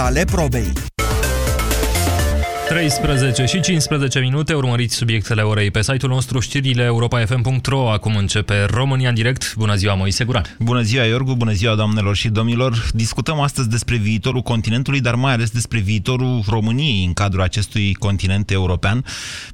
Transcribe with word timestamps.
tale 0.00 0.24
probei. 0.24 0.72
13 2.68 3.44
și 3.44 3.60
15 3.60 4.18
minute, 4.20 4.54
urmăriți 4.54 4.94
subiectele 4.94 5.42
orei 5.42 5.70
pe 5.70 5.82
site-ul 5.82 6.12
nostru 6.12 6.40
știrile 6.40 6.82
europa.fm.ro. 6.82 7.90
Acum 7.90 8.16
începe 8.16 8.64
România 8.64 9.08
în 9.08 9.14
direct. 9.14 9.54
Bună 9.56 9.74
ziua, 9.74 9.94
Moise 9.94 10.24
Guran. 10.24 10.56
Bună 10.58 10.82
ziua, 10.82 11.04
Iorgu, 11.04 11.34
bună 11.34 11.52
ziua, 11.52 11.74
doamnelor 11.74 12.16
și 12.16 12.28
domnilor. 12.28 12.90
Discutăm 12.94 13.40
astăzi 13.40 13.68
despre 13.68 13.96
viitorul 13.96 14.42
continentului, 14.42 15.00
dar 15.00 15.14
mai 15.14 15.32
ales 15.32 15.50
despre 15.50 15.78
viitorul 15.78 16.42
României 16.48 17.04
în 17.04 17.12
cadrul 17.12 17.42
acestui 17.42 17.94
continent 17.94 18.50
european. 18.50 19.04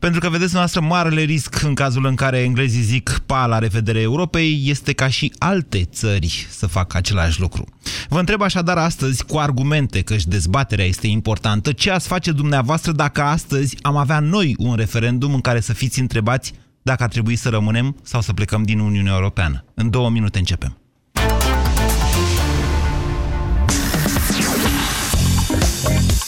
Pentru 0.01 0.21
că, 0.21 0.29
vedeți 0.29 0.55
noastră, 0.55 0.81
marele 0.81 1.23
risc 1.23 1.63
în 1.63 1.75
cazul 1.75 2.07
în 2.07 2.15
care 2.15 2.39
englezii 2.39 2.83
zic 2.83 3.21
pa 3.27 3.47
la 3.47 3.59
revedere 3.59 4.01
Europei 4.01 4.63
este 4.67 4.93
ca 4.93 5.09
și 5.09 5.33
alte 5.39 5.85
țări 5.85 6.47
să 6.51 6.67
facă 6.67 6.97
același 6.97 7.41
lucru. 7.41 7.65
Vă 8.09 8.18
întreb 8.18 8.43
așadar 8.43 8.77
astăzi, 8.77 9.25
cu 9.25 9.39
argumente, 9.39 10.00
că 10.00 10.16
și 10.16 10.29
dezbaterea 10.29 10.85
este 10.85 11.07
importantă, 11.07 11.73
ce 11.73 11.91
ați 11.91 12.09
face 12.09 12.32
dumneavoastră 12.32 12.93
dacă 12.93 13.22
astăzi 13.22 13.76
am 13.82 13.96
avea 13.96 14.21
noi 14.21 14.54
un 14.59 14.75
referendum 14.75 15.35
în 15.35 15.40
care 15.40 15.61
să 15.61 15.72
fiți 15.72 16.00
întrebați 16.00 16.53
dacă 16.82 17.03
ar 17.03 17.09
trebui 17.09 17.36
să 17.36 17.49
rămânem 17.49 17.96
sau 18.03 18.21
să 18.21 18.32
plecăm 18.32 18.62
din 18.62 18.79
Uniunea 18.79 19.12
Europeană. 19.12 19.64
În 19.75 19.90
două 19.90 20.11
minute 20.11 20.39
începem. 20.39 20.76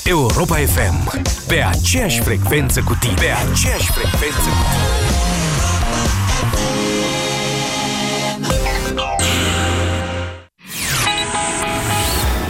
Europa 0.05 0.57
FM. 0.57 1.23
Pe 1.47 1.63
aceeași 1.63 2.21
frecvență 2.21 2.81
cu 2.83 2.97
tine. 3.01 3.15
Pe 3.15 3.31
aceeași 3.51 3.91
frecvență 3.91 4.49
cu 4.49 4.65
tine. 4.73 5.09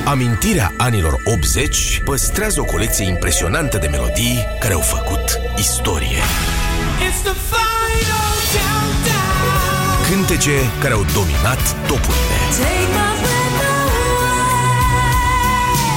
Amintirea 0.09 0.73
anilor 0.77 1.21
80 1.25 2.01
păstrează 2.05 2.61
o 2.61 2.65
colecție 2.65 3.05
impresionantă 3.05 3.79
de 3.79 3.87
melodii 3.87 4.39
care 4.61 4.75
au 4.75 4.81
făcut 4.81 5.41
istorie. 5.57 6.23
Cântece 10.11 10.51
care 10.81 10.95
au 10.95 11.05
dominat 11.15 11.87
topurile. 11.87 12.39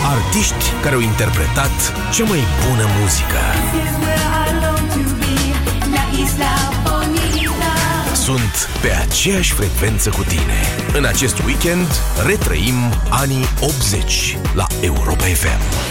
Artiști 0.05 0.65
care 0.81 0.95
au 0.95 1.01
interpretat 1.01 1.93
cea 2.13 2.23
mai 2.23 2.39
bună 2.67 2.85
muzică. 2.99 3.39
Sunt 8.31 8.69
pe 8.81 8.91
aceeași 8.91 9.53
frecvență 9.53 10.09
cu 10.09 10.23
tine. 10.23 10.59
În 10.93 11.05
acest 11.05 11.39
weekend 11.39 11.87
retrăim 12.25 12.75
anii 13.09 13.45
80 13.61 14.37
la 14.55 14.67
Europa 14.81 15.23
FM. 15.23 15.90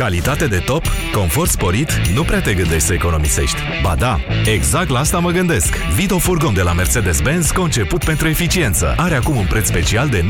Calitate 0.00 0.46
de 0.46 0.62
top, 0.66 0.84
confort 1.12 1.50
sporit, 1.50 1.90
nu 2.14 2.22
prea 2.22 2.40
te 2.40 2.54
gândești 2.54 2.86
să 2.86 2.92
economisești. 2.92 3.56
Ba 3.82 3.94
da, 3.98 4.18
exact 4.44 4.88
la 4.88 4.98
asta 4.98 5.18
mă 5.18 5.30
gândesc. 5.30 5.76
Vito 5.76 6.18
Furgon 6.18 6.54
de 6.54 6.62
la 6.62 6.72
Mercedes-Benz, 6.72 7.50
conceput 7.50 8.04
pentru 8.04 8.28
eficiență. 8.28 8.94
Are 8.96 9.14
acum 9.14 9.36
un 9.36 9.46
preț 9.48 9.66
special 9.66 10.08
de 10.08 10.24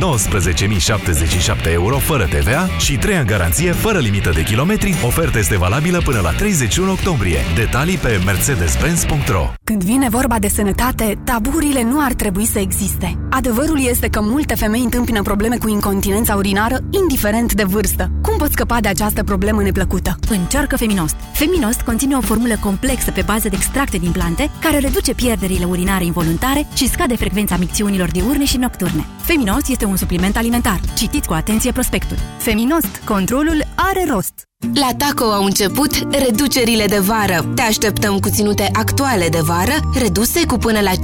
19.077 1.66 1.72
euro 1.72 1.96
fără 1.96 2.24
TVA 2.24 2.68
și 2.78 2.96
3 2.96 3.16
ani 3.16 3.26
garanție 3.26 3.72
fără 3.72 3.98
limită 3.98 4.30
de 4.30 4.42
kilometri. 4.42 4.94
Oferta 5.06 5.38
este 5.38 5.58
valabilă 5.58 6.00
până 6.04 6.20
la 6.20 6.30
31 6.30 6.90
octombrie. 6.90 7.38
Detalii 7.54 7.96
pe 7.96 8.20
mercedes-benz.ro 8.24 9.52
Când 9.64 9.82
vine 9.82 10.08
vorba 10.08 10.38
de 10.38 10.48
sănătate, 10.48 11.18
taburile 11.24 11.82
nu 11.82 12.04
ar 12.04 12.12
trebui 12.12 12.46
să 12.46 12.58
existe. 12.58 13.18
Adevărul 13.30 13.86
este 13.88 14.08
că 14.08 14.20
multe 14.22 14.54
femei 14.54 14.82
întâmpină 14.82 15.22
probleme 15.22 15.56
cu 15.56 15.68
incontinența 15.68 16.34
urinară, 16.34 16.78
indiferent 17.02 17.52
de 17.52 17.64
vârstă. 17.64 18.10
Cum 18.22 18.36
pot 18.38 18.50
scăpa 18.50 18.80
de 18.80 18.88
această 18.88 19.24
problemă 19.24 19.58
neplăcută? 19.62 20.18
Încearcă 20.28 20.76
Feminost. 20.76 21.16
Feminost 21.32 21.80
conține 21.80 22.16
o 22.16 22.20
formulă 22.20 22.56
complexă 22.60 23.10
pe 23.10 23.22
bază 23.26 23.48
de 23.48 23.56
extracte 23.56 23.98
din 23.98 24.12
plante 24.12 24.50
care 24.60 24.78
reduce 24.78 25.14
pierderile 25.14 25.64
urinare 25.64 26.04
involuntare 26.04 26.66
și 26.74 26.88
scade 26.88 27.16
frecvența 27.16 27.56
micțiunilor 27.56 28.10
diurne 28.10 28.44
și 28.44 28.56
nocturne. 28.56 29.06
Feminost 29.20 29.68
este 29.68 29.84
un 29.84 29.96
supliment 29.96 30.36
alimentar. 30.36 30.80
Citiți 30.96 31.28
cu 31.28 31.34
atenție 31.34 31.72
prospectul. 31.72 32.16
Feminost. 32.38 33.02
Controlul 33.04 33.64
are 33.74 34.04
rost. 34.08 34.49
La 34.74 34.90
Taco 34.96 35.24
au 35.24 35.44
început 35.44 35.90
reducerile 36.10 36.86
de 36.86 36.98
vară. 36.98 37.52
Te 37.54 37.62
așteptăm 37.62 38.18
cu 38.18 38.28
ținute 38.30 38.68
actuale 38.72 39.28
de 39.28 39.40
vară, 39.42 39.72
reduse 39.94 40.46
cu 40.46 40.56
până 40.56 40.80
la 40.80 40.90
50%, 40.90 40.96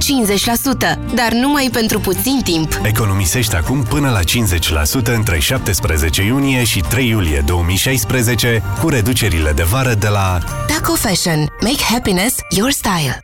dar 1.15 1.31
numai 1.31 1.69
pentru 1.71 1.99
puțin 1.99 2.41
timp. 2.43 2.79
Economisești 2.83 3.55
acum 3.55 3.83
până 3.83 4.09
la 4.09 4.19
50% 4.19 5.15
între 5.15 5.39
17 5.39 6.23
iunie 6.23 6.63
și 6.63 6.79
3 6.79 7.07
iulie 7.07 7.43
2016 7.45 8.63
cu 8.81 8.89
reducerile 8.89 9.51
de 9.51 9.63
vară 9.63 9.93
de 9.93 10.07
la 10.07 10.39
Taco 10.67 10.93
Fashion. 10.93 11.39
Make 11.61 11.81
happiness 11.89 12.35
your 12.49 12.71
style. 12.71 13.19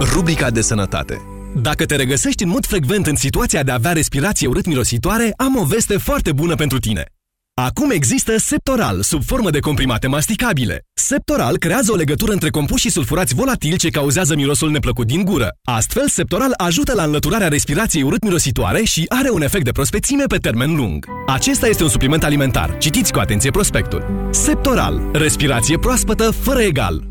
Rubrica 0.00 0.50
de 0.50 0.60
sănătate 0.60 1.22
dacă 1.56 1.84
te 1.84 1.96
regăsești 1.96 2.42
în 2.42 2.48
mod 2.48 2.66
frecvent 2.66 3.06
în 3.06 3.16
situația 3.16 3.62
de 3.62 3.70
a 3.70 3.74
avea 3.74 3.92
respirație 3.92 4.46
urât-mirositoare, 4.46 5.32
am 5.36 5.56
o 5.56 5.64
veste 5.64 5.96
foarte 5.96 6.32
bună 6.32 6.54
pentru 6.54 6.78
tine. 6.78 7.13
Acum 7.60 7.90
există 7.90 8.38
Septoral, 8.38 9.02
sub 9.02 9.24
formă 9.24 9.50
de 9.50 9.58
comprimate 9.58 10.06
masticabile. 10.06 10.80
Septoral 10.94 11.58
creează 11.58 11.92
o 11.92 11.94
legătură 11.94 12.32
între 12.32 12.50
compuși 12.50 12.90
sulfurați 12.90 13.34
volatili 13.34 13.76
ce 13.76 13.88
cauzează 13.88 14.34
mirosul 14.34 14.70
neplăcut 14.70 15.06
din 15.06 15.24
gură. 15.24 15.48
Astfel, 15.62 16.08
Septoral 16.08 16.54
ajută 16.56 16.94
la 16.94 17.02
înlăturarea 17.02 17.48
respirației 17.48 18.02
urât-mirositoare 18.02 18.82
și 18.82 19.04
are 19.08 19.30
un 19.30 19.42
efect 19.42 19.64
de 19.64 19.70
prospețime 19.70 20.24
pe 20.24 20.36
termen 20.36 20.76
lung. 20.76 21.06
Acesta 21.26 21.66
este 21.66 21.82
un 21.82 21.88
supliment 21.88 22.24
alimentar. 22.24 22.78
Citiți 22.78 23.12
cu 23.12 23.18
atenție 23.18 23.50
prospectul. 23.50 24.28
Septoral. 24.30 25.10
Respirație 25.12 25.78
proaspătă 25.78 26.30
fără 26.30 26.60
egal. 26.60 27.04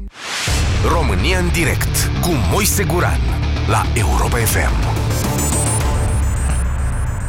România 0.91 1.39
în 1.39 1.49
direct 1.51 2.11
cu 2.21 2.29
Moise 2.51 2.83
Guran 2.83 3.19
la 3.67 3.85
Europa 3.93 4.37
FM. 4.37 5.02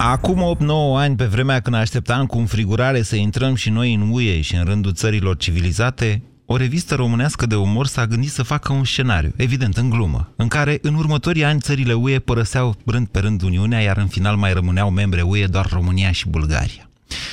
Acum 0.07 0.57
8-9 0.59 0.67
ani, 0.97 1.17
pe 1.17 1.25
vremea 1.25 1.61
când 1.61 1.77
așteptam 1.77 2.27
cu 2.27 2.39
înfrigurare 2.39 3.03
să 3.03 3.17
intrăm 3.17 3.55
și 3.55 3.71
noi 3.71 3.95
în 3.95 4.09
UE 4.13 4.41
și 4.41 4.55
în 4.55 4.65
rândul 4.65 4.93
țărilor 4.93 5.37
civilizate, 5.37 6.23
o 6.47 6.57
revistă 6.57 6.95
românească 6.95 7.47
de 7.47 7.55
umor 7.55 7.87
s-a 7.87 8.07
gândit 8.07 8.31
să 8.31 8.43
facă 8.43 8.73
un 8.73 8.85
scenariu, 8.85 9.33
evident 9.37 9.77
în 9.77 9.91
glumă, 9.91 10.33
în 10.37 10.49
care 10.49 10.79
în 10.83 10.95
următorii 10.95 11.45
ani 11.45 11.61
țările 11.61 11.93
UE 11.93 12.19
părăseau 12.19 12.75
rând 12.87 13.07
pe 13.07 13.19
rând 13.19 13.43
Uniunea, 13.43 13.81
iar 13.81 13.97
în 13.97 14.07
final 14.07 14.37
mai 14.37 14.53
rămâneau 14.53 14.91
membre 14.91 15.23
UE 15.23 15.47
doar 15.47 15.69
România 15.73 16.13
și 16.13 16.29
Bulgaria. 16.29 16.89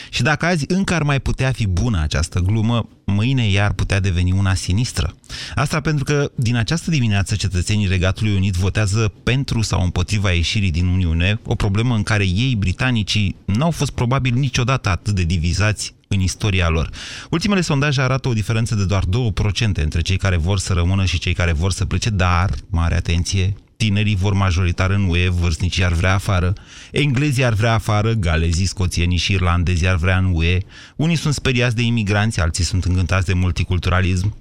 Și 0.09 0.23
dacă 0.23 0.45
azi 0.45 0.65
încă 0.67 0.93
ar 0.93 1.03
mai 1.03 1.19
putea 1.19 1.51
fi 1.51 1.67
bună 1.67 2.01
această 2.01 2.39
glumă, 2.39 2.87
mâine 3.13 3.47
ea 3.47 3.65
ar 3.65 3.73
putea 3.73 3.99
deveni 3.99 4.31
una 4.31 4.53
sinistră. 4.53 5.15
Asta 5.55 5.81
pentru 5.81 6.03
că 6.03 6.31
din 6.35 6.55
această 6.55 6.89
dimineață 6.89 7.35
cetățenii 7.35 7.87
Regatului 7.87 8.35
Unit 8.35 8.53
votează 8.53 9.13
pentru 9.23 9.61
sau 9.61 9.83
împotriva 9.83 10.31
ieșirii 10.31 10.71
din 10.71 10.85
Uniune, 10.85 11.39
o 11.45 11.55
problemă 11.55 11.95
în 11.95 12.03
care 12.03 12.23
ei, 12.23 12.55
britanicii, 12.55 13.35
n-au 13.45 13.71
fost 13.71 13.91
probabil 13.91 14.33
niciodată 14.33 14.89
atât 14.89 15.15
de 15.15 15.23
divizați 15.23 15.93
în 16.07 16.19
istoria 16.19 16.69
lor. 16.69 16.89
Ultimele 17.29 17.61
sondaje 17.61 18.01
arată 18.01 18.27
o 18.27 18.33
diferență 18.33 18.75
de 18.75 18.85
doar 18.85 19.03
2% 19.03 19.07
între 19.73 20.01
cei 20.01 20.17
care 20.17 20.37
vor 20.37 20.59
să 20.59 20.73
rămână 20.73 21.05
și 21.05 21.19
cei 21.19 21.33
care 21.33 21.51
vor 21.51 21.71
să 21.71 21.85
plece, 21.85 22.09
dar, 22.09 22.49
mare 22.69 22.95
atenție, 22.95 23.55
tinerii 23.81 24.15
vor 24.15 24.33
majoritar 24.33 24.89
în 24.89 25.09
UE, 25.09 25.29
vârstnicii 25.29 25.83
ar 25.83 25.93
vrea 25.93 26.13
afară, 26.13 26.53
englezii 26.91 27.43
ar 27.43 27.53
vrea 27.53 27.73
afară, 27.73 28.13
galezii, 28.13 28.65
scoțienii 28.65 29.17
și 29.17 29.31
irlandezii 29.31 29.87
ar 29.87 29.95
vrea 29.95 30.17
în 30.17 30.31
UE, 30.33 30.57
unii 30.95 31.15
sunt 31.15 31.33
speriați 31.33 31.75
de 31.75 31.81
imigranți, 31.81 32.39
alții 32.39 32.63
sunt 32.63 32.85
încântați 32.85 33.25
de 33.25 33.33
multiculturalism. 33.33 34.35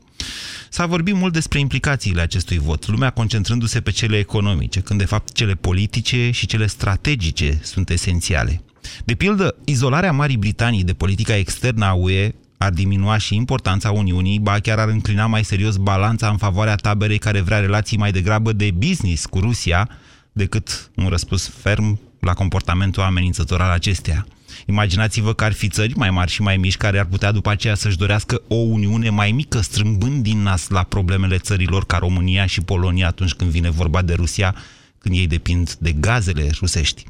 S-a 0.68 0.86
vorbit 0.86 1.14
mult 1.14 1.32
despre 1.32 1.58
implicațiile 1.58 2.20
acestui 2.20 2.58
vot, 2.58 2.88
lumea 2.88 3.10
concentrându-se 3.10 3.80
pe 3.80 3.90
cele 3.90 4.18
economice, 4.18 4.80
când 4.80 4.98
de 4.98 5.04
fapt 5.04 5.32
cele 5.32 5.54
politice 5.54 6.30
și 6.30 6.46
cele 6.46 6.66
strategice 6.66 7.60
sunt 7.62 7.90
esențiale. 7.90 8.62
De 9.04 9.14
pildă, 9.14 9.56
izolarea 9.64 10.12
Marii 10.12 10.36
Britanii 10.36 10.84
de 10.84 10.92
politica 10.92 11.36
externă 11.36 11.84
a 11.84 11.92
UE 11.92 12.34
ar 12.62 12.70
diminua 12.70 13.16
și 13.16 13.34
importanța 13.34 13.90
Uniunii, 13.90 14.38
ba 14.38 14.58
chiar 14.58 14.78
ar 14.78 14.88
înclina 14.88 15.26
mai 15.26 15.44
serios 15.44 15.76
balanța 15.76 16.28
în 16.28 16.36
favoarea 16.36 16.74
taberei 16.74 17.18
care 17.18 17.40
vrea 17.40 17.58
relații 17.58 17.96
mai 17.96 18.12
degrabă 18.12 18.52
de 18.52 18.70
business 18.76 19.26
cu 19.26 19.38
Rusia 19.38 19.88
decât 20.32 20.90
un 20.96 21.08
răspuns 21.08 21.48
ferm 21.48 22.00
la 22.20 22.32
comportamentul 22.32 23.02
amenințător 23.02 23.60
al 23.60 23.70
acesteia. 23.70 24.26
Imaginați-vă 24.66 25.32
că 25.32 25.44
ar 25.44 25.52
fi 25.52 25.68
țări 25.68 25.96
mai 25.96 26.10
mari 26.10 26.30
și 26.30 26.42
mai 26.42 26.56
mici 26.56 26.76
care 26.76 26.98
ar 26.98 27.04
putea 27.04 27.32
după 27.32 27.50
aceea 27.50 27.74
să-și 27.74 27.96
dorească 27.96 28.42
o 28.48 28.54
uniune 28.54 29.10
mai 29.10 29.32
mică, 29.32 29.60
strâmbând 29.60 30.22
din 30.22 30.42
nas 30.42 30.68
la 30.68 30.82
problemele 30.82 31.38
țărilor 31.38 31.84
ca 31.84 31.98
România 31.98 32.46
și 32.46 32.60
Polonia 32.60 33.06
atunci 33.06 33.32
când 33.32 33.50
vine 33.50 33.70
vorba 33.70 34.02
de 34.02 34.14
Rusia, 34.14 34.54
când 34.98 35.14
ei 35.14 35.26
depind 35.26 35.74
de 35.74 35.92
gazele 35.92 36.50
rusești. 36.58 37.04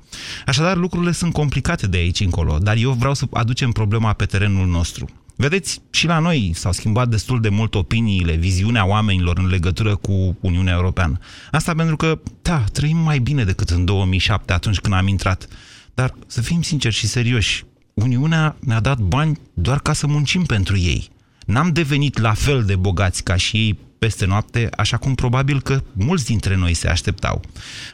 Așadar, 0.47 0.77
lucrurile 0.77 1.13
sunt 1.13 1.33
complicate 1.33 1.87
de 1.87 1.97
aici 1.97 2.21
încolo, 2.21 2.59
dar 2.59 2.77
eu 2.77 2.93
vreau 2.93 3.15
să 3.15 3.25
aducem 3.33 3.71
problema 3.71 4.13
pe 4.13 4.25
terenul 4.25 4.67
nostru. 4.67 5.09
Vedeți, 5.41 5.81
și 5.91 6.07
la 6.07 6.19
noi 6.19 6.53
s-au 6.55 6.73
schimbat 6.73 7.09
destul 7.09 7.41
de 7.41 7.49
mult 7.49 7.75
opiniile, 7.75 8.35
viziunea 8.35 8.87
oamenilor 8.87 9.39
în 9.39 9.47
legătură 9.47 9.97
cu 9.97 10.37
Uniunea 10.41 10.73
Europeană. 10.73 11.19
Asta 11.51 11.75
pentru 11.75 11.97
că, 11.97 12.21
da, 12.43 12.65
trăim 12.73 12.97
mai 12.97 13.19
bine 13.19 13.45
decât 13.45 13.71
în 13.71 13.85
2007, 13.85 14.53
atunci 14.53 14.79
când 14.79 14.95
am 14.95 15.07
intrat. 15.07 15.49
Dar, 15.95 16.15
să 16.27 16.41
fim 16.41 16.63
sinceri 16.63 16.95
și 16.95 17.07
serioși, 17.07 17.65
Uniunea 17.95 18.57
ne-a 18.61 18.81
dat 18.81 18.99
bani 18.99 19.39
doar 19.55 19.79
ca 19.79 19.93
să 19.93 20.07
muncim 20.07 20.43
pentru 20.43 20.77
ei. 20.77 21.09
N-am 21.47 21.73
devenit 21.73 22.19
la 22.19 22.33
fel 22.33 22.65
de 22.65 22.77
bogați 22.77 23.23
ca 23.23 23.37
și 23.37 23.57
ei 23.57 23.79
peste 23.99 24.27
noapte, 24.27 24.69
așa 24.77 24.97
cum 24.97 25.15
probabil 25.15 25.61
că 25.61 25.83
mulți 25.93 26.25
dintre 26.25 26.57
noi 26.57 26.75
se 26.75 26.89
așteptau. 26.89 27.41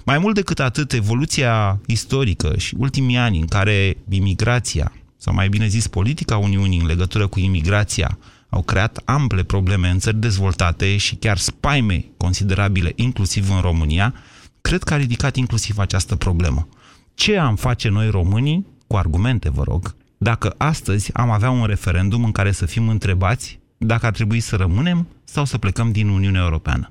Mai 0.05 0.19
mult 0.19 0.35
decât 0.35 0.61
atât, 0.61 0.93
evoluția 0.93 1.81
istorică 1.87 2.55
și 2.57 2.75
ultimii 2.79 3.17
ani 3.17 3.39
în 3.39 3.47
care 3.47 3.97
imigrația, 4.09 4.93
sau 5.17 5.35
mai 5.35 5.49
bine 5.49 5.67
zis 5.67 5.87
politica 5.87 6.37
Uniunii 6.37 6.81
în 6.81 6.87
legătură 6.87 7.27
cu 7.27 7.39
imigrația, 7.39 8.19
au 8.49 8.63
creat 8.63 9.03
ample 9.05 9.43
probleme 9.43 9.89
în 9.89 9.99
țări 9.99 10.17
dezvoltate 10.17 10.97
și 10.97 11.15
chiar 11.15 11.39
spaime 11.39 12.05
considerabile, 12.17 12.93
inclusiv 12.95 13.51
în 13.51 13.61
România, 13.61 14.15
cred 14.61 14.83
că 14.83 14.95
a 14.95 14.97
ridicat 14.97 15.37
inclusiv 15.37 15.79
această 15.79 16.17
problemă. 16.17 16.69
Ce 17.15 17.39
am 17.39 17.57
face 17.57 17.89
noi 17.89 18.11
românii, 18.11 18.67
cu 18.87 18.97
argumente 18.97 19.51
vă 19.51 19.63
rog, 19.63 19.95
dacă 20.19 20.55
astăzi 20.57 21.13
am 21.13 21.31
avea 21.31 21.51
un 21.51 21.65
referendum 21.65 22.25
în 22.25 22.33
care 22.33 22.53
să 22.53 22.67
fim 22.67 22.89
întrebați 22.89 23.59
dacă 23.79 24.07
ar 24.07 24.13
trebui 24.13 24.41
să 24.41 24.57
rămânem 24.57 25.07
sau 25.25 25.45
să 25.45 25.59
plecăm 25.59 25.93
din 25.93 26.09
Uniunea 26.09 26.43
Europeană. 26.43 26.91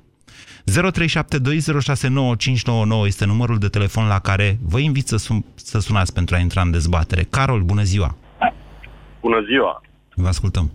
0372069599 0.64 3.06
este 3.06 3.24
numărul 3.26 3.58
de 3.58 3.68
telefon 3.68 4.06
la 4.06 4.18
care 4.18 4.58
vă 4.62 4.78
invit 4.78 5.06
să, 5.06 5.16
sun- 5.16 5.54
să 5.54 5.78
sunați 5.78 6.14
pentru 6.14 6.34
a 6.34 6.38
intra 6.38 6.60
în 6.60 6.70
dezbatere. 6.70 7.22
Carol, 7.30 7.62
bună 7.62 7.82
ziua! 7.82 8.16
Bună 9.20 9.40
ziua! 9.50 9.80
Vă 10.14 10.28
ascultăm. 10.28 10.70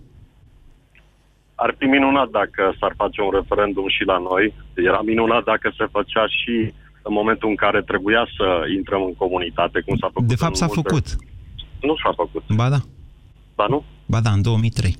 Ar 1.55 1.75
fi 1.77 1.85
minunat 1.85 2.29
dacă 2.29 2.75
s-ar 2.79 2.93
face 2.97 3.21
un 3.21 3.29
referendum 3.39 3.87
și 3.87 4.03
la 4.03 4.17
noi. 4.17 4.53
Era 4.73 5.01
minunat 5.01 5.43
dacă 5.43 5.73
se 5.77 5.85
făcea 5.91 6.25
și 6.27 6.73
în 7.01 7.13
momentul 7.13 7.49
în 7.49 7.55
care 7.55 7.81
trebuia 7.81 8.27
să 8.37 8.45
intrăm 8.77 9.01
în 9.03 9.13
comunitate, 9.13 9.81
cum 9.85 9.97
s-a 9.97 10.09
făcut. 10.13 10.27
De 10.27 10.35
fapt 10.35 10.55
s-a 10.55 10.65
multe... 10.65 10.81
făcut. 10.81 11.05
Nu 11.81 11.95
s-a 12.03 12.11
făcut. 12.15 12.43
Ba 12.55 12.69
da. 12.69 12.79
Ba 13.55 13.65
nu? 13.69 13.83
Ba 14.05 14.19
da, 14.21 14.31
în 14.31 14.41
2003. 14.41 14.95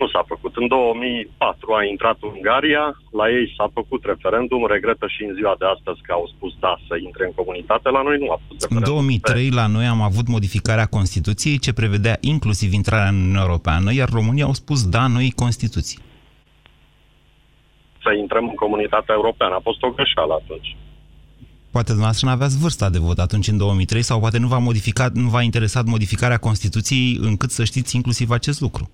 Nu 0.00 0.08
s-a 0.08 0.24
făcut. 0.32 0.52
În 0.62 0.66
2004 0.68 1.72
a 1.78 1.84
intrat 1.94 2.18
Ungaria, 2.32 2.84
la 3.20 3.26
ei 3.36 3.46
s-a 3.56 3.68
făcut 3.78 4.02
referendum, 4.12 4.62
regretă 4.74 5.06
și 5.14 5.20
în 5.28 5.34
ziua 5.38 5.54
de 5.58 5.66
astăzi 5.74 6.00
că 6.06 6.12
au 6.12 6.26
spus 6.34 6.52
da 6.64 6.74
să 6.88 6.94
intre 7.06 7.24
în 7.28 7.34
comunitate, 7.40 7.88
la 7.96 8.02
noi 8.02 8.16
nu 8.22 8.30
a 8.34 8.38
fost 8.46 8.70
În 8.70 8.82
2003 8.82 9.50
la 9.60 9.66
noi 9.66 9.86
am 9.94 10.00
avut 10.10 10.26
modificarea 10.36 10.86
Constituției 10.98 11.58
ce 11.64 11.72
prevedea 11.72 12.16
inclusiv 12.20 12.72
intrarea 12.72 13.08
în 13.08 13.18
Uniunea 13.20 13.46
Europeană, 13.48 13.88
iar 13.92 14.08
România 14.18 14.44
au 14.44 14.56
spus 14.62 14.88
da 14.96 15.06
noi 15.06 15.32
Constituții. 15.42 15.98
Să 18.04 18.10
intrăm 18.22 18.44
în 18.48 18.54
comunitatea 18.64 19.14
europeană. 19.14 19.54
A 19.54 19.66
fost 19.68 19.82
o 19.82 19.90
greșeală 19.90 20.32
atunci. 20.42 20.76
Poate 21.70 21.88
dumneavoastră 21.88 22.26
nu 22.26 22.32
aveați 22.32 22.58
vârsta 22.58 22.90
de 22.90 22.98
vot 22.98 23.18
atunci 23.18 23.48
în 23.48 23.56
2003 23.56 24.02
sau 24.02 24.20
poate 24.20 24.38
nu 24.38 24.46
v-a, 24.46 24.58
modificat, 24.58 25.12
nu 25.12 25.28
v-a 25.28 25.42
interesat 25.42 25.84
modificarea 25.84 26.38
Constituției 26.38 27.18
încât 27.20 27.50
să 27.50 27.64
știți 27.64 27.96
inclusiv 27.96 28.30
acest 28.30 28.60
lucru. 28.60 28.90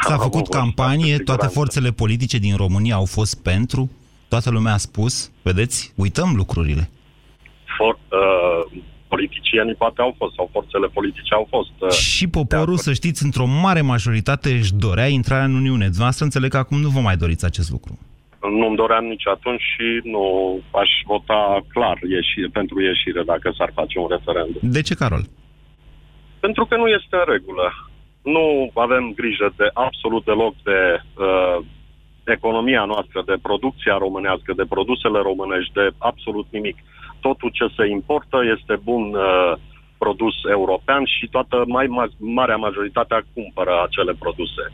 S-a 0.00 0.16
făcut 0.16 0.48
campanie, 0.48 1.18
toate 1.18 1.46
forțele 1.46 1.90
politice 1.90 2.38
din 2.38 2.56
România 2.56 2.94
au 2.94 3.04
fost 3.04 3.42
pentru, 3.42 3.90
toată 4.28 4.50
lumea 4.50 4.72
a 4.72 4.76
spus, 4.76 5.32
vedeți, 5.42 5.92
uităm 5.96 6.32
lucrurile. 6.36 6.90
For, 7.76 7.94
uh, 7.94 8.80
politicienii 9.08 9.74
poate 9.74 10.00
au 10.00 10.14
fost, 10.18 10.34
sau 10.34 10.48
forțele 10.52 10.86
politice 10.86 11.34
au 11.34 11.46
fost. 11.50 11.74
Uh, 11.78 11.90
și 11.90 12.28
poporul, 12.28 12.76
să 12.76 12.92
știți, 12.92 13.24
într-o 13.24 13.46
mare 13.46 13.80
majoritate 13.80 14.48
își 14.52 14.74
dorea 14.74 15.06
intrarea 15.06 15.44
în 15.44 15.54
Uniune. 15.54 15.84
Dumneavoastră 15.84 16.24
înțeleg 16.24 16.50
că 16.50 16.56
acum 16.56 16.80
nu 16.80 16.88
vă 16.88 17.00
mai 17.00 17.16
doriți 17.16 17.44
acest 17.44 17.70
lucru. 17.70 17.98
Nu-mi 18.60 18.76
doream 18.76 19.04
nici 19.04 19.26
atunci 19.26 19.64
și 19.72 19.86
nu 20.14 20.24
aș 20.82 20.90
vota 21.06 21.42
clar 21.68 21.96
ieși, 22.14 22.50
pentru 22.52 22.82
ieșire 22.82 23.22
dacă 23.22 23.54
s-ar 23.58 23.70
face 23.74 23.98
un 23.98 24.08
referendum. 24.16 24.60
De 24.62 24.82
ce, 24.82 24.94
Carol? 24.94 25.24
Pentru 26.40 26.64
că 26.66 26.76
nu 26.76 26.86
este 26.86 27.16
în 27.22 27.26
regulă 27.34 27.66
nu 28.22 28.70
avem 28.74 29.12
grijă 29.14 29.52
de 29.56 29.70
absolut 29.72 30.24
deloc 30.24 30.54
de 30.62 30.80
uh, 31.16 31.64
economia 32.24 32.84
noastră, 32.84 33.22
de 33.26 33.36
producția 33.42 33.96
românească, 33.98 34.52
de 34.56 34.64
produsele 34.68 35.18
românești, 35.18 35.72
de 35.72 35.90
absolut 35.98 36.46
nimic. 36.50 36.76
Totul 37.20 37.50
ce 37.50 37.66
se 37.76 37.86
importă 37.86 38.38
este 38.56 38.74
bun 38.82 39.02
uh, 39.14 39.52
produs 39.98 40.34
european 40.50 41.04
și 41.04 41.26
toată 41.30 41.64
mai 41.66 41.86
ma- 41.96 42.16
marea 42.18 42.56
majoritatea 42.56 43.20
cumpără 43.34 43.72
acele 43.86 44.12
produse. 44.18 44.64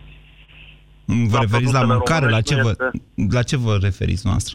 Vă 1.04 1.36
la 1.36 1.40
referiți 1.40 1.72
la 1.72 1.82
mâncare? 1.82 2.28
La 2.28 2.40
ce, 2.40 2.54
vă, 2.62 2.68
este... 2.68 2.90
la 3.36 3.42
ce 3.42 3.56
vă 3.56 3.78
referiți 3.80 4.26
noastră? 4.26 4.54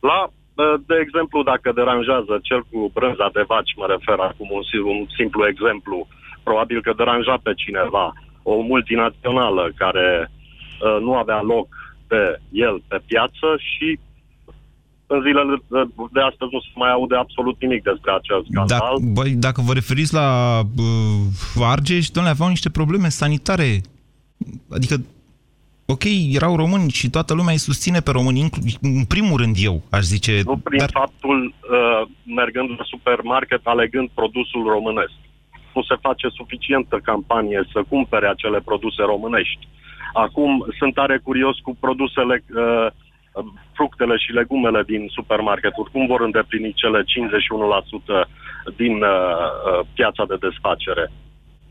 La, 0.00 0.20
uh, 0.26 0.80
de 0.86 0.96
exemplu, 1.04 1.42
dacă 1.42 1.72
deranjează 1.72 2.34
cel 2.42 2.62
cu 2.70 2.90
brânza 2.94 3.28
de 3.32 3.44
vaci, 3.46 3.74
mă 3.76 3.86
refer 3.94 4.18
acum 4.18 4.48
un, 4.58 4.62
un 4.84 5.06
simplu 5.16 5.46
exemplu, 5.46 5.96
uh, 5.98 6.23
probabil 6.44 6.82
că 6.82 6.92
deranja 6.96 7.36
pe 7.42 7.52
cineva, 7.54 8.12
o 8.42 8.60
multinațională 8.60 9.72
care 9.76 10.30
uh, 10.30 11.00
nu 11.00 11.14
avea 11.14 11.40
loc 11.42 11.68
de 12.08 12.40
el 12.50 12.82
pe 12.88 12.98
piață 13.06 13.48
și 13.56 13.98
în 15.06 15.20
zilele 15.22 15.62
de 16.12 16.20
astăzi 16.20 16.50
nu 16.52 16.60
se 16.60 16.72
mai 16.74 16.90
aude 16.90 17.16
absolut 17.16 17.60
nimic 17.60 17.82
despre 17.82 18.10
acest 18.12 18.44
scandal. 18.50 18.78
Dacă, 18.78 19.12
băi, 19.12 19.30
dacă 19.30 19.60
vă 19.60 19.72
referiți 19.72 20.14
la 20.14 20.60
uh, 21.56 21.62
Argeș, 21.62 22.08
domnule, 22.08 22.34
aveau 22.34 22.48
niște 22.48 22.70
probleme 22.70 23.08
sanitare. 23.08 23.80
Adică, 24.70 24.94
ok, 25.86 26.04
erau 26.32 26.56
români 26.56 26.90
și 26.90 27.10
toată 27.10 27.34
lumea 27.34 27.52
îi 27.52 27.58
susține 27.68 28.00
pe 28.00 28.10
români, 28.10 28.48
în 28.80 29.04
primul 29.04 29.36
rând 29.40 29.56
eu, 29.58 29.82
aș 29.90 30.02
zice. 30.02 30.42
Nu 30.44 30.56
prin 30.56 30.78
dar... 30.78 30.90
faptul, 30.92 31.54
uh, 31.70 32.08
mergând 32.24 32.68
la 32.68 32.84
supermarket, 32.84 33.60
alegând 33.64 34.08
produsul 34.14 34.64
românesc 34.66 35.12
nu 35.74 35.82
se 35.82 35.96
face 36.00 36.28
suficientă 36.28 36.96
campanie 37.02 37.68
să 37.72 37.84
cumpere 37.88 38.28
acele 38.28 38.60
produse 38.60 39.02
românești. 39.02 39.68
Acum 40.12 40.66
sunt 40.78 40.94
tare 40.94 41.16
curios 41.18 41.56
cu 41.58 41.76
produsele, 41.80 42.44
uh, 42.56 42.86
fructele 43.72 44.16
și 44.16 44.32
legumele 44.32 44.82
din 44.86 45.06
supermarketuri. 45.08 45.90
Cum 45.90 46.06
vor 46.06 46.20
îndeplini 46.20 46.72
cele 46.72 47.02
51% 47.02 48.26
din 48.76 48.94
uh, 49.02 49.08
uh, 49.08 49.86
piața 49.94 50.24
de 50.28 50.36
desfacere? 50.40 51.10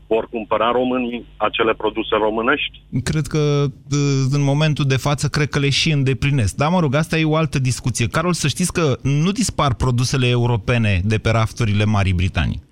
vor 0.06 0.28
cumpăra 0.28 0.70
românii 0.70 1.26
acele 1.36 1.72
produse 1.74 2.14
românești? 2.26 2.82
Cred 3.02 3.26
că 3.26 3.64
uh, 3.90 4.24
în 4.30 4.42
momentul 4.42 4.84
de 4.84 4.96
față, 4.96 5.28
cred 5.28 5.48
că 5.48 5.58
le 5.58 5.70
și 5.70 5.90
îndeplinesc. 5.90 6.54
Dar 6.54 6.70
mă 6.70 6.80
rog, 6.80 6.94
asta 6.94 7.18
e 7.18 7.24
o 7.24 7.36
altă 7.36 7.58
discuție. 7.58 8.06
Carol, 8.06 8.32
să 8.32 8.48
știți 8.48 8.72
că 8.72 8.98
nu 9.02 9.30
dispar 9.30 9.74
produsele 9.74 10.28
europene 10.28 11.00
de 11.04 11.18
pe 11.18 11.30
rafturile 11.30 11.84
Marii 11.84 12.12
Britanii. 12.12 12.62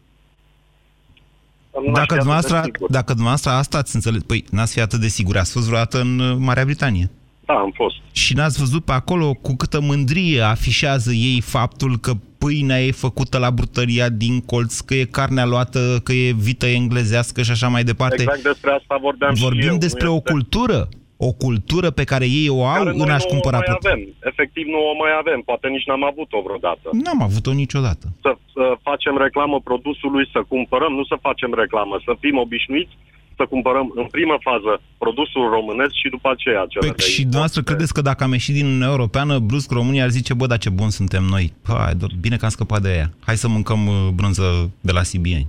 Dacă 1.93 2.14
dumneavoastră, 2.14 2.62
dacă 2.88 3.12
dumneavoastră 3.12 3.50
asta 3.50 3.79
ați 3.79 3.95
înțeles, 3.95 4.23
păi 4.23 4.45
n-ați 4.50 4.73
fi 4.73 4.81
atât 4.81 5.00
de 5.00 5.09
sigur, 5.09 5.37
ați 5.37 5.52
fost 5.52 5.67
vreodată 5.67 6.00
în 6.00 6.19
uh, 6.19 6.37
Marea 6.38 6.64
Britanie. 6.64 7.11
Da, 7.47 7.55
am 7.55 7.73
fost. 7.75 7.95
Și 8.12 8.35
n-ați 8.35 8.59
văzut 8.59 8.85
pe 8.85 8.93
acolo 8.93 9.35
cu 9.35 9.57
câtă 9.57 9.81
mândrie 9.81 10.41
afișează 10.41 11.12
ei 11.12 11.41
faptul 11.41 11.99
că 11.99 12.12
pâinea 12.38 12.85
e 12.85 12.91
făcută 12.91 13.38
la 13.38 13.50
brutăria 13.50 14.09
din 14.09 14.41
colț, 14.41 14.79
că 14.79 14.95
e 14.95 15.05
carnea 15.05 15.45
luată, 15.45 16.00
că 16.02 16.12
e 16.12 16.33
vită 16.33 16.67
englezească 16.67 17.43
și 17.43 17.50
așa 17.50 17.69
mai 17.69 17.85
departe. 17.85 18.23
Exact 18.23 18.43
despre 18.43 18.71
asta 18.71 18.99
vorbeam 19.00 19.35
Vorbim 19.35 19.61
și 19.61 19.69
eu. 19.69 19.76
despre 19.79 20.09
o 20.09 20.14
este... 20.14 20.31
cultură 20.31 20.88
o 21.29 21.33
cultură 21.45 21.88
pe 21.91 22.05
care 22.12 22.26
ei 22.41 22.49
o 22.59 22.61
au 22.67 22.85
care 22.85 22.97
în 23.02 23.11
a-și 23.17 23.33
cumpăra... 23.33 23.59
Mai 23.59 23.79
avem. 23.81 24.00
Efectiv 24.31 24.64
nu 24.75 24.81
o 24.91 24.95
mai 25.02 25.12
avem. 25.23 25.41
Poate 25.50 25.67
nici 25.69 25.87
n-am 25.88 26.05
avut-o 26.11 26.38
vreodată. 26.47 26.87
N-am 27.05 27.23
avut-o 27.29 27.52
niciodată. 27.62 28.05
Să, 28.25 28.33
să 28.55 28.64
facem 28.88 29.14
reclamă 29.26 29.57
produsului, 29.71 30.25
să 30.35 30.41
cumpărăm, 30.52 30.93
nu 30.99 31.05
să 31.05 31.17
facem 31.29 31.50
reclamă, 31.62 31.95
să 32.07 32.12
fim 32.23 32.37
obișnuiți 32.47 32.95
să 33.37 33.45
cumpărăm 33.49 33.93
în 33.95 34.07
primă 34.17 34.37
fază 34.41 34.81
produsul 34.99 35.50
românesc 35.57 35.95
și 36.02 36.09
după 36.09 36.29
aceea 36.31 36.64
cele 36.69 36.87
păi 36.87 37.05
Și 37.14 37.21
dumneavoastră 37.21 37.62
credeți 37.62 37.95
că 37.95 38.00
dacă 38.00 38.25
am 38.25 38.33
ieșit 38.33 38.55
din 38.55 38.67
Uniunea 38.67 38.95
Europeană, 38.97 39.38
brusc 39.38 39.71
România 39.71 40.05
ar 40.05 40.11
zice, 40.19 40.35
bă, 40.35 40.47
dar 40.47 40.59
ce 40.59 40.71
bun 40.71 40.91
suntem 40.91 41.25
noi. 41.35 41.52
Hai, 41.67 41.93
bine 42.21 42.37
că 42.37 42.45
am 42.45 42.50
scăpat 42.50 42.81
de 42.83 42.88
aia. 42.88 43.09
Hai 43.26 43.37
să 43.37 43.49
mâncăm 43.49 43.87
uh, 43.87 43.95
brânză 44.14 44.71
de 44.81 44.93
la 44.93 45.02
Sibieni. 45.02 45.49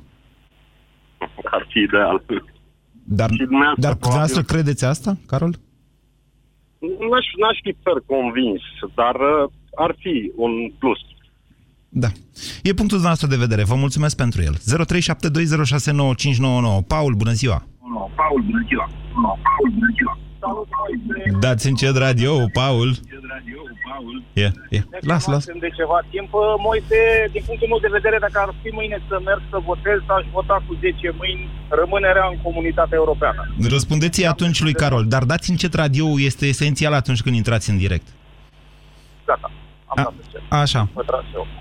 Ar 1.56 1.66
fi 1.70 1.80
ideal. 1.80 2.24
Dar, 3.04 3.30
dar 3.78 3.94
dumneavoastră 3.94 4.42
credeți 4.42 4.86
asta, 4.86 5.18
Carol? 5.28 5.56
N-aș, 7.10 7.26
n-aș 7.42 7.58
fi 7.64 7.76
per 7.84 7.98
convins, 8.06 8.62
dar 8.96 9.16
uh, 9.16 9.50
ar 9.76 9.96
fi 10.00 10.32
un 10.36 10.52
plus. 10.80 11.00
Da. 11.90 12.08
E 12.64 12.74
punctul 12.74 13.00
nostru 13.00 13.28
de 13.28 13.36
vedere. 13.36 13.64
Vă 13.64 13.76
mulțumesc 13.76 14.16
pentru 14.16 14.42
el. 14.42 14.56
0372069599. 14.58 14.62
Paul, 16.88 17.14
bună 17.14 17.32
ziua! 17.32 17.68
Paul, 18.16 18.42
bună 18.50 18.64
ziua! 18.68 18.90
Paul, 19.48 19.70
bună 19.74 19.92
ziua! 19.98 20.18
Dați 21.40 21.68
încet 21.68 21.96
radio, 21.96 22.46
Paul. 22.54 22.96
E, 24.34 24.52
e. 24.70 24.80
Las, 25.00 25.26
las. 25.28 25.46
De 25.46 25.70
ceva 25.78 26.00
timp, 26.10 26.32
Moise, 26.68 27.30
din 27.32 27.44
punctul 27.46 27.68
meu 27.68 27.80
de 27.80 27.88
vedere, 27.98 28.18
dacă 28.20 28.38
ar 28.46 28.54
fi 28.62 28.70
mâine 28.80 28.98
să 29.08 29.16
merg 29.26 29.42
să 29.50 29.58
votez, 29.66 30.00
aș 30.18 30.26
vota 30.32 30.64
cu 30.68 30.74
10 30.80 31.14
mâini 31.20 31.50
rămânerea 31.70 32.26
în 32.32 32.38
comunitatea 32.42 32.98
europeană. 32.98 33.42
Răspundeți 33.70 34.26
atunci 34.26 34.62
lui 34.62 34.74
Carol, 34.74 35.06
dar 35.08 35.24
dați 35.24 35.50
încet 35.50 35.74
radio 35.74 36.06
este 36.30 36.46
esențial 36.46 36.94
atunci 36.94 37.22
când 37.22 37.36
intrați 37.36 37.70
în 37.70 37.78
direct. 37.78 38.08
Gata, 39.26 39.52
am 39.86 40.14
A, 40.50 40.60
așa. 40.60 40.90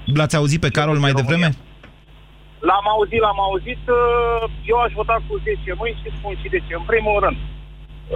L-ați 0.04 0.36
auzit 0.36 0.60
pe 0.60 0.68
Carol 0.68 0.98
mai 0.98 1.12
devreme? 1.12 1.50
L-am 2.68 2.86
auzit, 2.94 3.20
l-am 3.20 3.40
auzit. 3.40 3.82
Eu 4.72 4.78
aș 4.84 4.92
vota 4.92 5.16
cu 5.28 5.40
10 5.44 5.74
mâini 5.80 6.00
și 6.02 6.16
spun 6.18 6.34
și 6.42 6.48
de 6.48 6.58
ce. 6.66 6.74
În 6.74 6.86
primul 6.92 7.16
rând, 7.24 7.36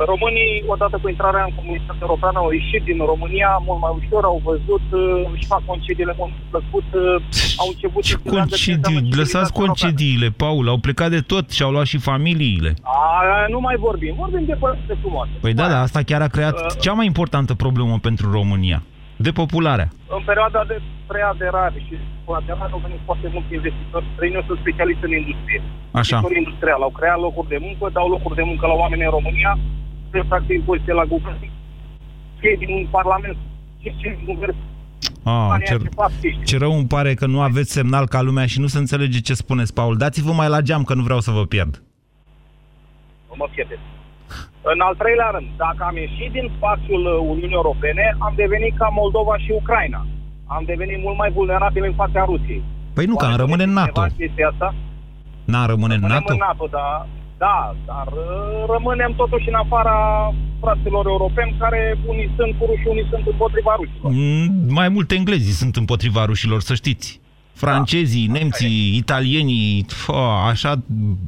Românii, 0.05 0.65
odată 0.67 0.99
cu 1.03 1.09
intrarea 1.09 1.45
în 1.49 1.55
comunitatea 1.55 2.07
europeană, 2.07 2.38
au 2.38 2.50
ieșit 2.50 2.83
din 2.83 2.99
România 3.12 3.62
mult 3.67 3.81
mai 3.81 3.93
ușor, 4.00 4.25
au 4.25 4.41
văzut, 4.45 4.85
uh, 4.91 5.31
își 5.35 5.47
fac 5.47 5.62
concediile 5.65 6.15
mult 6.19 6.33
plăcut, 6.50 6.85
uh, 6.95 7.23
au 7.62 7.69
început... 7.73 8.03
Ce 8.03 8.17
concedii? 8.17 9.09
Lăsați 9.21 9.53
concediile, 9.53 10.29
Paul, 10.37 10.69
au 10.69 10.79
plecat 10.79 11.11
de 11.11 11.21
tot 11.21 11.50
și 11.50 11.62
au 11.62 11.71
luat 11.71 11.87
și 11.87 11.99
familiile. 11.99 12.75
A, 12.83 13.45
nu 13.49 13.61
mai 13.61 13.76
vorbim, 13.76 14.15
vorbim 14.19 14.45
de 14.45 14.57
părți 14.62 14.81
frumoase. 15.00 15.31
Păi 15.41 15.55
da, 15.55 15.69
dar 15.69 15.81
asta 15.83 16.00
chiar 16.03 16.23
a 16.23 16.26
creat 16.26 16.57
uh, 16.61 16.67
cea 16.81 16.93
mai 16.93 17.07
importantă 17.07 17.55
problemă 17.55 17.99
pentru 18.03 18.31
România. 18.31 18.83
Depopularea. 19.17 19.88
În 20.17 20.23
perioada 20.25 20.65
de 20.69 20.81
preaderare 21.07 21.79
și 21.87 21.95
aderare 22.35 22.73
au 22.73 22.83
venit 22.87 23.00
foarte 23.09 23.29
mulți 23.35 23.55
investitori 23.59 24.07
străini, 24.12 24.45
sunt 24.47 24.59
specialiști 24.65 25.05
în 25.09 25.15
industrie. 25.21 25.61
Așa. 26.00 26.17
Sectorul 26.17 26.43
industrial. 26.45 26.81
Au 26.87 26.93
creat 26.99 27.19
locuri 27.26 27.49
de 27.55 27.59
muncă, 27.67 27.85
dau 27.99 28.09
locuri 28.15 28.38
de 28.41 28.45
muncă 28.50 28.65
la 28.67 28.76
oameni 28.83 29.07
în 29.09 29.15
România, 29.19 29.53
se 30.16 30.28
practic 30.28 30.56
impozite 30.56 30.92
la 30.92 31.04
guvern, 31.04 31.50
fie 32.40 32.56
din 32.58 32.88
Parlament, 32.90 33.37
și 33.82 33.94
din 34.00 34.18
guvern. 34.25 34.56
Ah, 35.25 35.56
ce, 35.64 35.76
ce 36.44 36.58
rău 36.58 36.73
îmi 36.73 36.87
pare 36.87 37.14
că 37.14 37.26
nu 37.26 37.40
aveți 37.40 37.73
semnal 37.73 38.06
ca 38.06 38.20
lumea 38.23 38.46
și 38.46 38.61
nu 38.61 38.66
se 38.66 38.78
înțelege 38.78 39.20
ce 39.20 39.35
spuneți, 39.35 39.75
Paul. 39.75 39.96
Dați-vă 39.96 40.32
mai 40.32 40.49
la 40.49 40.61
geam, 40.61 40.82
că 40.85 40.94
nu 40.94 41.02
vreau 41.02 41.20
să 41.20 41.30
vă 41.30 41.44
pierd. 41.44 41.82
Nu 43.28 43.35
mă 43.37 43.49
pierdeți. 43.54 43.80
În 44.73 44.80
al 44.80 44.94
treilea 44.94 45.30
rând, 45.35 45.49
dacă 45.56 45.85
am 45.88 45.96
ieșit 45.96 46.30
din 46.32 46.50
spațiul 46.56 47.04
Uniunii 47.32 47.61
Europene, 47.61 48.16
am 48.18 48.32
devenit 48.37 48.76
ca 48.76 48.88
Moldova 49.00 49.38
și 49.38 49.50
Ucraina. 49.61 50.06
Am 50.46 50.62
devenit 50.66 51.02
mult 51.02 51.16
mai 51.16 51.30
vulnerabil 51.30 51.85
în 51.85 51.94
fața 51.94 52.25
Rusiei. 52.25 52.62
Păi 52.94 53.04
nu, 53.04 53.16
că 53.16 53.25
am 53.25 53.37
rămâne 53.37 53.62
în 53.62 53.73
NATO. 53.73 54.00
Asta? 54.00 54.75
N-am 55.44 55.66
rămâne 55.66 55.94
în 55.94 56.00
NATO? 56.00 56.32
în 56.32 56.38
NATO, 56.38 56.66
da. 56.70 57.06
Da, 57.38 57.75
dar 57.87 58.07
uh, 58.07 58.64
rămânem 58.75 59.12
totuși 59.16 59.49
în 59.49 59.55
afara 59.55 59.99
fraților 60.61 61.07
europeni 61.07 61.57
care 61.59 61.99
unii 62.07 62.31
sunt 62.37 62.59
cu 62.59 62.64
ruși, 62.66 62.87
unii 62.87 63.07
sunt 63.11 63.26
împotriva 63.26 63.75
rușilor. 63.76 64.12
Mm, 64.12 64.75
mai 64.75 64.88
multe 64.88 65.14
englezii 65.14 65.52
sunt 65.52 65.76
împotriva 65.76 66.25
rușilor, 66.25 66.61
să 66.61 66.75
știți. 66.75 67.21
Francezii, 67.52 68.26
da. 68.26 68.33
nemții, 68.33 68.97
italienii, 68.97 69.87
așa, 70.50 70.73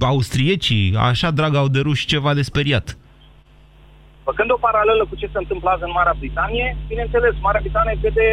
austriecii, 0.01 0.97
așa 1.11 1.31
drag 1.31 1.55
au 1.55 1.69
de 1.69 1.81
ruși 1.81 2.07
ceva 2.07 2.35
de 2.35 2.43
speriat. 2.43 2.97
Făcând 4.29 4.51
o 4.51 4.63
paralelă 4.67 5.05
cu 5.09 5.15
ce 5.21 5.29
se 5.33 5.39
întâmplă 5.43 5.69
azi 5.71 5.87
în 5.89 5.97
Marea 5.99 6.17
Britanie, 6.19 6.77
bineînțeles, 6.89 7.35
Marea 7.41 7.61
Britanie 7.65 7.99
vede 8.03 8.27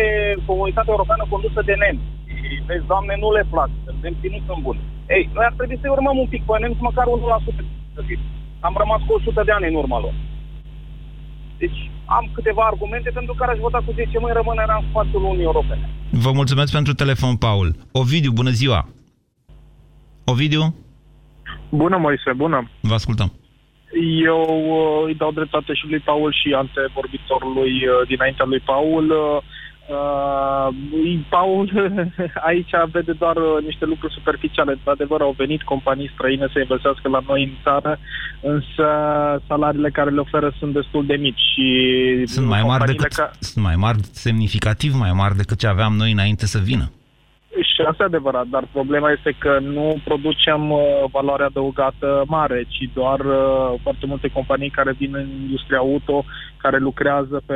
comunitatea 0.45 0.93
europeană 0.95 1.23
condusă 1.29 1.61
de 1.65 1.75
nemți. 1.83 2.07
Și 2.25 2.61
vezi, 2.67 2.85
Doamne, 2.91 3.13
nu 3.19 3.29
le 3.31 3.43
plac, 3.53 3.69
nemții 4.01 4.33
nu 4.35 4.39
sunt 4.47 4.61
buni. 4.67 4.81
Ei, 5.07 5.29
noi 5.33 5.45
ar 5.47 5.53
trebui 5.57 5.77
să 5.81 5.87
urmăm 5.89 6.17
un 6.17 6.27
pic 6.33 6.43
pe 6.45 6.57
nemți, 6.59 6.81
măcar 6.81 7.05
1% 7.05 7.09
Am 8.59 8.75
rămas 8.77 9.01
cu 9.07 9.13
100 9.13 9.41
de 9.45 9.51
ani 9.51 9.67
în 9.67 9.75
urma 9.75 9.99
lor. 9.99 10.13
Deci 11.57 11.79
am 12.05 12.29
câteva 12.33 12.63
argumente 12.65 13.09
pentru 13.09 13.33
care 13.33 13.51
aș 13.51 13.57
vota 13.57 13.81
cu 13.85 13.91
10 13.91 14.19
mâini 14.19 14.35
rămânerea 14.35 14.75
în 14.75 14.85
spațiul 14.89 15.23
Uniunii 15.23 15.43
Europene. 15.51 15.89
Vă 16.11 16.31
mulțumesc 16.31 16.71
pentru 16.71 16.93
telefon, 16.93 17.35
Paul. 17.35 17.75
Ovidiu, 17.91 18.31
bună 18.31 18.49
ziua! 18.49 18.89
Ovidiu? 20.25 20.75
Bună, 21.69 21.97
Moise, 21.97 22.31
bună! 22.35 22.69
Vă 22.81 22.93
ascultăm. 22.93 23.33
Eu 24.25 24.41
uh, 24.77 25.07
îi 25.07 25.15
dau 25.15 25.31
dreptate 25.31 25.73
și 25.73 25.85
lui 25.89 25.99
Paul 25.99 26.33
și 26.39 26.53
antevorbitorului 26.53 27.73
uh, 27.87 28.07
dinaintea 28.07 28.45
lui 28.45 28.59
Paul. 28.59 29.05
Uh, 29.09 29.43
Uh, 29.87 30.67
Paul 31.29 31.71
aici 32.49 32.69
vede 32.91 33.11
doar 33.11 33.35
uh, 33.35 33.63
niște 33.63 33.85
lucruri 33.85 34.13
superficiale. 34.13 34.71
Într-adevăr, 34.71 35.21
au 35.21 35.33
venit 35.37 35.63
companii 35.63 36.11
străine 36.13 36.47
să 36.53 36.59
investească 36.59 37.09
la 37.09 37.19
noi 37.27 37.43
în 37.43 37.51
țară, 37.63 37.99
însă 38.41 38.87
salariile 39.47 39.89
care 39.89 40.09
le 40.09 40.19
oferă 40.19 40.53
sunt 40.59 40.73
destul 40.73 41.05
de 41.05 41.15
mici. 41.15 41.39
Și 41.53 42.23
sunt 42.25 42.47
mai 42.47 42.63
mari 42.63 42.85
decât, 42.85 43.11
ca... 43.11 43.31
sunt 43.39 43.63
mai 43.63 43.75
mari, 43.75 43.97
semnificativ 44.01 44.93
mai 44.93 45.11
mari 45.11 45.35
decât 45.35 45.57
ce 45.57 45.67
aveam 45.67 45.95
noi 45.95 46.11
înainte 46.11 46.45
să 46.45 46.59
vină. 46.63 46.91
Și 47.61 47.81
asta 47.81 48.03
e 48.03 48.05
adevărat, 48.05 48.47
dar 48.47 48.67
problema 48.71 49.11
este 49.11 49.35
că 49.37 49.59
nu 49.61 50.01
producem 50.03 50.71
uh, 50.71 50.81
valoare 51.11 51.43
adăugată 51.43 52.23
mare, 52.27 52.65
ci 52.69 52.89
doar 52.93 53.19
uh, 53.19 53.79
foarte 53.81 54.05
multe 54.05 54.27
companii 54.27 54.69
care 54.69 54.91
vin 54.91 55.15
în 55.15 55.27
industria 55.41 55.77
auto, 55.77 56.25
care 56.57 56.77
lucrează 56.77 57.41
pe, 57.45 57.55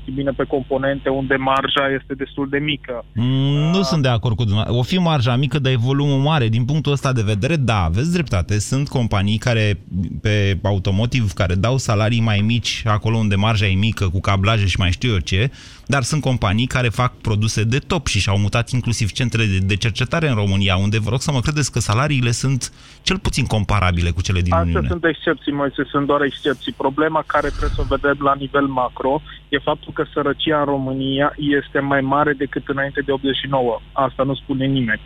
știi 0.00 0.12
bine, 0.12 0.30
pe 0.30 0.44
componente 0.44 1.08
unde 1.08 1.34
marja 1.34 1.88
este 2.00 2.14
destul 2.14 2.48
de 2.48 2.58
mică. 2.58 3.04
Mm, 3.14 3.70
nu 3.72 3.78
uh, 3.78 3.84
sunt 3.84 4.02
de 4.02 4.08
acord 4.08 4.36
cu 4.36 4.44
dumneavoastră. 4.44 4.80
O 4.80 4.82
fi 4.82 4.98
marja 4.98 5.36
mică, 5.36 5.58
dar 5.58 5.72
e 5.72 5.76
volumul 5.76 6.18
mare. 6.18 6.48
Din 6.48 6.64
punctul 6.64 6.92
ăsta 6.92 7.12
de 7.12 7.22
vedere, 7.22 7.56
da, 7.56 7.82
aveți 7.82 8.12
dreptate. 8.12 8.58
Sunt 8.58 8.88
companii 8.88 9.38
care, 9.38 9.80
pe 10.22 10.58
automotiv, 10.62 11.32
care 11.32 11.54
dau 11.54 11.76
salarii 11.76 12.20
mai 12.20 12.40
mici 12.40 12.82
acolo 12.86 13.16
unde 13.16 13.34
marja 13.34 13.66
e 13.66 13.74
mică, 13.74 14.08
cu 14.08 14.20
cablaje 14.20 14.66
și 14.66 14.78
mai 14.78 14.90
știu 14.90 15.10
eu 15.10 15.18
ce, 15.18 15.50
dar 15.86 16.02
sunt 16.02 16.20
companii 16.20 16.66
care 16.66 16.88
fac 16.88 17.12
produse 17.16 17.64
de 17.64 17.78
top 17.78 18.06
și 18.06 18.20
și-au 18.20 18.38
mutat 18.38 18.70
inclusiv 18.70 19.10
centre 19.10 19.44
de, 19.44 19.58
de 19.58 19.76
cercetare 19.76 20.28
în 20.28 20.34
România, 20.34 20.76
unde 20.76 20.98
vă 20.98 21.10
rog 21.10 21.20
să 21.20 21.32
mă 21.32 21.40
credeți 21.40 21.72
că 21.72 21.78
salariile 21.78 22.30
sunt 22.30 22.72
cel 23.02 23.18
puțin 23.18 23.44
comparabile 23.46 24.10
cu 24.10 24.22
cele 24.22 24.40
din 24.40 24.52
Astea 24.52 24.66
Uniune. 24.66 24.88
sunt 24.88 25.04
excepții, 25.04 25.52
Moise, 25.52 25.82
sunt 25.90 26.06
doar 26.06 26.22
excepții. 26.22 26.72
Problema 26.72 27.24
care 27.26 27.48
trebuie 27.48 27.70
să 27.74 27.80
o 27.80 27.84
vedem 27.96 28.16
la 28.22 28.29
nivel 28.38 28.66
macro 28.66 29.22
e 29.48 29.58
faptul 29.58 29.92
că 29.92 30.04
sărăcia 30.12 30.58
în 30.58 30.64
România 30.64 31.34
este 31.36 31.78
mai 31.78 32.00
mare 32.00 32.32
decât 32.32 32.68
înainte 32.68 33.00
de 33.00 33.12
89. 33.12 33.80
Asta 33.92 34.22
nu 34.22 34.34
spune 34.34 34.66
nimeni. 34.66 35.00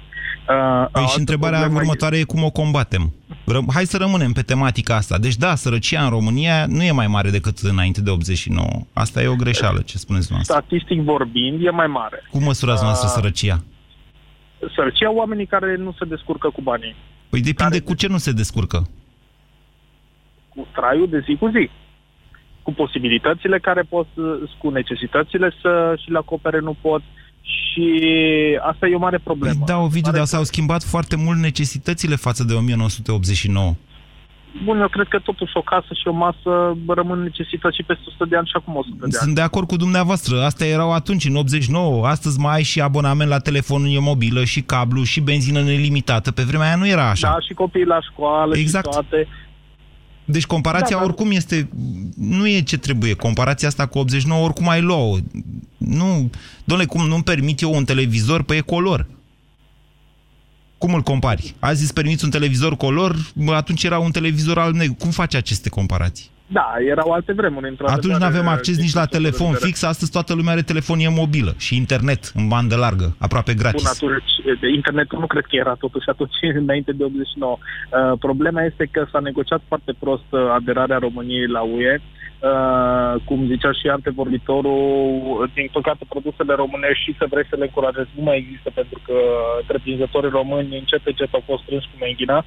Uh, 0.49 0.89
păi 0.93 1.05
și 1.07 1.19
întrebarea 1.19 1.69
următoare 1.75 2.17
e... 2.17 2.21
e 2.21 2.25
cum 2.25 2.45
o 2.45 2.51
combatem. 2.51 3.13
Ră- 3.29 3.73
Hai 3.73 3.85
să 3.85 3.97
rămânem 3.97 4.33
pe 4.33 4.43
tematica 4.43 4.97
asta. 4.97 5.19
Deci 5.19 5.37
da, 5.37 5.55
sărăcia 5.55 6.03
în 6.05 6.11
România 6.11 6.67
nu 6.67 6.83
e 6.83 6.91
mai 6.93 7.07
mare 7.07 7.31
decât 7.31 7.59
înainte 7.59 8.01
de 8.01 8.11
89. 8.11 8.69
Asta 8.93 9.23
e 9.23 9.27
o 9.27 9.35
greșeală, 9.35 9.81
ce 9.81 9.99
spuneți 9.99 10.33
noastră. 10.33 10.55
Statistic 10.55 11.01
vorbind, 11.01 11.67
e 11.67 11.71
mai 11.71 11.87
mare. 11.87 12.23
Cum 12.31 12.43
măsurați 12.43 12.81
uh, 12.81 12.85
noastră 12.85 13.09
sărăcia? 13.09 13.63
Sărăcia 14.75 15.13
oamenii 15.13 15.47
care 15.47 15.77
nu 15.77 15.95
se 15.99 16.05
descurcă 16.05 16.51
cu 16.51 16.61
banii. 16.61 16.97
Păi 17.31 17.41
depinde 17.41 17.79
care... 17.79 17.81
cu 17.81 17.95
ce 17.95 18.09
nu 18.09 18.17
se 18.17 18.33
descurcă. 18.33 18.89
Cu 20.49 20.67
traiul 20.75 21.09
de 21.09 21.19
zi 21.27 21.37
cu 21.37 21.49
zi. 21.49 21.71
Cu 22.67 22.73
posibilitățile 22.73 23.59
care 23.59 23.83
pot, 23.95 24.07
cu 24.59 24.69
necesitățile 24.71 25.49
să 25.63 25.95
și 26.03 26.11
le 26.11 26.19
acopere 26.19 26.61
nu 26.61 26.77
pot, 26.81 27.01
uh, 27.01 27.25
și 27.45 27.89
asta 28.71 28.87
e 28.87 28.95
o 28.95 28.99
mare 28.99 29.19
problemă. 29.19 29.55
Păi 29.55 29.67
da, 29.67 29.79
o 29.79 29.87
video, 29.87 30.13
dar 30.13 30.25
s-au 30.25 30.43
schimbat 30.43 30.83
foarte 30.83 31.17
mult 31.17 31.39
necesitățile 31.39 32.17
față 32.17 32.45
de 32.45 32.55
1989. 32.55 33.75
Bun, 34.65 34.81
eu 34.81 34.89
cred 34.89 35.07
că 35.09 35.19
totuși 35.19 35.53
o 35.55 35.61
casă 35.61 35.87
și 36.01 36.09
o 36.09 36.13
masă 36.13 36.77
rămân 36.87 37.23
necesități 37.23 37.77
și 37.77 37.83
peste 37.83 38.05
100 38.07 38.25
de 38.25 38.37
ani 38.37 38.47
și 38.47 38.53
acum 38.57 38.77
100 38.77 38.95
de 38.99 39.05
ani. 39.05 39.13
Sunt 39.13 39.35
de 39.35 39.41
acord 39.41 39.67
cu 39.67 39.77
dumneavoastră. 39.77 40.43
Astea 40.43 40.67
erau 40.67 40.93
atunci, 40.93 41.25
în 41.25 41.37
89. 41.37 42.07
Astăzi 42.07 42.39
mai 42.39 42.55
ai 42.55 42.63
și 42.63 42.81
abonament 42.81 43.31
la 43.31 43.39
telefonie 43.39 43.99
mobilă, 43.99 44.45
și 44.45 44.61
cablu, 44.61 45.03
și 45.03 45.21
benzină 45.21 45.61
nelimitată. 45.61 46.33
Pe 46.33 46.43
vremea 46.43 46.67
aia 46.67 46.77
nu 46.77 46.89
era 46.89 47.11
așa. 47.11 47.29
Da, 47.29 47.41
și 47.41 47.53
copiii 47.55 47.85
la 47.85 48.01
școală 48.01 48.57
exact. 48.57 48.85
și 48.85 48.91
toate. 48.93 49.29
Deci 50.25 50.47
comparația 50.47 50.97
da, 50.97 51.03
dar... 51.03 51.05
oricum 51.05 51.31
este... 51.31 51.69
Nu 52.17 52.49
e 52.49 52.61
ce 52.61 52.79
trebuie. 52.79 53.15
Comparația 53.15 53.69
asta 53.69 53.87
cu 53.87 53.99
89 53.99 54.45
oricum 54.45 54.69
ai 54.69 54.81
luat 54.81 55.23
Nu... 55.77 56.31
Dom'le, 56.65 56.87
cum 56.87 57.07
nu-mi 57.07 57.23
permit 57.23 57.61
eu 57.61 57.75
un 57.75 57.85
televizor 57.85 58.43
pe 58.43 58.61
color? 58.61 59.07
Cum 60.79 60.95
îl 60.95 61.03
compari? 61.03 61.55
Azi 61.59 61.83
îți 61.83 61.93
permiți 61.93 62.25
un 62.25 62.31
televizor 62.31 62.77
color, 62.77 63.33
atunci 63.47 63.85
era 63.85 63.99
un 63.99 64.11
televizor 64.11 64.59
al 64.59 64.73
negru. 64.73 64.95
Cum 64.95 65.11
faci 65.11 65.35
aceste 65.35 65.69
comparații? 65.69 66.31
Da, 66.59 66.75
erau 66.89 67.11
alte 67.11 67.33
vremuri. 67.33 67.75
Atunci 67.85 68.15
nu 68.15 68.25
avem 68.25 68.49
acces 68.49 68.77
nici 68.79 68.95
la 68.95 69.07
telefon 69.07 69.53
fix, 69.53 69.83
astăzi 69.83 70.11
toată 70.11 70.35
lumea 70.35 70.53
are 70.53 70.63
telefonie 70.63 71.09
mobilă 71.09 71.53
și 71.59 71.77
internet 71.77 72.23
în 72.35 72.49
bandă 72.49 72.77
largă, 72.77 73.17
aproape 73.19 73.55
gratis. 73.55 73.83
Bun, 73.83 73.93
atunci, 73.95 74.33
internetul 74.75 75.19
nu 75.19 75.27
cred 75.27 75.45
că 75.45 75.57
era 75.57 75.75
totuși 75.75 76.09
atunci, 76.09 76.39
înainte 76.63 76.93
de 76.93 77.05
89. 77.05 77.59
Uh, 77.59 78.19
problema 78.19 78.63
este 78.63 78.89
că 78.91 79.07
s-a 79.11 79.19
negociat 79.19 79.63
foarte 79.69 79.93
prost 79.99 80.29
uh, 80.31 80.41
aderarea 80.59 80.99
României 80.99 81.47
la 81.47 81.63
UE, 81.63 82.01
Uh, 82.53 83.15
cum 83.29 83.47
zicea 83.53 83.73
și 83.73 83.87
antevorbitorul, 83.89 85.51
din 85.55 85.69
păcate 85.73 86.05
produsele 86.09 86.55
românești 86.63 87.05
și 87.05 87.17
să 87.19 87.25
vrei 87.33 87.51
să 87.51 87.57
le 87.57 87.67
încurajezi 87.69 88.17
nu 88.19 88.23
mai 88.29 88.37
există 88.43 88.69
pentru 88.81 88.99
că 89.07 89.17
întreprinzătorii 89.61 90.37
români 90.39 90.79
încet 90.79 91.03
încet 91.07 91.33
au 91.35 91.43
fost 91.51 91.63
strânși 91.63 91.91
cu 91.91 91.97
menghina 92.05 92.39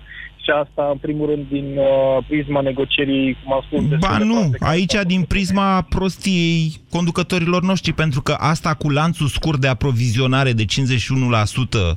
și 0.47 0.53
asta 0.53 0.89
în 0.91 0.97
primul 0.97 1.27
rând 1.29 1.45
din 1.49 1.77
uh, 1.77 2.25
prisma 2.27 2.61
negocierii, 2.61 3.37
cum 3.43 3.53
am 3.53 3.63
spus. 3.65 3.99
Ba 3.99 4.17
nu, 4.17 4.51
aici 4.59 4.93
din 5.05 5.23
prisma 5.23 5.81
prostiei 5.81 6.75
conducătorilor 6.89 7.63
noștri, 7.63 7.93
pentru 7.93 8.21
că 8.21 8.31
asta 8.31 8.73
cu 8.73 8.89
lanțul 8.89 9.27
scurt 9.27 9.59
de 9.59 9.67
aprovizionare 9.67 10.51
de 10.51 10.65
51% 10.65 10.65
uh, 10.67 11.95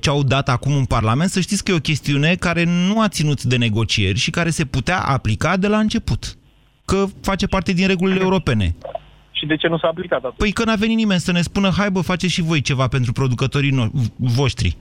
ce 0.00 0.08
au 0.10 0.22
dat 0.22 0.48
acum 0.48 0.72
în 0.72 0.84
Parlament, 0.84 1.30
să 1.30 1.40
știți 1.40 1.64
că 1.64 1.70
e 1.70 1.74
o 1.74 1.78
chestiune 1.78 2.34
care 2.34 2.64
nu 2.64 3.00
a 3.00 3.08
ținut 3.08 3.42
de 3.42 3.56
negocieri 3.56 4.18
și 4.18 4.30
care 4.30 4.50
se 4.50 4.64
putea 4.64 4.98
aplica 5.00 5.56
de 5.56 5.66
la 5.68 5.78
început 5.78 6.36
că 6.84 7.04
face 7.20 7.46
parte 7.46 7.72
din 7.72 7.86
regulile 7.86 8.20
europene. 8.20 8.74
Și 9.32 9.46
de 9.46 9.56
ce 9.56 9.66
nu 9.68 9.78
s-a 9.78 9.88
aplicat 9.88 10.18
atunci? 10.18 10.36
Păi 10.36 10.52
că 10.52 10.64
n-a 10.64 10.74
venit 10.74 10.96
nimeni 10.96 11.20
să 11.20 11.32
ne 11.32 11.40
spună, 11.40 11.70
hai 11.76 11.90
bă, 11.90 12.00
faceți 12.00 12.32
și 12.32 12.42
voi 12.42 12.60
ceva 12.60 12.86
pentru 12.88 13.12
producătorii 13.12 13.72
no- 13.72 14.12
voștri. 14.16 14.76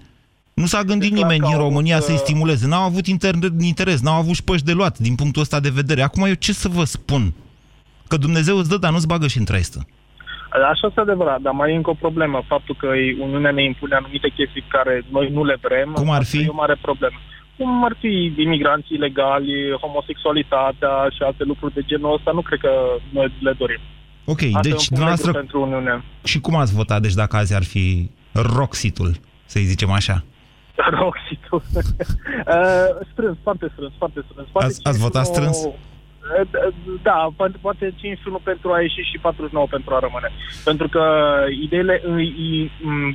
Nu 0.61 0.65
s-a 0.65 0.83
gândit 0.83 1.09
deci 1.09 1.19
nimeni 1.19 1.47
din 1.49 1.57
România 1.57 1.95
avut, 1.95 2.07
să-i 2.07 2.19
uh, 2.19 2.21
stimuleze. 2.25 2.67
N-au 2.67 2.83
avut 2.83 3.05
inter- 3.13 3.61
interes, 3.71 4.01
n-au 4.01 4.19
avut 4.19 4.35
șpăși 4.35 4.63
de 4.63 4.71
luat 4.71 4.97
din 4.97 5.15
punctul 5.15 5.41
ăsta 5.41 5.59
de 5.59 5.69
vedere. 5.69 6.01
Acum 6.01 6.23
eu 6.23 6.33
ce 6.33 6.53
să 6.53 6.67
vă 6.67 6.83
spun? 6.83 7.33
Că 8.07 8.17
Dumnezeu 8.17 8.57
îți 8.57 8.69
dă, 8.69 8.77
dar 8.77 8.91
nu-ți 8.91 9.07
bagă 9.07 9.27
și 9.27 9.37
în 9.37 9.45
traistă. 9.45 9.79
Așa 10.71 10.87
este 10.87 10.99
adevărat, 10.99 11.41
dar 11.41 11.53
mai 11.53 11.71
e 11.71 11.75
încă 11.75 11.89
o 11.89 12.01
problemă. 12.05 12.43
Faptul 12.47 12.75
că 12.79 12.87
Uniunea 13.19 13.51
ne 13.51 13.63
impune 13.63 13.95
anumite 13.95 14.29
chestii 14.29 14.63
care 14.67 15.03
noi 15.11 15.29
nu 15.31 15.43
le 15.43 15.57
vrem. 15.61 15.91
Cum 15.93 16.09
ar 16.09 16.23
fi? 16.23 16.37
E 16.37 16.47
o 16.47 16.53
mare 16.53 16.77
problemă 16.81 17.17
cum 17.59 17.83
ar 17.83 17.95
fi 17.99 18.33
imigranții 18.37 18.95
ilegali, 18.97 19.53
homosexualitatea 19.81 20.93
și 21.15 21.21
alte 21.21 21.43
lucruri 21.43 21.73
de 21.73 21.83
genul 21.85 22.13
ăsta, 22.13 22.31
nu 22.31 22.41
cred 22.41 22.59
că 22.59 22.71
noi 23.09 23.33
le 23.39 23.53
dorim. 23.57 23.79
Ok, 24.25 24.41
Asta 24.41 24.59
deci 24.69 24.87
dumneavoastră... 24.87 25.31
Pentru 25.31 25.61
Uniune. 25.61 26.03
Și 26.23 26.39
cum 26.39 26.55
ați 26.55 26.73
votat, 26.73 27.01
deci, 27.01 27.13
dacă 27.13 27.35
azi 27.35 27.55
ar 27.55 27.63
fi 27.63 28.09
roxitul, 28.33 29.11
să-i 29.45 29.63
zicem 29.63 29.91
așa? 29.91 30.23
Roxitul. 30.87 31.61
uh, 31.75 33.07
strâns, 33.11 33.37
foarte 33.43 33.69
strâns, 33.73 33.93
foarte 33.97 34.23
strâns. 34.29 34.47
Foarte 34.51 34.69
ați, 34.69 34.79
ați 34.83 34.99
votat 34.99 35.25
strâns? 35.25 35.67
Da, 37.01 37.27
poate 37.61 37.93
51 37.95 38.39
pentru 38.43 38.71
a 38.71 38.81
ieși 38.81 39.09
și 39.11 39.17
49 39.21 39.67
pentru 39.69 39.93
a 39.95 39.99
rămâne. 39.99 40.29
Pentru 40.63 40.87
că 40.87 41.03
ideile, 41.61 42.01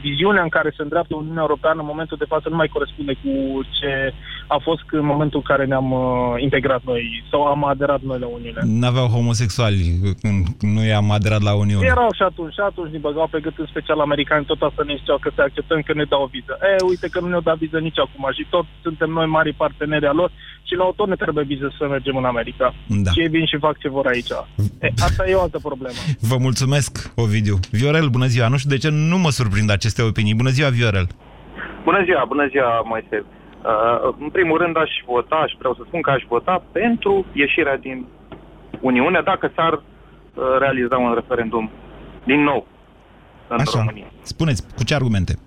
viziunea 0.00 0.42
în 0.42 0.49
care 0.49 0.73
se 0.76 0.83
îndreaptă 0.83 1.14
Uniunea 1.14 1.47
Europeană 1.47 1.80
în 1.80 1.87
momentul 1.87 2.16
de 2.16 2.25
față 2.28 2.49
nu 2.49 2.56
mai 2.56 2.68
corespunde 2.68 3.12
cu 3.12 3.62
ce 3.78 4.12
a 4.47 4.59
fost 4.62 4.83
în 4.90 5.04
momentul 5.04 5.38
în 5.42 5.49
care 5.50 5.64
ne-am 5.64 5.92
uh, 5.92 6.35
integrat 6.38 6.83
noi 6.85 7.25
sau 7.30 7.44
am 7.44 7.64
aderat 7.64 8.00
noi 8.00 8.18
la 8.18 8.26
Uniune. 8.26 8.61
N-aveau 8.64 9.06
homosexuali 9.06 9.83
când 10.23 10.47
nu 10.61 10.85
i-am 10.85 11.11
aderat 11.11 11.42
la 11.42 11.54
Uniune. 11.54 11.87
Erau 11.87 12.12
și 12.12 12.23
atunci, 12.23 12.52
și 12.52 12.61
atunci 12.61 12.92
ne 12.92 12.99
băgau 12.99 13.28
pe 13.30 13.40
gât, 13.40 13.59
în 13.59 13.66
special 13.66 14.00
americani, 14.00 14.44
tot 14.44 14.62
asta 14.62 14.83
ne 14.87 14.94
ziceau 14.99 15.18
că 15.21 15.30
se 15.35 15.42
acceptăm 15.42 15.80
că 15.80 15.92
ne 15.94 16.04
dau 16.04 16.23
o 16.23 16.26
viză. 16.26 16.59
E, 16.62 16.85
uite 16.88 17.09
că 17.09 17.21
nu 17.21 17.28
ne-au 17.28 17.40
dat 17.40 17.56
viză 17.56 17.78
nici 17.78 17.99
acum 17.99 18.28
și 18.33 18.47
tot 18.50 18.66
suntem 18.83 19.11
noi 19.11 19.26
mari 19.26 19.52
parteneri 19.52 20.06
a 20.06 20.12
lor 20.12 20.30
și 20.75 20.81
la 20.81 20.93
tot 20.97 21.09
ne 21.09 21.14
trebuie 21.14 21.45
viză 21.45 21.69
să 21.78 21.87
mergem 21.87 22.16
în 22.16 22.25
America. 22.25 22.75
Da. 23.04 23.11
Și 23.11 23.21
ei 23.21 23.28
vin 23.28 23.47
și 23.47 23.57
fac 23.66 23.78
ce 23.78 23.88
vor 23.88 24.07
aici. 24.07 24.31
E, 24.81 24.88
asta 25.09 25.28
e 25.28 25.35
o 25.35 25.40
altă 25.40 25.59
problemă. 25.62 25.99
Vă 26.31 26.37
mulțumesc, 26.47 27.12
Ovidiu. 27.14 27.57
Viorel, 27.71 28.09
bună 28.09 28.26
ziua. 28.26 28.49
Nu 28.49 28.57
știu 28.57 28.71
de 28.71 28.83
ce 28.85 28.90
nu 28.90 29.19
mă 29.19 29.31
surprind 29.31 29.71
aceste 29.71 30.02
opinii. 30.02 30.35
Bună 30.35 30.50
ziua, 30.57 30.69
Viorel. 30.69 31.07
Bună 31.85 32.00
ziua, 32.04 32.25
bună 32.28 32.47
ziua, 32.52 32.83
Moise. 32.85 33.16
Uh, 33.25 34.14
în 34.19 34.31
primul 34.37 34.59
rând 34.59 34.76
aș 34.76 34.90
vota, 35.07 35.37
aș 35.37 35.52
vreau 35.59 35.75
să 35.75 35.83
spun 35.87 36.00
că 36.00 36.11
aș 36.11 36.23
vota 36.28 36.62
pentru 36.73 37.26
ieșirea 37.33 37.76
din 37.76 38.07
Uniune 38.81 39.21
dacă 39.25 39.52
s-ar 39.54 39.73
uh, 39.73 39.83
realiza 40.59 40.97
un 40.97 41.14
referendum 41.14 41.71
din 42.25 42.40
nou 42.43 42.66
în 43.49 43.59
Așa. 43.61 43.78
România. 43.78 44.07
Spuneți, 44.23 44.62
cu 44.76 44.85
ce 44.85 44.95
argumente? 44.95 45.38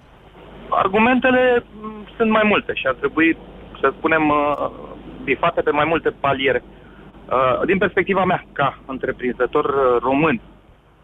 Argumentele 0.69 1.63
mm, 1.81 2.07
sunt 2.17 2.29
mai 2.29 2.46
multe 2.46 2.72
și 2.74 2.88
ar 2.88 2.93
trebui, 2.93 3.38
să 3.81 3.93
spunem, 3.98 4.29
uh, 4.29 4.87
bifate 5.31 5.62
pe 5.62 5.77
mai 5.79 5.88
multe 5.91 6.10
paliere. 6.25 6.62
Uh, 6.63 7.65
din 7.65 7.77
perspectiva 7.77 8.24
mea, 8.25 8.41
ca 8.60 8.69
întreprinzător 8.86 9.66
uh, 9.66 10.01
român 10.07 10.37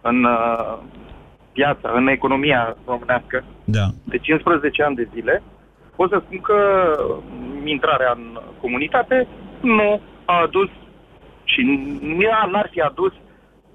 în 0.01 0.23
uh, 0.23 0.77
piața, 1.51 1.87
în 1.99 2.07
economia 2.07 2.77
românească, 2.85 3.43
da. 3.63 3.85
de 4.03 4.17
15 4.17 4.83
ani 4.83 4.95
de 4.95 5.09
zile, 5.13 5.43
pot 5.95 6.09
să 6.09 6.21
spun 6.25 6.39
că 6.41 6.59
intrarea 7.65 8.11
în 8.15 8.39
comunitate 8.61 9.27
nu 9.61 10.01
a 10.25 10.41
adus 10.41 10.69
și 11.43 11.61
ea 12.19 12.49
n-ar 12.51 12.67
fi 12.71 12.79
adus 12.81 13.13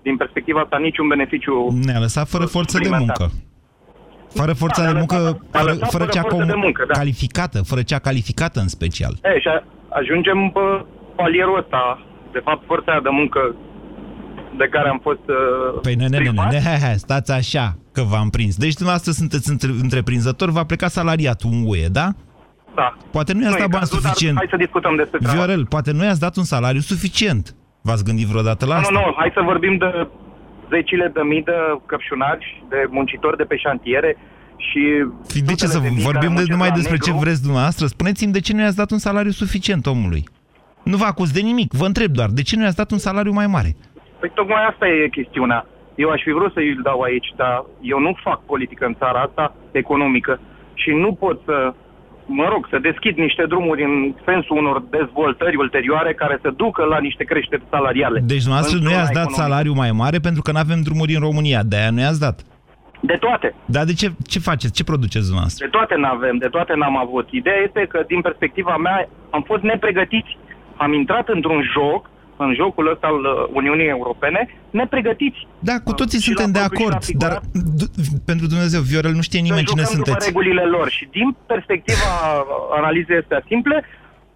din 0.03 0.17
perspectiva 0.17 0.61
asta 0.61 0.79
niciun 0.79 1.09
beneficiu 1.09 1.79
Ne-a 1.85 1.99
lăsat 1.99 2.29
fără 2.29 2.45
forță 2.45 2.79
de 2.79 2.89
muncă. 2.99 3.31
Fără 4.29 4.53
forța 4.53 4.83
da, 4.83 4.93
de 4.93 4.99
muncă, 4.99 5.17
fără, 5.51 5.73
fără, 5.73 5.87
fără 5.91 6.07
cea 6.07 6.23
com- 6.23 6.47
de 6.47 6.55
muncă, 6.55 6.85
da. 6.89 6.99
calificată, 6.99 7.63
fără 7.63 7.83
cea 7.83 7.99
calificată 7.99 8.61
în 8.61 8.69
special. 8.69 9.13
E, 9.23 9.41
și 9.41 9.49
a, 9.49 9.65
ajungem 9.89 10.51
pe 10.51 10.85
palierul 11.17 11.59
ăsta. 11.59 12.03
De 12.33 12.41
fapt, 12.45 12.67
forța 12.67 13.01
de 13.03 13.09
muncă 13.09 13.55
de 14.57 14.69
care 14.69 14.89
am 14.89 14.99
fost 15.03 15.25
uh, 15.29 15.81
Păi 15.83 15.95
ne, 15.95 16.07
ne, 16.07 16.19
ne, 16.19 16.31
ne, 16.31 16.59
ne, 16.59 16.95
stați 16.97 17.33
așa 17.33 17.77
că 17.93 18.03
v-am 18.03 18.29
prins. 18.29 18.57
Deci 18.57 18.75
dumneavoastră 18.75 19.13
sunteți 19.13 19.51
între, 19.51 19.69
întreprinzător, 19.83 20.51
va 20.51 20.65
pleca 20.65 20.89
salariatul 20.89 21.51
în 21.53 21.63
UE, 21.67 21.89
da? 21.93 22.09
Da. 22.75 22.97
Poate 23.11 23.33
nu 23.33 23.43
i-ați 23.43 23.59
dat 23.59 23.69
bani 23.69 23.87
suficient. 23.87 24.37
Hai 24.37 24.47
să 24.51 24.57
discutăm 24.57 24.97
despre 24.97 25.19
Viorel, 25.33 25.67
poate 25.67 25.93
nu 25.93 26.05
i-ați 26.05 26.21
dat 26.21 26.37
un 26.37 26.45
salariu 26.45 26.81
suficient. 26.81 27.55
V-ați 27.83 28.05
gândit 28.05 28.27
vreodată 28.27 28.67
la 28.67 28.75
nu, 28.75 28.81
asta? 28.81 28.93
Nu, 28.93 29.05
nu, 29.07 29.15
hai 29.17 29.31
să 29.35 29.41
vorbim 29.45 29.77
de 29.77 30.09
zecile 30.75 31.11
de 31.15 31.23
mii 31.23 31.43
de 31.43 31.59
căpșunari, 31.87 32.65
de 32.69 32.87
muncitori 32.91 33.37
de 33.37 33.43
pe 33.45 33.57
șantiere 33.57 34.17
și... 34.59 34.83
De 35.45 35.55
ce 35.55 35.67
să 35.67 35.79
de 35.79 35.89
vorbim 36.09 36.35
de, 36.35 36.43
numai 36.49 36.71
despre 36.71 36.99
negru? 36.99 37.11
ce 37.11 37.19
vreți 37.23 37.43
dumneavoastră? 37.43 37.87
Spuneți-mi 37.87 38.33
de 38.33 38.41
ce 38.41 38.53
nu 38.55 38.61
i-ați 38.61 38.77
dat 38.77 38.91
un 38.91 38.99
salariu 38.99 39.31
suficient 39.31 39.87
omului. 39.87 40.25
Nu 40.83 40.97
vă 40.97 41.05
acuz 41.05 41.31
de 41.31 41.41
nimic, 41.41 41.73
vă 41.73 41.87
întreb 41.87 42.11
doar, 42.11 42.29
de 42.29 42.43
ce 42.43 42.57
nu 42.57 42.63
i-ați 42.63 42.77
dat 42.77 42.91
un 42.91 42.99
salariu 42.99 43.33
mai 43.33 43.47
mare? 43.47 43.77
Păi 44.21 44.31
tocmai 44.35 44.65
asta 44.71 44.87
e 44.89 45.09
chestiunea. 45.09 45.67
Eu 45.95 46.11
aș 46.11 46.23
fi 46.23 46.31
vrut 46.31 46.53
să 46.53 46.59
îl 46.59 46.83
dau 46.83 47.01
aici, 47.01 47.31
dar 47.37 47.65
eu 47.81 47.99
nu 47.99 48.13
fac 48.23 48.39
politică 48.53 48.85
în 48.87 48.95
țara 48.99 49.21
asta 49.21 49.55
economică 49.71 50.41
și 50.75 50.91
nu 50.91 51.13
pot 51.13 51.41
să, 51.45 51.75
mă 52.27 52.47
rog, 52.53 52.67
să 52.71 52.79
deschid 52.79 53.17
niște 53.17 53.45
drumuri 53.49 53.83
în 53.83 54.15
sensul 54.25 54.57
unor 54.57 54.83
dezvoltări 54.91 55.57
ulterioare 55.57 56.15
care 56.15 56.39
să 56.43 56.51
ducă 56.57 56.85
la 56.85 56.99
niște 56.99 57.25
creșteri 57.25 57.63
salariale. 57.71 58.21
Deci 58.21 58.43
dumneavoastră 58.43 58.79
nu 58.83 58.91
i-ați 58.91 59.13
dat 59.13 59.31
salariu 59.31 59.73
mai 59.73 59.93
mare 59.93 60.19
pentru 60.19 60.43
că 60.43 60.53
nu 60.53 60.59
avem 60.59 60.81
drumuri 60.83 61.15
în 61.15 61.21
România, 61.21 61.63
de-aia 61.63 61.91
nu 61.91 62.01
i-ați 62.01 62.21
dat. 62.21 62.45
De 63.01 63.17
toate. 63.21 63.55
Dar 63.65 63.85
de 63.85 63.93
ce, 63.93 64.13
ce 64.27 64.39
faceți? 64.39 64.73
Ce 64.73 64.85
produceți 64.85 65.25
dumneavoastră? 65.25 65.65
De 65.65 65.71
toate 65.71 65.95
n-avem, 65.95 66.37
de 66.37 66.47
toate 66.47 66.75
n-am 66.75 66.97
avut. 66.97 67.27
Ideea 67.31 67.61
este 67.67 67.87
că, 67.89 68.05
din 68.07 68.21
perspectiva 68.21 68.77
mea, 68.77 69.09
am 69.31 69.43
fost 69.43 69.63
nepregătiți. 69.63 70.37
Am 70.77 70.93
intrat 70.93 71.29
într-un 71.29 71.63
joc 71.75 72.11
în 72.37 72.55
jocul 72.55 72.91
ăsta 72.93 73.07
al 73.07 73.21
uh, 73.25 73.49
Uniunii 73.53 73.89
Europene, 73.89 74.41
nepregătiți. 74.71 75.47
Da, 75.59 75.75
cu 75.85 75.93
toții 75.93 76.19
suntem 76.19 76.51
de 76.51 76.59
acord, 76.59 77.05
dar 77.07 77.41
pentru 78.25 78.47
Dumnezeu, 78.47 78.81
Viorel, 78.81 79.13
nu 79.13 79.21
știe 79.21 79.41
nimeni 79.41 79.67
cine 79.67 79.83
sunteți. 79.83 80.27
regulile 80.27 80.65
lor 80.65 80.89
și 80.89 81.09
din 81.11 81.37
perspectiva 81.47 82.11
analizei 82.79 83.17
astea 83.17 83.43
simple, 83.47 83.85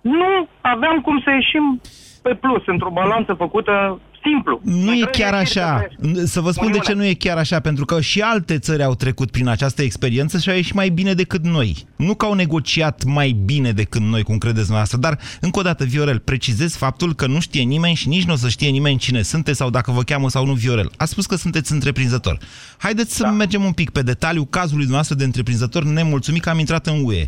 nu 0.00 0.48
aveam 0.60 1.00
cum 1.00 1.20
să 1.24 1.30
ieșim 1.30 1.80
pe 2.22 2.34
plus, 2.34 2.62
într-o 2.66 2.90
balanță 2.90 3.32
făcută 3.32 4.00
simplu. 4.22 4.60
Nu 4.64 4.92
e 4.92 5.08
chiar 5.12 5.34
așa. 5.34 5.86
Să 6.24 6.40
vă 6.40 6.50
spun 6.50 6.66
Uniunea. 6.66 6.84
de 6.86 6.92
ce 6.92 6.94
nu 6.94 7.04
e 7.04 7.14
chiar 7.14 7.36
așa, 7.36 7.60
pentru 7.60 7.84
că 7.84 8.00
și 8.00 8.20
alte 8.20 8.58
țări 8.58 8.82
au 8.82 8.94
trecut 8.94 9.30
prin 9.30 9.48
această 9.48 9.82
experiență 9.82 10.38
și 10.38 10.50
au 10.50 10.56
ieșit 10.56 10.74
mai 10.74 10.88
bine 10.88 11.12
decât 11.12 11.44
noi. 11.44 11.76
Nu 11.96 12.14
că 12.14 12.24
au 12.24 12.34
negociat 12.34 13.04
mai 13.04 13.36
bine 13.44 13.70
decât 13.70 14.00
noi, 14.00 14.22
cum 14.22 14.38
credeți 14.38 14.70
noastră, 14.70 14.98
dar, 14.98 15.18
încă 15.40 15.58
o 15.58 15.62
dată, 15.62 15.84
Viorel, 15.84 16.18
precizez 16.18 16.76
faptul 16.76 17.14
că 17.14 17.26
nu 17.26 17.40
știe 17.40 17.62
nimeni 17.62 17.94
și 17.94 18.08
nici 18.08 18.24
nu 18.24 18.32
o 18.32 18.36
să 18.36 18.48
știe 18.48 18.70
nimeni 18.70 18.98
cine 18.98 19.22
sunteți 19.22 19.58
sau 19.58 19.70
dacă 19.70 19.90
vă 19.90 20.02
cheamă 20.02 20.28
sau 20.28 20.46
nu 20.46 20.52
Viorel. 20.52 20.90
A 20.96 21.04
spus 21.04 21.26
că 21.26 21.34
sunteți 21.34 21.72
întreprinzător. 21.72 22.38
Haideți 22.78 23.16
să 23.16 23.22
da. 23.22 23.30
mergem 23.30 23.64
un 23.64 23.72
pic 23.72 23.90
pe 23.90 24.02
detaliu 24.02 24.44
cazului 24.44 24.86
noastră 24.88 25.14
de 25.14 25.24
întreprinzător 25.24 25.82
nemulțumit 25.84 26.42
că 26.42 26.50
am 26.50 26.58
intrat 26.58 26.86
în 26.86 27.02
UE. 27.04 27.26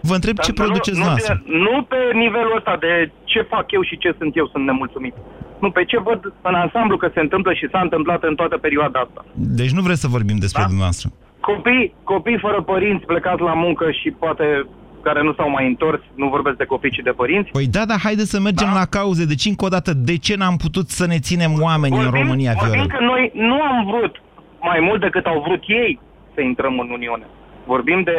Vă 0.00 0.14
întreb 0.14 0.38
ce 0.38 0.52
produceți 0.52 0.98
nu, 0.98 1.04
noastră. 1.04 1.42
Nu 1.46 1.82
pe 1.82 1.96
nivelul 2.12 2.56
ăsta 2.56 2.76
de 2.80 3.10
ce 3.24 3.40
fac 3.40 3.72
eu 3.72 3.82
și 3.82 3.98
ce 3.98 4.14
sunt 4.18 4.36
eu, 4.36 4.48
sunt 4.52 4.64
nemulțumit. 4.64 5.14
Nu, 5.60 5.70
pe 5.70 5.84
ce 5.84 5.98
văd 6.00 6.32
în 6.42 6.54
ansamblu 6.54 6.96
că 6.96 7.10
se 7.14 7.20
întâmplă 7.20 7.52
și 7.52 7.68
s-a 7.70 7.80
întâmplat 7.80 8.22
în 8.22 8.34
toată 8.34 8.56
perioada 8.56 8.98
asta. 9.00 9.24
Deci 9.32 9.70
nu 9.70 9.82
vreți 9.82 10.00
să 10.00 10.08
vorbim 10.08 10.36
despre 10.36 10.60
da? 10.62 10.66
dumneavoastră. 10.66 11.10
Copii, 11.40 11.94
copii 12.02 12.38
fără 12.38 12.62
părinți 12.62 13.06
plecați 13.06 13.42
la 13.42 13.54
muncă 13.54 13.90
și 13.90 14.10
poate 14.10 14.66
care 15.02 15.22
nu 15.22 15.32
s-au 15.34 15.50
mai 15.50 15.66
întors, 15.66 16.00
nu 16.14 16.28
vorbesc 16.28 16.56
de 16.56 16.64
copii, 16.64 16.90
ci 16.90 17.08
de 17.08 17.10
părinți. 17.10 17.50
Păi 17.50 17.66
da, 17.66 17.84
dar 17.84 17.98
haideți 18.06 18.30
să 18.30 18.40
mergem 18.40 18.70
da? 18.72 18.78
la 18.80 18.86
cauze. 18.96 19.24
Deci, 19.24 19.44
încă 19.44 19.64
o 19.64 19.68
dată, 19.68 19.90
de 20.10 20.16
ce 20.26 20.34
n-am 20.36 20.56
putut 20.56 20.88
să 20.88 21.06
ne 21.06 21.18
ținem 21.18 21.52
oamenii 21.68 21.98
vorbim, 21.98 22.20
în 22.20 22.22
România, 22.22 22.52
Vorbim 22.60 22.86
că 22.86 23.00
noi 23.12 23.30
nu 23.34 23.58
am 23.70 23.78
vrut 23.90 24.14
mai 24.60 24.80
mult 24.80 25.00
decât 25.00 25.24
au 25.26 25.42
vrut 25.46 25.62
ei 25.66 26.00
să 26.34 26.40
intrăm 26.40 26.78
în 26.78 26.88
Uniune. 26.90 27.26
Vorbim 27.66 28.02
de, 28.02 28.16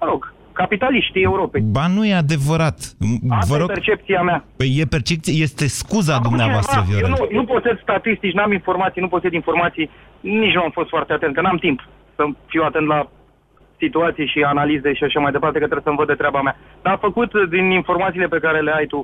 mă 0.00 0.06
rog, 0.10 0.34
capitaliștii 0.62 1.22
Europei. 1.22 1.62
Ba 1.76 1.86
nu 1.96 2.02
e 2.06 2.14
adevărat. 2.24 2.78
Asta 3.40 3.50
Vă 3.50 3.56
rog... 3.60 3.70
e 3.70 3.72
percepția 3.72 4.22
mea. 4.22 4.38
Păi 4.56 4.70
e 4.82 4.94
percepție, 4.96 5.42
este 5.46 5.66
scuza 5.80 6.14
Acum 6.14 6.28
dumneavoastră, 6.28 6.78
Viorel. 6.88 7.10
Eu 7.10 7.16
nu, 7.16 7.36
nu 7.38 7.44
posed 7.52 7.78
statistici, 7.86 8.36
n-am 8.38 8.52
informații, 8.52 9.00
nu 9.04 9.08
posed 9.14 9.32
informații, 9.32 9.90
nici 10.20 10.54
nu 10.54 10.62
am 10.62 10.70
fost 10.78 10.88
foarte 10.88 11.12
atent, 11.12 11.34
că 11.34 11.40
n-am 11.40 11.60
timp 11.66 11.78
să 12.16 12.22
fiu 12.46 12.62
atent 12.62 12.86
la 12.86 13.00
situații 13.82 14.26
și 14.32 14.40
analize 14.52 14.90
și 14.94 15.04
așa 15.04 15.20
mai 15.20 15.32
departe, 15.36 15.58
că 15.58 15.68
trebuie 15.68 15.88
să-mi 15.88 16.00
văd 16.02 16.10
de 16.12 16.20
treaba 16.22 16.40
mea. 16.42 16.56
Dar 16.82 16.92
a 16.92 17.04
făcut 17.06 17.30
din 17.54 17.66
informațiile 17.70 18.28
pe 18.34 18.42
care 18.44 18.60
le 18.60 18.72
ai 18.78 18.86
tu, 18.86 19.00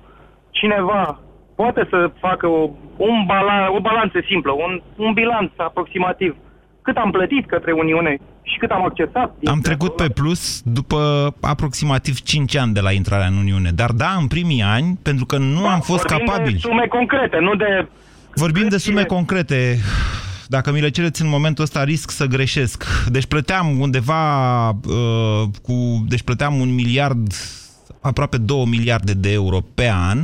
cineva 0.50 1.20
poate 1.60 1.86
să 1.90 1.98
facă 2.26 2.46
o, 2.46 2.62
un 2.96 3.18
bala, 3.26 3.58
o 3.76 3.80
balanță 3.80 4.18
simplă, 4.30 4.52
un, 4.52 4.72
un 4.96 5.12
bilanț 5.12 5.50
aproximativ 5.56 6.36
cât 6.87 6.96
am 6.96 7.11
plătit 7.11 7.46
către 7.46 7.72
Uniune 7.72 8.18
și 8.42 8.57
cât 8.59 8.70
am 8.70 8.85
accesat. 8.85 9.37
Am 9.44 9.61
trecut 9.61 9.96
pe 9.96 10.09
plus 10.09 10.62
după 10.64 11.01
aproximativ 11.40 12.20
5 12.20 12.57
ani 12.57 12.72
de 12.72 12.81
la 12.81 12.92
intrarea 12.92 13.27
în 13.27 13.37
Uniune. 13.37 13.70
Dar 13.70 13.90
da, 13.90 14.16
în 14.20 14.27
primii 14.27 14.62
ani, 14.62 14.99
pentru 15.03 15.25
că 15.27 15.37
nu 15.37 15.62
da, 15.62 15.72
am 15.72 15.81
fost 15.81 16.05
capabili. 16.05 16.53
de 16.53 16.59
sume 16.59 16.87
concrete, 16.87 17.38
nu 17.40 17.55
de... 17.55 17.88
Vorbim 18.35 18.68
de 18.68 18.77
sume 18.77 19.05
concrete. 19.05 19.79
Dacă 20.49 20.72
mi 20.72 20.81
le 20.81 20.90
cereți 20.90 21.22
în 21.22 21.29
momentul 21.29 21.64
ăsta, 21.64 21.85
risc 21.85 22.11
să 22.11 22.25
greșesc. 22.27 22.85
Deci 23.09 23.27
plăteam 23.27 23.81
undeva 23.81 24.68
uh, 24.68 25.42
cu... 25.62 26.05
Deci 26.09 26.22
plăteam 26.22 26.61
un 26.61 26.75
miliard, 26.75 27.33
aproape 28.01 28.37
2 28.37 28.64
miliarde 28.68 29.12
de 29.12 29.33
euro 29.33 29.59
pe 29.75 29.90
an 29.90 30.18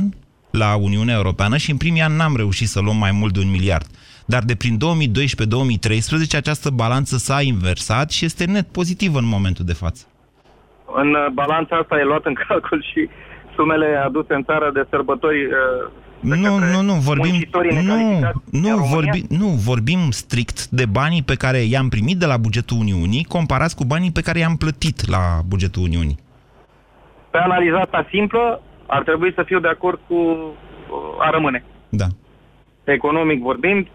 la 0.51 0.75
Uniunea 0.75 1.15
Europeană 1.15 1.57
și 1.57 1.71
în 1.71 1.77
primii 1.77 2.01
ani 2.01 2.15
n-am 2.15 2.35
reușit 2.35 2.67
să 2.67 2.79
luăm 2.79 2.97
mai 2.97 3.11
mult 3.11 3.33
de 3.33 3.39
un 3.39 3.49
miliard. 3.49 3.85
Dar 4.25 4.43
de 4.43 4.55
prin 4.55 4.77
2012-2013 4.77 6.37
această 6.37 6.69
balanță 6.69 7.17
s-a 7.17 7.41
inversat 7.41 8.11
și 8.11 8.25
este 8.25 8.45
net 8.45 8.67
pozitivă 8.67 9.17
în 9.19 9.27
momentul 9.27 9.65
de 9.65 9.73
față. 9.73 10.05
În 10.95 11.09
uh, 11.13 11.27
balanța 11.33 11.75
asta 11.75 11.99
e 11.99 12.03
luat 12.03 12.25
în 12.25 12.33
calcul 12.47 12.85
și 12.91 13.09
sumele 13.55 14.01
aduse 14.05 14.33
în 14.33 14.43
țară 14.43 14.71
de 14.73 14.87
sărbători 14.89 15.45
uh, 15.45 15.51
nu, 16.23 16.57
nu, 16.57 16.81
nu, 16.81 16.93
vorbim, 16.93 17.35
nu, 17.83 18.31
nu, 18.51 18.77
vorbim, 18.77 19.25
nu, 19.29 19.47
vorbim 19.47 19.99
strict 20.09 20.67
de 20.67 20.85
banii 20.85 21.23
pe 21.23 21.35
care 21.35 21.57
i-am 21.57 21.89
primit 21.89 22.17
de 22.17 22.25
la 22.25 22.37
bugetul 22.37 22.77
Uniunii, 22.79 23.23
comparați 23.23 23.75
cu 23.75 23.83
banii 23.83 24.11
pe 24.11 24.21
care 24.21 24.39
i-am 24.39 24.55
plătit 24.55 25.09
la 25.09 25.41
bugetul 25.47 25.81
Uniunii. 25.81 26.17
Pe 27.29 27.37
analiza 27.37 28.05
simplă, 28.09 28.61
ar 28.87 29.03
trebui 29.03 29.33
să 29.33 29.43
fiu 29.43 29.59
de 29.59 29.67
acord 29.67 29.99
cu 30.07 30.15
uh, 30.15 31.25
a 31.25 31.29
rămâne. 31.29 31.63
Da. 31.89 32.05
Economic 32.83 33.41
vorbind, 33.41 33.87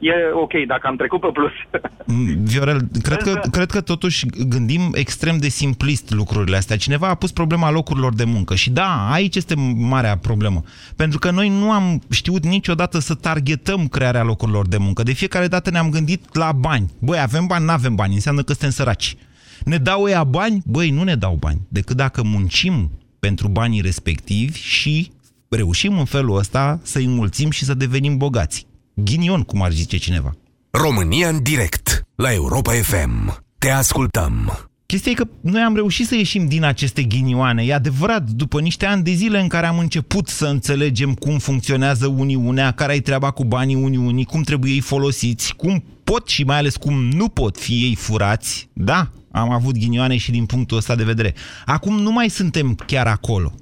e 0.00 0.12
ok 0.32 0.52
dacă 0.66 0.86
am 0.86 0.96
trecut 0.96 1.20
pe 1.20 1.30
plus. 1.32 1.52
Mm, 2.06 2.44
Viorel, 2.44 2.80
cred 3.02 3.22
că, 3.22 3.40
cred 3.50 3.70
că 3.70 3.80
totuși 3.80 4.26
gândim 4.26 4.80
extrem 4.94 5.38
de 5.38 5.48
simplist 5.48 6.14
lucrurile 6.14 6.56
astea. 6.56 6.76
Cineva 6.76 7.08
a 7.08 7.14
pus 7.14 7.32
problema 7.32 7.70
locurilor 7.70 8.14
de 8.14 8.24
muncă 8.24 8.54
și 8.54 8.70
da, 8.70 9.12
aici 9.12 9.36
este 9.36 9.54
marea 9.76 10.16
problemă. 10.16 10.62
Pentru 10.96 11.18
că 11.18 11.30
noi 11.30 11.48
nu 11.48 11.70
am 11.70 12.02
știut 12.10 12.46
niciodată 12.46 12.98
să 12.98 13.14
targetăm 13.14 13.88
crearea 13.88 14.22
locurilor 14.22 14.68
de 14.68 14.76
muncă. 14.76 15.02
De 15.02 15.12
fiecare 15.12 15.46
dată 15.46 15.70
ne-am 15.70 15.90
gândit 15.90 16.36
la 16.36 16.52
bani. 16.52 16.90
Băi, 16.98 17.20
avem 17.20 17.46
bani, 17.46 17.64
nu 17.64 17.70
avem 17.70 17.94
bani, 17.94 18.14
înseamnă 18.14 18.42
că 18.42 18.52
suntem 18.52 18.70
săraci. 18.70 19.16
Ne 19.64 19.76
dau 19.76 20.08
ea 20.08 20.24
bani? 20.24 20.62
Băi, 20.64 20.90
nu 20.90 21.02
ne 21.02 21.14
dau 21.14 21.34
bani. 21.34 21.60
Decât 21.68 21.96
dacă 21.96 22.22
muncim 22.24 22.90
pentru 23.18 23.48
banii 23.48 23.80
respectivi 23.80 24.58
și 24.58 25.10
reușim 25.48 25.98
în 25.98 26.04
felul 26.04 26.36
ăsta 26.36 26.80
să 26.82 26.98
înmulțim 26.98 27.50
și 27.50 27.64
să 27.64 27.74
devenim 27.74 28.16
bogați. 28.16 28.66
Ghinion, 28.94 29.42
cum 29.42 29.62
ar 29.62 29.72
zice 29.72 29.96
cineva. 29.96 30.36
România 30.70 31.28
în 31.28 31.42
direct, 31.42 32.02
la 32.14 32.32
Europa 32.32 32.72
FM. 32.72 33.42
Te 33.58 33.70
ascultăm. 33.70 34.64
Chestia 34.86 35.12
e 35.12 35.14
că 35.14 35.28
noi 35.40 35.60
am 35.60 35.74
reușit 35.74 36.06
să 36.06 36.14
ieșim 36.14 36.48
din 36.48 36.64
aceste 36.64 37.02
ghinioane. 37.02 37.62
E 37.62 37.74
adevărat, 37.74 38.30
după 38.30 38.60
niște 38.60 38.86
ani 38.86 39.02
de 39.02 39.12
zile 39.12 39.40
în 39.40 39.48
care 39.48 39.66
am 39.66 39.78
început 39.78 40.28
să 40.28 40.46
înțelegem 40.46 41.14
cum 41.14 41.38
funcționează 41.38 42.06
Uniunea, 42.06 42.70
care 42.70 42.92
ai 42.92 43.00
treaba 43.00 43.30
cu 43.30 43.44
banii 43.44 43.74
Uniunii, 43.74 44.24
cum 44.24 44.42
trebuie 44.42 44.72
ei 44.72 44.80
folosiți, 44.80 45.54
cum 45.54 45.84
pot 46.04 46.28
și 46.28 46.44
mai 46.44 46.56
ales 46.56 46.76
cum 46.76 46.94
nu 47.08 47.28
pot 47.28 47.58
fi 47.58 47.72
ei 47.72 47.94
furați, 47.94 48.68
da, 48.72 49.10
am 49.30 49.50
avut 49.50 49.78
ghinioane 49.78 50.16
și 50.16 50.30
din 50.30 50.46
punctul 50.46 50.76
ăsta 50.76 50.94
de 50.94 51.04
vedere. 51.04 51.34
Acum 51.64 51.98
nu 51.98 52.12
mai 52.12 52.28
suntem 52.28 52.74
chiar 52.86 53.06
acolo. 53.06 53.52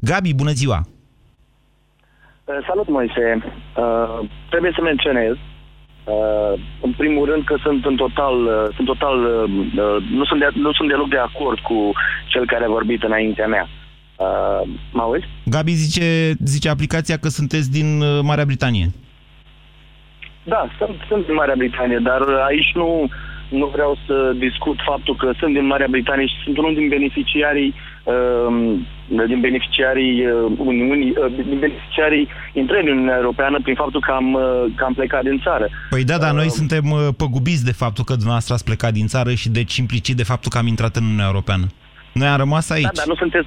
Gabi, 0.00 0.34
bună 0.34 0.52
ziua! 0.52 0.86
Uh, 2.46 2.58
salut, 2.66 2.88
Moise. 2.88 3.26
Uh, 3.76 4.28
trebuie 4.48 4.72
să 4.74 4.82
menționez, 4.82 5.32
uh, 5.32 6.52
în 6.80 6.92
primul 6.92 7.24
rând, 7.30 7.44
că 7.44 7.56
sunt 7.62 7.84
în 7.84 7.96
total, 7.96 8.44
uh, 8.44 8.74
sunt 8.74 8.86
total 8.86 9.16
uh, 9.24 9.50
uh, 9.76 9.96
nu, 10.10 10.24
sunt 10.24 10.40
de, 10.40 10.48
nu 10.54 10.72
sunt 10.72 10.88
deloc 10.88 11.08
de 11.08 11.18
acord 11.18 11.58
cu 11.58 11.92
cel 12.26 12.46
care 12.46 12.64
a 12.64 12.68
vorbit 12.78 13.02
înaintea 13.02 13.46
mea. 13.46 13.68
Uh, 14.16 14.68
mă 14.92 15.02
auzi? 15.02 15.24
Gabi 15.44 15.72
zice, 15.72 16.32
zice 16.44 16.68
aplicația 16.68 17.16
că 17.16 17.28
sunteți 17.28 17.70
din 17.70 18.00
uh, 18.00 18.20
Marea 18.22 18.44
Britanie. 18.44 18.86
Da, 20.42 20.68
sunt, 20.78 20.96
sunt 21.08 21.26
din 21.26 21.34
Marea 21.34 21.54
Britanie, 21.56 21.98
dar 22.02 22.22
aici 22.48 22.72
nu, 22.74 23.08
nu 23.48 23.66
vreau 23.66 23.98
să 24.06 24.32
discut 24.36 24.78
faptul 24.84 25.16
că 25.16 25.32
sunt 25.38 25.52
din 25.52 25.66
Marea 25.66 25.86
Britanie 25.90 26.26
și 26.26 26.42
sunt 26.44 26.58
unul 26.58 26.74
din 26.74 26.88
beneficiarii 26.88 27.74
uh, 28.04 28.78
din 29.26 29.40
beneficiarii 29.40 30.26
uh, 30.26 30.52
Uniunii, 30.56 31.10
uh, 31.10 31.32
din 31.48 31.58
beneficiarii 31.58 32.28
intrării 32.52 32.90
în 32.90 32.96
Uniunea 32.96 33.16
Europeană 33.16 33.58
prin 33.62 33.74
faptul 33.74 34.00
că 34.00 34.12
am, 34.12 34.32
uh, 34.32 34.42
că 34.74 34.84
am 34.84 34.92
plecat 34.92 35.22
din 35.22 35.40
țară. 35.42 35.68
Păi 35.90 36.04
da, 36.04 36.18
dar 36.18 36.32
noi 36.32 36.50
suntem 36.50 36.84
păgubiți 37.16 37.64
de 37.64 37.72
faptul 37.72 38.04
că 38.04 38.12
dumneavoastră 38.12 38.54
ați 38.54 38.64
plecat 38.64 38.92
din 38.92 39.06
țară 39.06 39.30
și 39.34 39.48
deci 39.48 39.76
implicit 39.76 40.16
de 40.16 40.22
faptul 40.22 40.50
că 40.50 40.58
am 40.58 40.66
intrat 40.66 40.96
în 40.96 41.04
Uniunea 41.04 41.26
Europeană. 41.26 41.66
Noi 42.12 42.28
am 42.28 42.36
rămas 42.36 42.70
aici. 42.70 42.82
Da, 42.82 42.90
dar 42.94 43.06
nu 43.06 43.14
sunteți... 43.14 43.46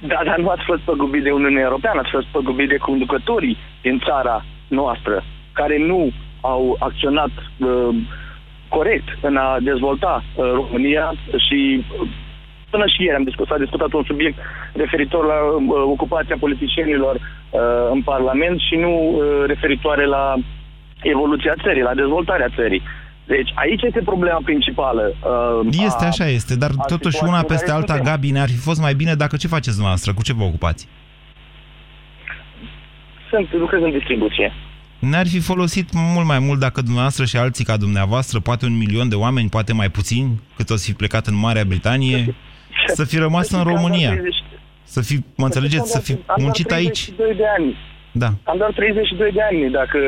Da, 0.00 0.20
dar 0.24 0.38
nu 0.38 0.48
ați 0.48 0.64
fost 0.64 0.80
păgubit 0.80 1.22
de 1.22 1.30
Uniunea 1.30 1.62
Europeană, 1.62 2.00
ați 2.00 2.10
fost 2.10 2.26
păgubit 2.26 2.68
de 2.68 2.76
conducătorii 2.76 3.56
din 3.82 4.02
țara 4.06 4.44
noastră, 4.68 5.24
care 5.52 5.78
nu 5.86 6.12
au 6.40 6.76
acționat 6.78 7.30
uh, 7.58 7.94
corect 8.68 9.08
în 9.20 9.36
a 9.36 9.58
dezvolta 9.60 10.24
uh, 10.24 10.50
România 10.52 11.14
și 11.48 11.84
uh, 12.00 12.08
Până 12.70 12.86
și 12.86 13.02
ieri 13.02 13.16
am 13.16 13.22
discutat, 13.22 13.56
a 13.56 13.64
discutat 13.66 13.92
un 13.92 14.04
subiect 14.06 14.38
referitor 14.72 15.24
la 15.24 15.38
uh, 15.42 15.82
ocupația 15.94 16.36
politicienilor 16.40 17.14
uh, 17.14 17.60
în 17.92 18.02
Parlament 18.02 18.60
și 18.60 18.74
nu 18.76 18.92
uh, 18.92 19.44
referitoare 19.46 20.04
la 20.06 20.34
evoluția 21.02 21.54
țării, 21.62 21.82
la 21.82 21.94
dezvoltarea 21.94 22.48
țării. 22.56 22.82
Deci 23.24 23.50
aici 23.54 23.82
este 23.82 24.00
problema 24.04 24.40
principală. 24.44 25.14
Uh, 25.60 25.66
este, 25.70 26.04
a, 26.04 26.06
așa 26.06 26.26
este, 26.26 26.56
dar 26.56 26.70
totuși 26.86 27.18
una 27.26 27.42
peste 27.42 27.70
alta, 27.70 27.92
putem. 27.92 28.12
Gabi, 28.12 28.30
ne-ar 28.30 28.48
fi 28.48 28.56
fost 28.68 28.80
mai 28.80 28.94
bine 28.94 29.14
dacă 29.14 29.36
ce 29.36 29.46
faceți 29.46 29.76
dumneavoastră? 29.78 30.12
Cu 30.14 30.22
ce 30.22 30.32
vă 30.32 30.44
ocupați? 30.44 30.88
Sunt, 33.30 33.52
lucrez 33.52 33.82
în 33.82 33.90
distribuție. 33.90 34.52
Ne-ar 34.98 35.26
fi 35.26 35.40
folosit 35.40 35.88
mult 35.92 36.26
mai 36.26 36.38
mult 36.38 36.60
dacă 36.60 36.80
dumneavoastră 36.80 37.24
și 37.24 37.36
alții 37.36 37.64
ca 37.64 37.76
dumneavoastră, 37.76 38.40
poate 38.40 38.66
un 38.66 38.76
milion 38.76 39.08
de 39.08 39.14
oameni, 39.14 39.48
poate 39.48 39.72
mai 39.72 39.88
puțin, 39.88 40.40
cât 40.56 40.70
o 40.70 40.76
să 40.76 40.84
fi 40.84 40.94
plecat 40.94 41.26
în 41.26 41.36
Marea 41.38 41.64
Britanie, 41.64 42.34
să 42.86 43.04
fi 43.04 43.16
rămas 43.18 43.50
în 43.50 43.62
România. 43.62 44.20
Să 44.82 45.00
fi, 45.02 45.16
mă 45.36 45.44
înțelegeți, 45.44 45.90
să 45.90 46.00
fi 46.00 46.18
muncit 46.36 46.70
aici. 46.70 47.10
de 47.16 47.46
ani. 47.58 47.76
Da. 48.12 48.28
Am 48.42 48.56
doar 48.56 48.72
32 48.72 49.32
de 49.32 49.42
ani. 49.50 49.70
Dacă, 49.70 49.98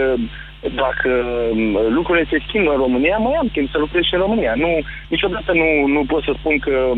dacă 0.82 1.10
um, 1.50 1.94
lucrurile 1.94 2.26
se 2.30 2.44
schimbă 2.46 2.70
în 2.70 2.76
România, 2.76 3.16
mai 3.16 3.34
am 3.40 3.48
timp 3.52 3.70
să 3.70 3.78
lucrez 3.78 4.02
și 4.02 4.14
în 4.14 4.20
România. 4.20 4.54
Nu, 4.56 4.70
niciodată 5.08 5.52
nu, 5.52 5.86
nu 5.86 6.04
pot 6.04 6.22
să 6.22 6.32
spun 6.38 6.58
că 6.58 6.92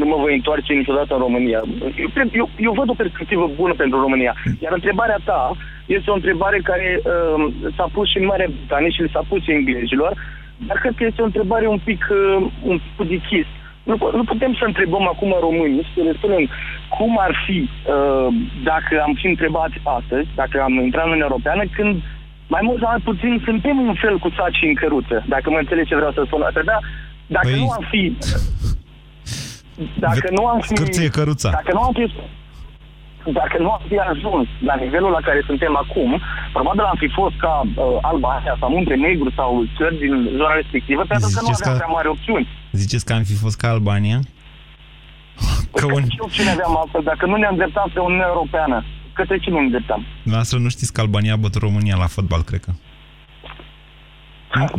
nu 0.00 0.04
mă 0.04 0.16
voi 0.24 0.34
întoarce 0.34 0.72
niciodată 0.72 1.14
în 1.14 1.20
România. 1.26 1.60
Eu, 2.02 2.08
cred, 2.14 2.28
eu, 2.40 2.48
eu 2.56 2.72
văd 2.72 2.88
o 2.90 3.00
perspectivă 3.02 3.50
bună 3.56 3.74
pentru 3.82 4.00
România. 4.00 4.34
Iar 4.62 4.72
întrebarea 4.72 5.18
ta 5.24 5.56
este 5.86 6.10
o 6.10 6.14
întrebare 6.14 6.58
care 6.70 7.00
uh, 7.00 7.44
s-a 7.76 7.86
pus 7.92 8.10
și 8.10 8.18
în 8.18 8.24
Marea 8.24 8.52
Britanie 8.56 8.90
și 8.90 9.02
le 9.02 9.10
s-a 9.12 9.24
pus 9.28 9.42
englezilor, 9.46 10.12
dar 10.66 10.76
cred 10.78 10.94
că 10.96 11.04
este 11.04 11.22
o 11.22 11.30
întrebare 11.30 11.66
un 11.66 11.80
pic, 11.84 12.06
uh, 12.10 12.46
un 12.62 12.80
pic 12.96 13.08
de 13.08 13.20
chis. 13.28 13.46
Nu, 13.82 13.96
nu 14.18 14.24
putem 14.24 14.52
să 14.58 14.64
întrebăm 14.66 15.06
acum 15.08 15.36
românii, 15.40 15.86
să 15.94 16.00
le 16.02 16.12
spunem 16.12 16.48
cum 16.96 17.18
ar 17.18 17.32
fi 17.46 17.58
uh, 17.68 18.28
dacă 18.62 19.02
am 19.06 19.14
fi 19.20 19.26
întrebați 19.26 19.76
astăzi, 19.98 20.28
dacă 20.34 20.62
am 20.62 20.72
intrat 20.72 21.04
în 21.04 21.10
Uniunea 21.10 21.30
Europeană, 21.30 21.62
când 21.76 21.94
mai 22.46 22.60
mult 22.62 22.78
sau 22.80 22.90
mai 22.90 23.06
puțin 23.10 23.42
suntem 23.44 23.76
un 23.80 23.94
fel 23.94 24.18
cu 24.18 24.28
saci 24.36 24.68
în 24.68 24.74
căruță, 24.74 25.24
dacă 25.26 25.50
mă 25.50 25.58
înțelegi 25.58 25.88
ce 25.88 25.94
vreau 25.94 26.12
să 26.12 26.22
spun. 26.26 26.40
Trebuia, 26.52 26.80
dacă 27.26 27.48
păi... 27.50 27.58
nu 27.60 27.68
am 27.68 27.84
fi... 27.90 28.02
Dacă 29.98 30.28
nu 30.30 30.46
am 30.46 30.60
fi... 30.60 31.08
căruța. 31.08 31.50
Dacă 31.50 31.72
nu 31.72 31.80
am 31.80 31.92
fi 31.92 32.12
dacă 33.32 33.56
nu 33.58 33.70
am 33.70 33.82
fi 33.88 33.98
ajuns 33.98 34.46
la 34.68 34.74
nivelul 34.74 35.10
la 35.10 35.20
care 35.28 35.42
suntem 35.46 35.76
acum, 35.76 36.20
probabil 36.52 36.80
am 36.80 36.98
fi 36.98 37.08
fost 37.08 37.36
ca 37.44 37.62
uh, 37.64 37.98
Alba 38.00 38.28
aia 38.28 38.56
sau 38.60 38.68
Munte 38.70 38.94
Negru 38.94 39.30
sau 39.30 39.64
țări 39.76 39.98
din 39.98 40.12
zona 40.36 40.54
respectivă, 40.54 41.02
pentru 41.08 41.28
că 41.34 41.40
nu 41.42 41.50
aveam 41.54 41.76
prea 41.76 41.94
mari 41.96 42.08
opțiuni. 42.08 42.48
Ziceți 42.72 43.04
că 43.04 43.12
am 43.12 43.22
fi 43.22 43.36
fost 43.44 43.56
ca 43.56 43.68
Albania? 43.68 44.18
Că 45.78 45.84
un... 45.86 46.02
Ce 46.02 46.16
opțiune 46.18 46.50
aveam 46.50 46.76
altfel? 46.76 47.02
Dacă 47.02 47.26
nu 47.26 47.36
ne 47.36 47.48
îndreptam 47.50 47.90
pe 47.94 48.00
Uniunea 48.00 48.26
Europeană, 48.28 48.84
către 49.12 49.38
cine 49.38 49.54
ne 49.58 49.64
îndreptam? 49.64 50.00
Dumneavoastră 50.22 50.58
nu 50.58 50.68
știți 50.68 50.92
că 50.92 51.00
Albania 51.00 51.32
a 51.32 51.36
bătut 51.36 51.62
România 51.62 51.96
la 51.96 52.06
fotbal, 52.06 52.42
cred 52.42 52.60
că. 52.60 52.72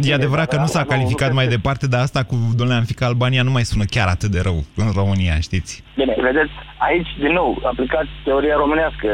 E 0.01 0.13
adevărat 0.13 0.47
că 0.49 0.57
nu 0.57 0.65
s-a 0.65 0.83
calificat 0.83 1.31
mai 1.33 1.47
departe, 1.47 1.87
dar 1.87 2.01
asta 2.01 2.23
cu, 2.23 2.35
domnule 2.55 2.79
Anfica, 2.79 3.05
Albania 3.05 3.43
nu 3.43 3.51
mai 3.51 3.63
sună 3.63 3.83
chiar 3.83 4.07
atât 4.07 4.29
de 4.31 4.39
rău 4.41 4.63
în 4.75 4.89
România, 4.95 5.39
știți? 5.39 5.83
Bine, 5.95 6.15
vedeți, 6.21 6.51
aici, 6.77 7.07
din 7.19 7.33
nou, 7.39 7.49
aplicați 7.63 8.09
teoria 8.23 8.55
românească. 8.55 9.07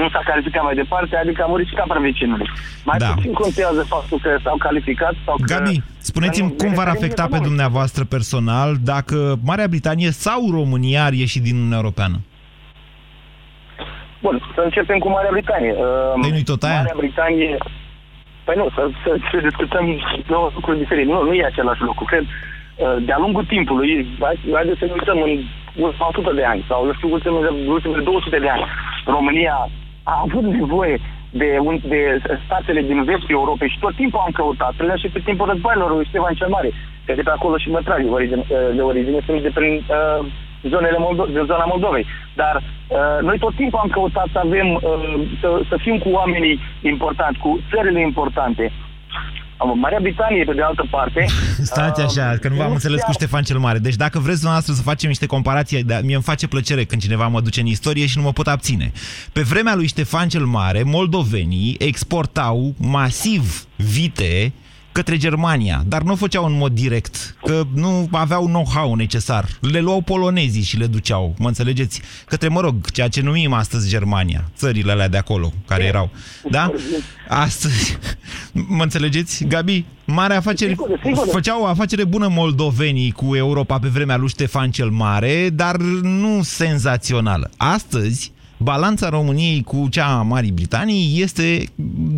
Nu 0.00 0.08
s-a 0.12 0.22
calificat 0.24 0.62
mai 0.62 0.74
departe, 0.74 1.16
adică 1.16 1.42
a 1.42 1.46
murit 1.46 1.66
și 1.66 1.74
capra 1.74 1.98
vecinului. 1.98 2.48
Mai 2.84 2.98
Da. 2.98 3.12
puțin 3.14 3.32
contează 3.32 3.82
faptul 3.88 4.18
că 4.22 4.30
s-au 4.44 4.56
calificat 4.56 5.14
sau 5.24 5.36
că... 5.36 5.54
Gabi, 5.54 5.82
spuneți-mi 5.98 6.54
cum 6.56 6.72
v-ar 6.72 6.88
afecta 6.88 7.26
pe 7.30 7.38
dumneavoastră 7.38 8.04
personal 8.04 8.76
dacă 8.84 9.38
Marea 9.44 9.68
Britanie 9.68 10.10
sau 10.10 10.50
România 10.50 11.04
ar 11.04 11.12
ieși 11.12 11.40
din 11.40 11.54
Uniunea 11.56 11.78
Europeană? 11.78 12.16
Bun, 14.22 14.52
să 14.54 14.60
începem 14.64 14.98
cu 14.98 15.08
Marea 15.08 15.30
Britanie. 15.32 15.72
Uh, 15.72 16.20
Păi 16.20 16.30
nu-i 16.30 16.42
tot 16.42 16.62
aia? 16.62 16.74
Marea 16.76 16.94
Britanie... 16.96 17.56
Păi 18.50 18.62
nu, 18.62 18.68
să, 18.76 18.82
să, 19.04 19.10
să 19.30 19.36
discutăm 19.48 19.84
două 20.26 20.50
lucruri 20.54 20.78
diferite. 20.78 21.12
Nu, 21.12 21.22
nu 21.22 21.32
e 21.32 21.44
același 21.44 21.82
lucru. 21.82 22.04
Cred, 22.04 22.24
uh, 22.24 22.96
de-a 23.06 23.18
lungul 23.18 23.44
timpului, 23.44 23.90
hai- 24.20 24.52
haideți 24.52 24.78
să 24.78 24.84
ne 24.84 24.96
uităm 24.98 25.18
în 25.22 25.32
ultima 25.84 26.08
100 26.08 26.32
de 26.40 26.44
ani 26.44 26.64
sau, 26.68 26.86
eu 26.86 26.94
știu, 26.94 27.12
ultimele, 27.12 27.50
ultimele 27.76 28.02
200 28.02 28.38
de 28.38 28.48
ani, 28.48 28.64
România 29.04 29.56
a 30.02 30.20
avut 30.24 30.42
nevoie 30.42 31.00
de, 31.30 31.58
un, 31.68 31.80
de 31.84 32.00
statele 32.44 32.82
din 32.82 33.04
vestul 33.04 33.38
Europei 33.40 33.68
și 33.68 33.78
tot 33.78 33.94
timpul 33.94 34.20
am 34.24 34.32
căutat, 34.32 34.74
le 34.78 34.96
și 34.96 35.08
pe 35.08 35.20
timpul 35.24 35.46
războaielor 35.46 35.90
lui 35.94 36.08
Ștefan 36.10 36.34
cel 36.34 36.48
Mare, 36.48 36.70
că 37.04 37.12
de 37.12 37.22
pe 37.22 37.30
acolo 37.30 37.56
și 37.56 37.70
mătragii 37.70 38.04
de 38.04 38.10
origine, 38.10 38.44
de 38.74 38.82
origine 38.82 39.18
sunt 39.26 39.42
de 39.42 39.50
prin 39.54 39.74
uh, 39.74 40.26
zonele 40.62 40.98
Moldo- 41.04 41.30
din 41.32 41.44
zona 41.50 41.64
Moldovei. 41.64 42.06
Dar 42.34 42.54
uh, 42.56 42.62
noi 43.22 43.38
tot 43.38 43.54
timpul 43.56 43.78
am 43.82 43.88
căutat 43.88 44.28
să 44.32 44.38
avem, 44.44 44.68
uh, 44.74 44.80
să, 45.40 45.48
să 45.68 45.76
fim 45.80 45.98
cu 45.98 46.08
oamenii 46.08 46.60
importanti, 46.82 47.38
cu 47.38 47.60
țările 47.74 48.00
importante. 48.00 48.72
Am- 49.56 49.78
Marea 49.78 49.98
Britanie, 50.00 50.44
pe 50.44 50.52
de 50.54 50.62
altă 50.62 50.86
parte... 50.90 51.24
Stați 51.72 52.02
așa, 52.02 52.36
că 52.40 52.48
nu 52.48 52.54
v-am 52.54 52.66
nu 52.66 52.72
înțeles 52.72 53.00
cu 53.00 53.04
chiar- 53.06 53.14
Ștefan 53.14 53.42
cel 53.42 53.58
Mare. 53.58 53.78
Deci 53.78 53.94
dacă 53.96 54.18
vreți 54.18 54.36
dumneavoastră 54.38 54.74
să 54.74 54.82
facem 54.82 55.08
niște 55.08 55.26
comparații, 55.26 55.84
dar 55.84 56.00
mie 56.02 56.14
îmi 56.14 56.24
face 56.24 56.48
plăcere 56.48 56.84
când 56.84 57.02
cineva 57.02 57.26
mă 57.28 57.40
duce 57.40 57.60
în 57.60 57.66
istorie 57.66 58.06
și 58.06 58.16
nu 58.18 58.22
mă 58.24 58.32
pot 58.32 58.46
abține. 58.46 58.92
Pe 59.32 59.40
vremea 59.40 59.74
lui 59.74 59.86
Ștefan 59.86 60.28
cel 60.28 60.44
Mare, 60.44 60.82
moldovenii 60.82 61.74
exportau 61.78 62.74
masiv 62.78 63.64
vite 63.76 64.52
către 64.92 65.16
Germania, 65.16 65.82
dar 65.86 66.02
nu 66.02 66.12
o 66.12 66.16
făceau 66.16 66.44
în 66.44 66.56
mod 66.56 66.72
direct, 66.72 67.36
că 67.44 67.62
nu 67.74 68.08
aveau 68.10 68.46
know-how 68.46 68.94
necesar. 68.94 69.48
Le 69.60 69.80
luau 69.80 70.00
polonezii 70.00 70.62
și 70.62 70.76
le 70.76 70.86
duceau, 70.86 71.34
mă 71.38 71.46
înțelegeți? 71.48 72.00
Către, 72.26 72.48
mă 72.48 72.60
rog, 72.60 72.90
ceea 72.90 73.08
ce 73.08 73.20
numim 73.20 73.52
astăzi 73.52 73.88
Germania, 73.88 74.50
țările 74.56 74.92
alea 74.92 75.08
de 75.08 75.16
acolo, 75.16 75.52
care 75.66 75.84
erau. 75.84 76.10
Da? 76.50 76.72
Astăzi, 77.28 77.98
mă 78.76 78.82
înțelegeți, 78.82 79.44
Gabi? 79.44 79.84
Mare 80.04 80.34
afaceri, 80.34 80.70
Sigur, 80.70 81.00
sigur. 81.04 81.28
făceau 81.30 81.62
o 81.62 81.66
afacere 81.66 82.04
bună 82.04 82.28
moldovenii 82.28 83.10
cu 83.10 83.36
Europa 83.36 83.78
pe 83.78 83.88
vremea 83.88 84.16
lui 84.16 84.28
Ștefan 84.28 84.70
cel 84.70 84.90
Mare, 84.90 85.50
dar 85.50 85.76
nu 86.02 86.42
senzațională. 86.42 87.50
Astăzi, 87.56 88.32
balanța 88.62 89.08
României 89.08 89.62
cu 89.62 89.86
cea 89.90 90.18
a 90.18 90.22
Marii 90.22 90.52
Britanii 90.52 91.22
este 91.22 91.64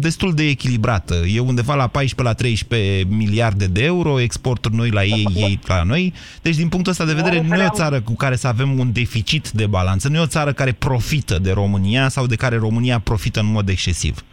destul 0.06 0.34
de 0.34 0.42
echilibrată. 0.42 1.14
E 1.34 1.40
undeva 1.40 1.74
la 1.74 1.86
14 1.86 2.22
la 2.22 2.32
13 2.32 3.04
miliarde 3.08 3.66
de 3.66 3.84
euro, 3.84 4.20
exporturi 4.20 4.74
noi 4.74 4.90
la 4.90 5.02
ei, 5.02 5.26
ei 5.34 5.58
la 5.66 5.82
noi. 5.82 6.12
Deci, 6.42 6.56
din 6.56 6.68
punctul 6.68 6.92
ăsta 6.92 7.04
de 7.04 7.12
vedere, 7.12 7.40
nu 7.48 7.54
e 7.54 7.66
o 7.66 7.74
țară 7.74 8.00
cu 8.00 8.14
care 8.16 8.34
să 8.34 8.48
avem 8.48 8.78
un 8.78 8.92
deficit 8.92 9.50
de 9.50 9.66
balanță, 9.66 10.08
nu 10.08 10.16
e 10.16 10.20
o 10.20 10.26
țară 10.36 10.52
care 10.52 10.72
profită 10.72 11.38
de 11.38 11.52
România 11.52 12.08
sau 12.08 12.26
de 12.26 12.36
care 12.36 12.56
România 12.56 12.98
profită 12.98 13.40
în 13.40 13.52
mod 13.52 13.68
excesiv. 13.68 14.24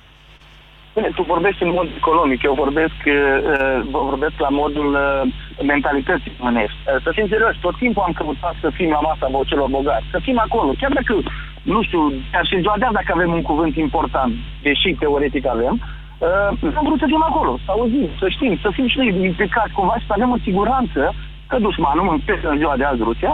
Bine, 1.00 1.12
tu 1.16 1.24
vorbești 1.36 1.64
în 1.64 1.72
mod 1.80 1.88
economic, 2.02 2.40
eu 2.44 2.54
vorbesc, 2.54 3.00
uh, 3.06 3.80
vorbesc 3.92 4.36
la 4.46 4.52
modul 4.62 4.90
uh, 4.94 5.66
mentalității 5.74 6.36
românești. 6.38 6.80
Uh, 6.86 7.02
să 7.04 7.10
fim 7.14 7.28
serioși, 7.28 7.60
tot 7.60 7.76
timpul 7.78 8.04
am 8.06 8.14
căutat 8.20 8.56
să 8.62 8.70
fim 8.78 8.90
la 8.90 9.00
masa 9.08 9.28
bo- 9.34 9.48
celor 9.50 9.70
bogați, 9.70 10.12
să 10.12 10.20
fim 10.22 10.38
acolo. 10.40 10.70
Chiar 10.80 10.92
dacă, 11.00 11.14
nu 11.62 11.84
știu, 11.84 12.02
chiar 12.32 12.46
și 12.46 12.56
în 12.56 12.62
ziua 12.62 12.76
de 12.78 12.86
azi, 12.86 12.94
dacă 13.00 13.12
avem 13.16 13.32
un 13.34 13.42
cuvânt 13.42 13.76
important, 13.76 14.34
deși 14.62 14.90
teoretic 15.00 15.46
avem, 15.48 15.76
uh, 15.82 16.76
am 16.80 16.86
vrut 16.88 17.00
să 17.00 17.08
fim 17.14 17.24
acolo, 17.30 17.60
să 17.66 17.70
auzim, 17.72 18.10
să 18.20 18.28
știm, 18.36 18.54
să 18.64 18.70
fim 18.74 18.88
și 18.88 18.98
noi 18.98 19.26
implicați 19.30 19.74
cumva 19.74 19.96
și 20.00 20.06
să 20.06 20.14
avem 20.16 20.32
o 20.32 20.44
siguranță 20.48 21.02
că 21.48 21.56
dușmanul, 21.60 22.14
în 22.14 22.20
special 22.26 22.52
în 22.52 22.58
ziua 22.58 22.76
de 22.78 22.84
azi 22.84 23.02
Rusia, 23.10 23.34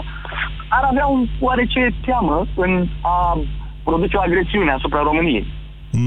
ar 0.67 0.83
avea 0.91 1.05
un 1.05 1.27
oarece 1.39 1.93
teamă 2.05 2.47
în 2.55 2.87
a 3.01 3.37
produce 3.83 4.17
o 4.17 4.21
agresiune 4.21 4.71
asupra 4.71 5.01
României. 5.01 5.45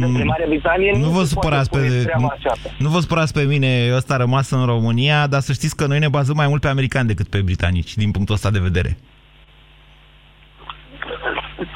Despre 0.00 0.24
Marea 0.24 0.46
Britanie 0.48 0.92
Nu 0.96 1.08
vă 1.08 1.08
se 1.08 1.12
poate 1.12 1.26
supărați 1.26 1.64
spune 1.64 1.88
pe, 1.88 2.02
treaba 2.02 2.20
nu, 2.20 2.28
aceasta. 2.32 2.68
nu 2.78 2.88
vă 2.88 3.00
supărați 3.00 3.32
pe 3.32 3.42
mine, 3.42 3.90
ăsta 3.94 4.14
a 4.14 4.16
rămas 4.16 4.50
în 4.50 4.64
România, 4.64 5.26
dar 5.26 5.40
să 5.40 5.52
știți 5.52 5.76
că 5.76 5.86
noi 5.86 5.98
ne 5.98 6.08
bazăm 6.08 6.36
mai 6.36 6.46
mult 6.48 6.60
pe 6.60 6.68
americani 6.68 7.06
decât 7.06 7.28
pe 7.28 7.40
britanici, 7.40 7.94
din 7.94 8.10
punctul 8.10 8.34
ăsta 8.34 8.50
de 8.50 8.58
vedere. 8.58 8.96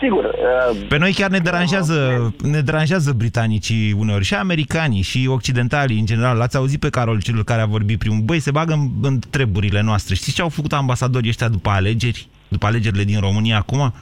Sigur. 0.03 0.25
Uh, 0.25 0.87
Pe 0.89 0.99
noi 0.99 1.13
chiar 1.13 1.31
ne 1.31 1.39
deranjează, 1.39 2.35
ne 2.43 2.61
deranjează 2.61 3.13
britanicii 3.13 3.93
uneori 3.93 4.25
și 4.25 4.35
americanii 4.35 5.03
și 5.03 5.27
occidentalii 5.31 5.99
în 5.99 6.07
general. 6.07 6.37
L-ați 6.37 6.57
auzit 6.57 6.81
pe 6.81 6.91
Carol, 6.91 7.23
celul 7.23 7.45
care 7.45 7.61
a 7.61 7.67
vorbit 7.67 7.99
primul. 7.99 8.21
Băi, 8.21 8.41
se 8.41 8.51
bagă 8.51 8.73
în, 8.73 8.91
în 9.03 9.19
treburile 9.31 9.81
noastre. 9.81 10.15
Știți 10.15 10.35
ce 10.35 10.43
au 10.43 10.49
făcut 10.49 10.73
ambasadorii 10.73 11.29
ăștia 11.29 11.49
după 11.49 11.71
alegeri? 11.71 12.29
După 12.49 12.67
alegerile 12.67 13.05
din 13.05 13.21
România 13.21 13.57
acum? 13.57 13.95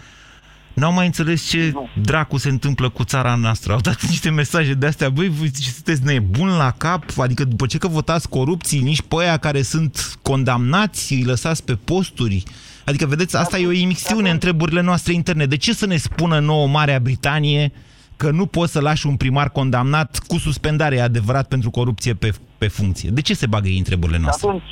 N-au 0.74 0.92
mai 0.92 1.06
înțeles 1.06 1.48
ce 1.48 1.72
dracu 2.02 2.36
se 2.36 2.48
întâmplă 2.48 2.88
cu 2.88 3.04
țara 3.04 3.34
noastră. 3.34 3.72
Au 3.72 3.80
dat 3.80 4.06
niște 4.08 4.30
mesaje 4.30 4.74
de 4.74 4.86
astea. 4.86 5.08
Băi, 5.08 5.28
voi 5.28 5.50
sunteți 5.54 6.04
nebuni 6.04 6.56
la 6.56 6.74
cap? 6.76 7.04
Adică 7.18 7.44
după 7.44 7.66
ce 7.66 7.78
că 7.78 7.88
votați 7.88 8.28
corupții, 8.28 8.80
nici 8.80 9.02
pe 9.02 9.16
aia 9.18 9.36
care 9.36 9.62
sunt 9.62 10.18
condamnați, 10.22 11.12
îi 11.12 11.22
lăsați 11.22 11.64
pe 11.64 11.78
posturi. 11.84 12.42
Adică, 12.90 13.06
vedeți, 13.06 13.36
asta 13.36 13.58
e 13.58 13.66
o 13.66 13.80
imixtiune 13.86 14.30
în 14.30 14.38
treburile 14.38 14.80
noastre 14.80 15.12
interne. 15.12 15.44
De 15.44 15.56
ce 15.56 15.72
să 15.72 15.86
ne 15.86 15.96
spună 15.96 16.38
nouă 16.38 16.66
Marea 16.66 16.98
Britanie 16.98 17.72
că 18.16 18.30
nu 18.30 18.46
poți 18.46 18.72
să 18.72 18.80
lași 18.80 19.06
un 19.06 19.16
primar 19.16 19.48
condamnat 19.58 20.10
cu 20.26 20.36
suspendare, 20.46 20.94
e 20.96 21.02
adevărat, 21.02 21.46
pentru 21.48 21.70
corupție 21.70 22.14
pe, 22.14 22.30
pe 22.58 22.68
funcție? 22.68 23.10
De 23.10 23.20
ce 23.20 23.34
se 23.34 23.46
bagă 23.46 23.68
ei 23.68 23.78
în 23.78 23.88
treburile 23.90 24.16
și 24.18 24.22
noastre? 24.22 24.48
atunci, 24.48 24.70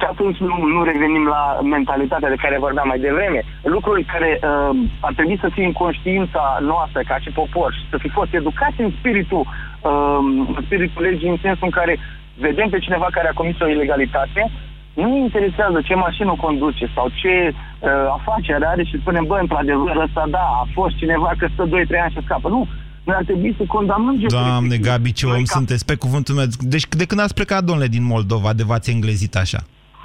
și 0.00 0.06
atunci 0.12 0.38
nu, 0.48 0.56
nu 0.74 0.82
revenim 0.82 1.24
la 1.26 1.58
mentalitatea 1.62 2.28
de 2.28 2.42
care 2.44 2.58
vorbeam 2.58 2.88
mai 2.88 2.98
devreme. 2.98 3.40
Lucruri 3.62 4.04
care 4.04 4.30
uh, 4.42 4.70
ar 5.00 5.12
trebui 5.14 5.38
să 5.40 5.48
fie 5.54 5.64
în 5.64 5.72
conștiința 5.72 6.58
noastră 6.60 7.00
ca 7.06 7.18
și 7.18 7.30
popor 7.30 7.72
și 7.72 7.88
să 7.90 7.96
fi 7.98 8.08
fost 8.08 8.32
educați 8.34 8.80
în 8.80 8.90
spiritul, 8.98 9.44
uh, 9.46 10.18
în 10.56 10.62
spiritul 10.64 11.02
legii, 11.02 11.28
în 11.28 11.38
sensul 11.42 11.66
în 11.70 11.76
care 11.80 11.98
vedem 12.46 12.68
pe 12.68 12.78
cineva 12.78 13.08
care 13.10 13.28
a 13.28 13.38
comis 13.40 13.60
o 13.60 13.68
ilegalitate, 13.68 14.50
nu 14.96 15.06
ne 15.12 15.18
interesează 15.28 15.78
ce 15.88 15.94
mașină 15.94 16.30
o 16.30 16.42
conduce 16.46 16.84
sau 16.94 17.06
ce 17.20 17.34
uh, 17.52 17.90
afacere 18.18 18.66
are 18.66 18.84
și 18.84 19.00
spunem, 19.00 19.24
bă, 19.30 19.36
într-adevăr, 19.40 19.96
ăsta 20.06 20.24
da, 20.36 20.44
a 20.62 20.66
fost 20.72 20.94
cineva 20.96 21.30
că 21.38 21.46
stă 21.52 21.64
2-3 21.66 21.70
ani 22.02 22.12
și 22.14 22.24
scapă. 22.24 22.48
Nu, 22.48 22.68
noi 23.06 23.16
ar 23.18 23.24
trebui 23.24 23.54
să 23.58 23.64
condamnăm 23.66 24.16
gestul 24.18 24.38
Doamne, 24.38 24.68
respectiv. 24.68 24.86
Gabi, 24.92 25.12
ce 25.12 25.26
Noi 25.26 25.36
om 25.36 25.42
ca- 25.44 25.54
sunteți, 25.56 25.84
pe 25.84 25.94
cuvântul 25.94 26.34
meu. 26.34 26.44
Deci 26.60 26.86
de 26.88 27.04
când 27.04 27.20
ați 27.20 27.34
plecat, 27.34 27.64
domnule, 27.64 27.88
din 27.88 28.04
Moldova, 28.04 28.52
de 28.52 28.62
v-ați 28.62 28.90
englezit 28.90 29.36
așa? 29.36 29.58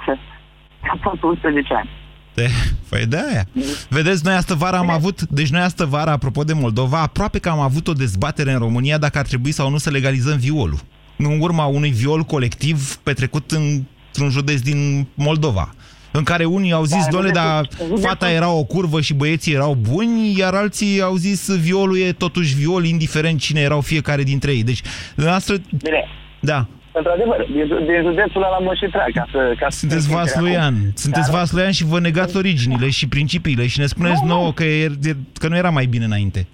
Am 0.92 0.98
fost 1.02 1.22
11 1.22 1.74
ani. 1.74 1.90
De, 2.34 2.46
păi 2.88 3.06
de 3.06 3.16
aia. 3.30 3.44
Vedeți, 3.88 4.24
noi 4.24 4.34
astă 4.34 4.54
vară 4.54 4.76
am 4.76 4.90
avut, 4.90 5.20
deci 5.22 5.50
noi 5.50 5.60
astă 5.60 5.84
vară, 5.84 6.10
apropo 6.10 6.42
de 6.42 6.52
Moldova, 6.52 7.00
aproape 7.00 7.38
că 7.38 7.48
am 7.48 7.60
avut 7.60 7.88
o 7.88 7.92
dezbatere 7.92 8.52
în 8.52 8.58
România 8.58 8.98
dacă 8.98 9.18
ar 9.18 9.26
trebui 9.26 9.50
sau 9.50 9.70
nu 9.70 9.76
să 9.76 9.90
legalizăm 9.90 10.36
violul. 10.36 10.78
În 11.16 11.40
urma 11.40 11.64
unui 11.64 11.90
viol 11.90 12.22
colectiv 12.22 12.96
petrecut 12.96 13.50
în, 13.50 13.82
într-un 14.12 14.30
județ 14.30 14.60
din 14.60 15.06
Moldova. 15.14 15.74
În 16.10 16.22
care 16.22 16.44
unii 16.44 16.72
au 16.72 16.84
zis, 16.84 17.04
Da, 17.04 17.10
doamne, 17.10 17.30
dar 17.30 17.68
județul- 17.76 17.98
fata 18.08 18.30
era 18.30 18.50
o 18.50 18.64
curvă 18.64 19.00
și 19.00 19.14
băieții 19.14 19.52
erau 19.54 19.74
buni, 19.90 20.38
iar 20.38 20.54
alții 20.54 21.00
au 21.00 21.14
zis, 21.16 21.56
violul 21.60 21.98
e 21.98 22.12
totuși 22.12 22.54
viol, 22.54 22.84
indiferent 22.84 23.40
cine 23.40 23.60
erau 23.60 23.80
fiecare 23.80 24.22
dintre 24.22 24.50
ei. 24.52 24.62
Deci, 24.62 24.80
noastră... 25.14 25.54
Bine. 25.82 26.04
Da. 26.40 26.66
Într-adevăr, 26.94 27.46
din, 27.46 27.66
din 27.66 28.02
județul 28.10 28.42
ăla 28.42 28.58
Moșitrea, 28.60 29.06
ca 29.14 29.26
să... 29.32 29.54
Ca 29.58 29.66
să 29.68 29.78
Sunteți 29.78 30.06
fim 30.06 30.16
vasluian. 30.16 30.74
acum. 30.74 30.92
Sunteți 30.94 31.30
Dar- 31.30 31.38
vasluian 31.38 31.70
și 31.70 31.84
vă 31.84 32.00
negați 32.00 32.36
originile 32.36 32.88
și 32.90 33.08
principiile 33.08 33.66
și 33.66 33.78
ne 33.78 33.86
spuneți 33.86 34.20
Nu, 34.22 34.26
nu. 34.28 34.34
nouă 34.34 34.52
că, 34.52 34.64
e, 34.64 34.90
că 35.38 35.48
nu 35.48 35.56
era 35.56 35.70
mai 35.70 35.86
bine 35.86 36.04
înainte. 36.04 36.46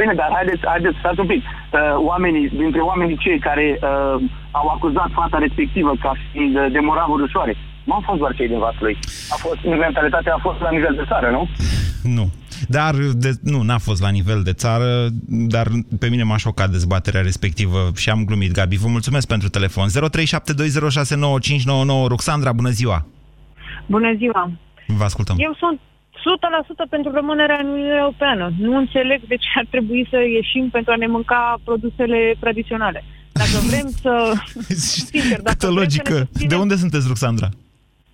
Bine, 0.00 0.14
dar 0.20 0.28
haideți, 0.36 0.62
haideți, 0.72 0.98
stați 0.98 1.20
un 1.20 1.26
pic. 1.26 1.42
Uh, 1.44 1.80
oamenii, 2.10 2.48
dintre 2.48 2.80
oamenii 2.80 3.16
cei 3.16 3.38
care 3.38 3.66
uh, 3.78 4.16
au 4.50 4.66
acuzat 4.74 5.10
fata 5.12 5.38
respectivă 5.38 5.92
ca 6.00 6.12
fiind 6.32 6.56
uh, 6.56 6.66
de 6.72 6.78
moravuri 6.78 7.22
ușoare, 7.22 7.56
nu 7.84 7.92
au 7.94 8.02
fost 8.04 8.18
doar 8.18 8.34
cei 8.34 8.48
din 8.48 8.58
Vaslui. 8.58 8.98
A 9.34 9.36
fost, 9.44 9.60
mentalitatea 9.62 10.34
a 10.34 10.38
fost 10.42 10.60
la 10.60 10.70
nivel 10.70 10.94
de 10.96 11.04
țară, 11.08 11.30
nu? 11.30 11.48
Nu. 12.02 12.26
Dar 12.68 12.94
de, 13.14 13.30
nu, 13.42 13.62
n-a 13.62 13.78
fost 13.78 14.02
la 14.02 14.08
nivel 14.08 14.42
de 14.42 14.52
țară, 14.52 15.08
dar 15.26 15.66
pe 15.98 16.08
mine 16.08 16.22
m-a 16.22 16.36
șocat 16.36 16.70
dezbaterea 16.70 17.20
respectivă 17.20 17.90
și 17.96 18.10
am 18.10 18.24
glumit, 18.24 18.52
Gabi. 18.52 18.76
Vă 18.76 18.88
mulțumesc 18.88 19.26
pentru 19.26 19.48
telefon. 19.48 19.88
0372069599 19.88 19.92
Roxandra, 22.08 22.52
bună 22.52 22.70
ziua! 22.70 23.06
Bună 23.86 24.14
ziua! 24.16 24.50
Vă 24.86 25.04
ascultăm. 25.04 25.36
Eu 25.38 25.54
sunt 25.58 25.80
100% 26.24 26.88
pentru 26.90 27.10
rămânerea 27.12 27.58
în 27.62 27.68
Uniunea 27.68 27.98
Europeană. 27.98 28.52
Nu 28.58 28.76
înțeleg 28.76 29.20
de 29.26 29.36
ce 29.36 29.48
ar 29.54 29.66
trebui 29.70 30.06
să 30.10 30.16
ieșim 30.16 30.68
pentru 30.70 30.92
a 30.92 30.96
ne 30.96 31.06
mânca 31.06 31.60
produsele 31.64 32.34
tradiționale. 32.40 33.04
Dacă 33.32 33.58
vrem 33.68 33.88
să... 34.02 34.32
Sincer, 34.68 35.40
dacă 35.40 35.56
Câtă 35.56 35.66
vrem 35.66 35.78
logică. 35.78 36.12
Să 36.12 36.18
ne 36.18 36.24
susținem 36.24 36.48
De 36.48 36.56
unde 36.56 36.76
sunteți, 36.76 37.06
Ruxandra? 37.08 37.48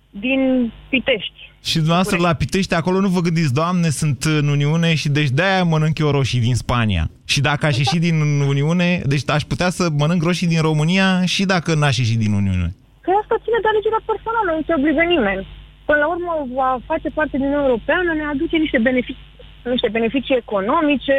Din 0.09 0.71
Pitești. 0.89 1.39
Și 1.63 1.75
dumneavoastră 1.75 2.17
la 2.17 2.33
Pitești, 2.33 2.73
acolo 2.73 2.99
nu 2.99 3.07
vă 3.07 3.19
gândiți, 3.19 3.53
Doamne, 3.53 3.89
sunt 3.89 4.23
în 4.23 4.47
Uniune 4.47 4.95
și 4.95 5.09
deci 5.09 5.29
de-aia 5.29 5.63
mănânc 5.63 5.97
eu 5.97 6.09
roșii 6.09 6.39
din 6.39 6.55
Spania. 6.55 7.09
Și 7.25 7.41
dacă 7.41 7.65
aș 7.65 7.77
ieși 7.77 7.99
din 7.99 8.21
Uniune, 8.47 9.01
deci 9.05 9.29
aș 9.29 9.43
putea 9.43 9.69
să 9.69 9.89
mănânc 9.97 10.23
roșii 10.23 10.47
din 10.47 10.61
România 10.61 11.25
și 11.25 11.45
dacă 11.45 11.73
n-aș 11.73 11.97
ieși 11.97 12.17
din 12.17 12.33
Uniune. 12.33 12.75
Că 13.01 13.11
asta 13.21 13.35
ține 13.43 13.59
de 13.61 13.67
alegerea 13.71 14.03
personală, 14.11 14.49
nu 14.57 14.63
se 14.67 14.73
obligă 14.77 15.03
nimeni. 15.13 15.47
Până 15.91 16.03
la 16.05 16.13
urmă 16.15 16.33
va 16.59 16.69
face 16.91 17.09
parte 17.17 17.35
din 17.37 17.45
Uniunea 17.45 17.67
Europeană, 17.69 18.09
ne 18.13 18.25
aduce 18.33 18.55
niște 18.65 18.79
beneficii, 18.87 19.27
niște 19.75 19.89
beneficii 19.97 20.41
economice, 20.43 21.17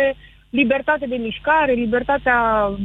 libertate 0.61 1.07
de 1.13 1.19
mișcare, 1.27 1.73
libertatea 1.85 2.37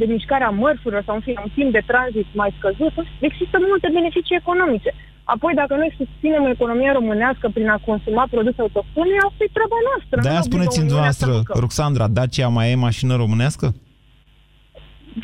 de 0.02 0.06
mișcare 0.16 0.44
a 0.46 0.58
mărfurilor 0.62 1.04
sau 1.08 1.16
în 1.16 1.24
fine, 1.26 1.40
un 1.48 1.52
timp 1.58 1.72
de 1.78 1.84
tranzit 1.92 2.28
mai 2.42 2.52
scăzut. 2.58 2.94
Există 3.30 3.56
multe 3.70 3.88
beneficii 3.98 4.40
economice. 4.42 4.92
Apoi, 5.34 5.54
dacă 5.62 5.74
noi 5.82 5.92
susținem 6.00 6.46
economia 6.56 6.92
românească 7.00 7.46
prin 7.56 7.70
a 7.76 7.80
consuma 7.90 8.26
produse 8.34 8.60
autohtone, 8.62 9.16
asta 9.28 9.42
e 9.44 9.56
treaba 9.58 9.80
noastră. 9.90 10.16
De-aia 10.22 10.44
Nu 10.44 10.50
spuneți-mi 10.50 10.84
obligă 10.84 10.94
Uniunea 10.94 11.18
să 11.20 11.26
dumneavoastră, 11.26 11.30
mâncăm. 11.34 11.62
Ruxandra, 11.66 12.08
Dacia 12.18 12.50
mai 12.58 12.68
e 12.72 12.86
mașină 12.88 13.14
românească? 13.24 13.66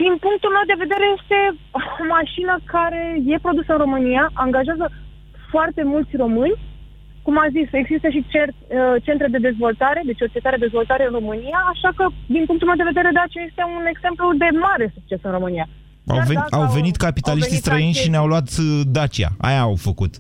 Din 0.02 0.13
punctul 0.26 0.52
meu 0.58 0.65
de 0.71 0.82
vedere, 0.84 1.06
este 1.17 1.38
o 1.78 1.82
mașină 2.17 2.54
care 2.76 3.02
e 3.34 3.45
produsă 3.47 3.71
în 3.73 3.82
România, 3.86 4.23
angajează 4.45 4.86
foarte 5.56 5.84
mulți 5.94 6.13
români. 6.24 6.58
Cum 7.26 7.36
am 7.44 7.50
zis, 7.58 7.68
există 7.82 8.08
și 8.16 8.22
cer, 8.34 8.48
uh, 8.50 8.96
centre 9.08 9.28
de 9.36 9.39
dezvoltare, 9.50 10.02
de 10.10 10.20
cercetare-dezvoltare 10.22 11.04
în 11.06 11.13
România, 11.20 11.60
așa 11.74 11.89
că, 11.98 12.06
din 12.36 12.44
punctul 12.50 12.68
meu 12.70 12.80
de 12.82 12.89
vedere, 12.92 13.10
Dacia 13.20 13.44
este 13.50 13.63
un 13.78 13.86
exemplu 13.94 14.26
de 14.44 14.50
mare 14.66 14.86
succes 14.98 15.20
în 15.28 15.34
România. 15.38 15.66
Au, 16.12 16.16
Chiar 16.16 16.28
ven, 16.30 16.39
dacă 16.42 16.56
au 16.62 16.68
venit 16.80 16.96
capitaliștii 17.08 17.58
au 17.58 17.62
venit 17.62 17.66
străini 17.66 17.96
acei- 17.96 18.04
și 18.04 18.13
ne-au 18.13 18.28
luat 18.32 18.48
uh, 18.60 18.82
Dacia. 18.98 19.30
Aia 19.48 19.63
au 19.70 19.76
făcut. 19.88 20.13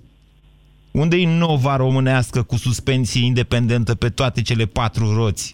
Unde 1.01 1.15
e 1.23 1.37
nova 1.47 1.73
românească 1.85 2.39
cu 2.49 2.55
suspensie 2.67 3.25
independentă 3.31 3.93
pe 4.03 4.09
toate 4.19 4.39
cele 4.49 4.65
patru 4.79 5.05
roți? 5.19 5.45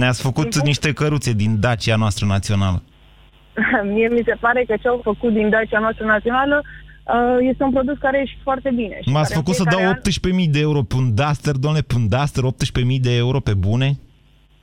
Ne-ați 0.00 0.22
făcut 0.22 0.50
niște 0.70 0.90
căruțe 0.92 1.32
din 1.42 1.52
Dacia 1.60 1.96
noastră 1.96 2.24
națională. 2.26 2.78
Mie 3.92 4.08
mi 4.16 4.22
se 4.28 4.36
pare 4.44 4.60
că 4.68 4.74
ce 4.82 4.88
au 4.88 5.00
făcut 5.10 5.32
din 5.32 5.48
Dacia 5.50 5.78
noastră 5.78 6.04
națională 6.04 6.56
uh, 6.62 6.87
este 7.50 7.62
un 7.62 7.70
produs 7.70 7.98
care 7.98 8.18
e 8.18 8.38
foarte 8.42 8.70
bine. 8.74 8.98
și 9.02 9.08
M-ați 9.08 9.28
care 9.28 9.40
făcut 9.40 9.54
în 9.58 9.64
să 9.64 9.70
dau 9.70 9.78
fiecare 9.78 10.00
an 10.32 10.44
18.000 10.46 10.50
de 10.50 10.60
euro 10.60 10.82
pe 10.82 10.94
un 10.96 11.14
Duster, 11.14 11.54
domnule, 11.54 11.82
pe 11.82 11.94
un 11.96 12.08
Duster, 12.08 12.44
18.000 12.44 13.00
de 13.00 13.16
euro 13.16 13.40
pe 13.40 13.54
bune? 13.54 13.98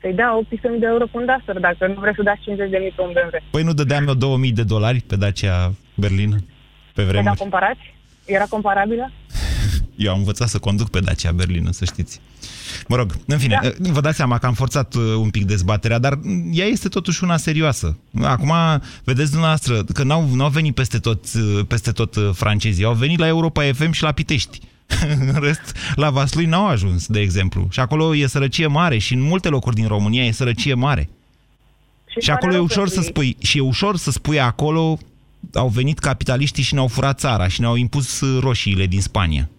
Să-i 0.01 0.13
dea 0.13 0.29
18.000 0.43 0.79
de 0.79 0.86
euro 0.86 1.05
pe 1.05 1.17
un 1.17 1.25
Duster, 1.25 1.60
dacă 1.60 1.88
nu 1.88 1.99
vreți 1.99 2.15
să 2.15 2.23
dați 2.23 2.39
50.000 2.39 2.95
pe 2.95 3.01
un 3.01 3.12
BMW. 3.15 3.38
Păi 3.51 3.63
nu 3.63 3.73
dădeam 3.73 4.08
eu 4.08 4.38
2.000 4.47 4.53
de 4.53 4.63
dolari 4.63 4.99
pe 5.08 5.15
Dacia 5.15 5.71
Berlină 5.95 6.36
pe 6.36 7.01
Păi 7.01 7.03
da, 7.03 7.10
vremuri? 7.12 7.38
comparați? 7.38 7.93
Era 8.25 8.45
comparabilă? 8.49 9.12
Eu 9.95 10.12
am 10.12 10.17
învățat 10.17 10.49
să 10.49 10.60
conduc 10.60 10.89
pe 10.89 10.99
Dacia 10.99 11.31
Berlină, 11.31 11.71
să 11.71 11.86
știți. 11.86 12.19
Mă 12.88 12.95
rog, 12.95 13.17
în 13.25 13.38
fine, 13.38 13.60
da. 13.62 13.91
vă 13.91 14.01
dați 14.01 14.15
seama 14.15 14.38
că 14.38 14.45
am 14.45 14.53
forțat 14.53 14.93
uh, 14.93 15.03
un 15.03 15.29
pic 15.29 15.45
dezbaterea, 15.45 15.99
dar 15.99 16.19
mm, 16.21 16.49
ea 16.53 16.65
este 16.65 16.88
totuși 16.88 17.23
una 17.23 17.38
serioasă. 17.38 17.97
Acum, 18.21 18.53
vedeți 19.03 19.29
dumneavoastră 19.29 19.84
că 19.84 20.03
n-au, 20.03 20.29
n-au 20.34 20.49
venit 20.49 20.75
peste 20.75 20.97
tot, 20.97 21.25
uh, 21.36 21.60
peste 21.67 21.91
tot 21.91 22.15
uh, 22.15 22.29
francezii, 22.34 22.84
au 22.84 22.93
venit 22.93 23.19
la 23.19 23.27
Europa 23.27 23.63
FM 23.73 23.91
și 23.91 24.03
la 24.03 24.12
Pitești. 24.12 24.60
în 25.19 25.39
rest, 25.41 25.75
la 25.95 26.10
Vaslui 26.10 26.45
n-au 26.45 26.67
ajuns, 26.67 27.08
de 27.08 27.19
exemplu. 27.19 27.67
Și 27.71 27.79
acolo 27.79 28.15
e 28.15 28.27
sărăcie 28.27 28.67
mare 28.67 28.97
și 28.97 29.13
în 29.13 29.21
multe 29.21 29.49
locuri 29.49 29.75
din 29.75 29.88
România 29.88 30.25
e 30.25 30.31
sărăcie 30.31 30.73
mare. 30.73 31.10
Și, 32.08 32.19
și 32.19 32.31
acolo 32.31 32.53
e 32.53 32.58
ușor 32.58 32.89
să 32.89 33.01
spui, 33.01 33.38
și 33.39 33.58
e 33.58 33.62
ușor 33.62 33.97
să 33.97 34.12
spui 34.12 34.39
acolo 34.39 34.99
au 35.53 35.67
venit 35.67 35.99
capitaliștii 35.99 36.63
și 36.63 36.73
ne-au 36.73 36.88
furat 36.88 37.19
țara 37.19 37.47
și 37.47 37.60
ne-au 37.60 37.75
impus 37.75 38.21
uh, 38.21 38.41
roșiile 38.41 38.86
din 38.86 39.01
Spania. 39.01 39.49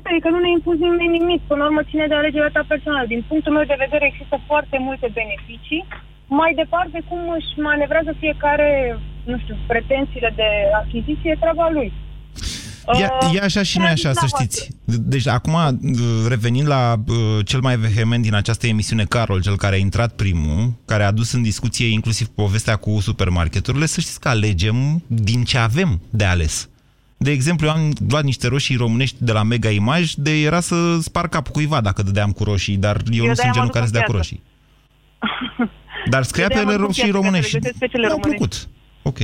Da, 0.00 0.08
asta 0.08 0.16
e 0.16 0.26
că 0.26 0.30
nu 0.34 0.40
ne 0.44 0.50
impus 0.58 0.76
nimeni 0.84 1.16
nimic. 1.18 1.40
Până 1.50 1.60
la 1.60 1.68
urmă 1.68 1.82
ține 1.90 2.06
de 2.10 2.16
alegerea 2.18 2.54
ta 2.56 2.64
personală. 2.72 3.06
Din 3.14 3.22
punctul 3.30 3.52
meu 3.56 3.66
de 3.72 3.82
vedere 3.84 4.04
există 4.06 4.36
foarte 4.50 4.76
multe 4.86 5.06
beneficii. 5.18 5.82
Mai 6.40 6.52
departe, 6.62 6.98
cum 7.08 7.20
își 7.38 7.52
manevrează 7.68 8.12
fiecare, 8.22 8.68
nu 9.30 9.36
știu, 9.42 9.56
pretențiile 9.72 10.30
de 10.40 10.48
achiziție, 10.82 11.30
e 11.32 11.42
treaba 11.44 11.66
lui. 11.78 11.90
E, 13.02 13.06
Uh, 13.26 13.34
e 13.34 13.40
așa 13.40 13.62
și 13.62 13.78
nu 13.78 13.84
e 13.84 13.88
așa, 13.88 14.12
să 14.12 14.26
știți. 14.26 14.70
Deci, 14.84 15.26
acum, 15.26 15.56
revenind 16.28 16.66
la 16.66 16.94
uh, 17.06 17.16
cel 17.44 17.60
mai 17.60 17.76
vehement 17.76 18.22
din 18.22 18.34
această 18.34 18.66
emisiune, 18.66 19.04
Carol, 19.04 19.42
cel 19.42 19.56
care 19.56 19.74
a 19.74 19.78
intrat 19.78 20.12
primul, 20.12 20.72
care 20.84 21.02
a 21.02 21.06
adus 21.06 21.32
în 21.32 21.42
discuție 21.42 21.86
inclusiv 21.86 22.26
povestea 22.26 22.76
cu 22.76 23.00
supermarketurile, 23.00 23.86
să 23.86 24.00
știți 24.00 24.20
că 24.20 24.28
alegem 24.28 25.02
din 25.06 25.44
ce 25.44 25.58
avem 25.58 26.00
de 26.10 26.24
ales. 26.24 26.68
De 27.22 27.30
exemplu, 27.30 27.66
eu 27.66 27.72
am 27.72 27.92
luat 28.08 28.24
niște 28.24 28.46
roșii 28.48 28.76
românești 28.76 29.16
de 29.18 29.32
la 29.32 29.42
Mega 29.42 29.70
Image, 29.70 30.12
de 30.16 30.40
era 30.40 30.60
să 30.60 30.98
spar 31.00 31.28
capul 31.28 31.52
cuiva 31.52 31.80
dacă 31.80 32.02
dădeam 32.02 32.32
cu 32.32 32.44
roșii, 32.44 32.76
dar 32.76 32.96
eu, 33.10 33.24
Eu 33.24 33.26
nu 33.26 33.32
de-aia 33.32 33.34
sunt 33.34 33.46
mă 33.46 33.52
genul 33.52 33.64
duc 33.66 33.72
care 33.72 33.84
în 33.84 33.90
să 33.90 33.92
dea 33.92 34.02
cu 34.02 34.10
piață. 34.12 34.16
roșii. 34.16 34.42
Dar 36.10 36.22
scria 36.22 36.42
Eu 36.48 36.48
pe 36.48 36.54
de-aia 36.54 36.68
ele 36.68 36.76
mă 36.78 36.86
duc 36.86 36.86
în 36.86 36.86
roșii 36.86 37.02
piață, 37.10 37.18
ca 37.18 37.20
să 37.20 37.26
românești. 37.26 37.52
le 37.54 37.58
găsesc 37.60 37.78
pe 37.78 37.86
cele 37.86 38.06
Mi-au 38.06 38.18
românești. 38.20 38.46
plăcut. 38.46 38.68
Ok. 39.02 39.18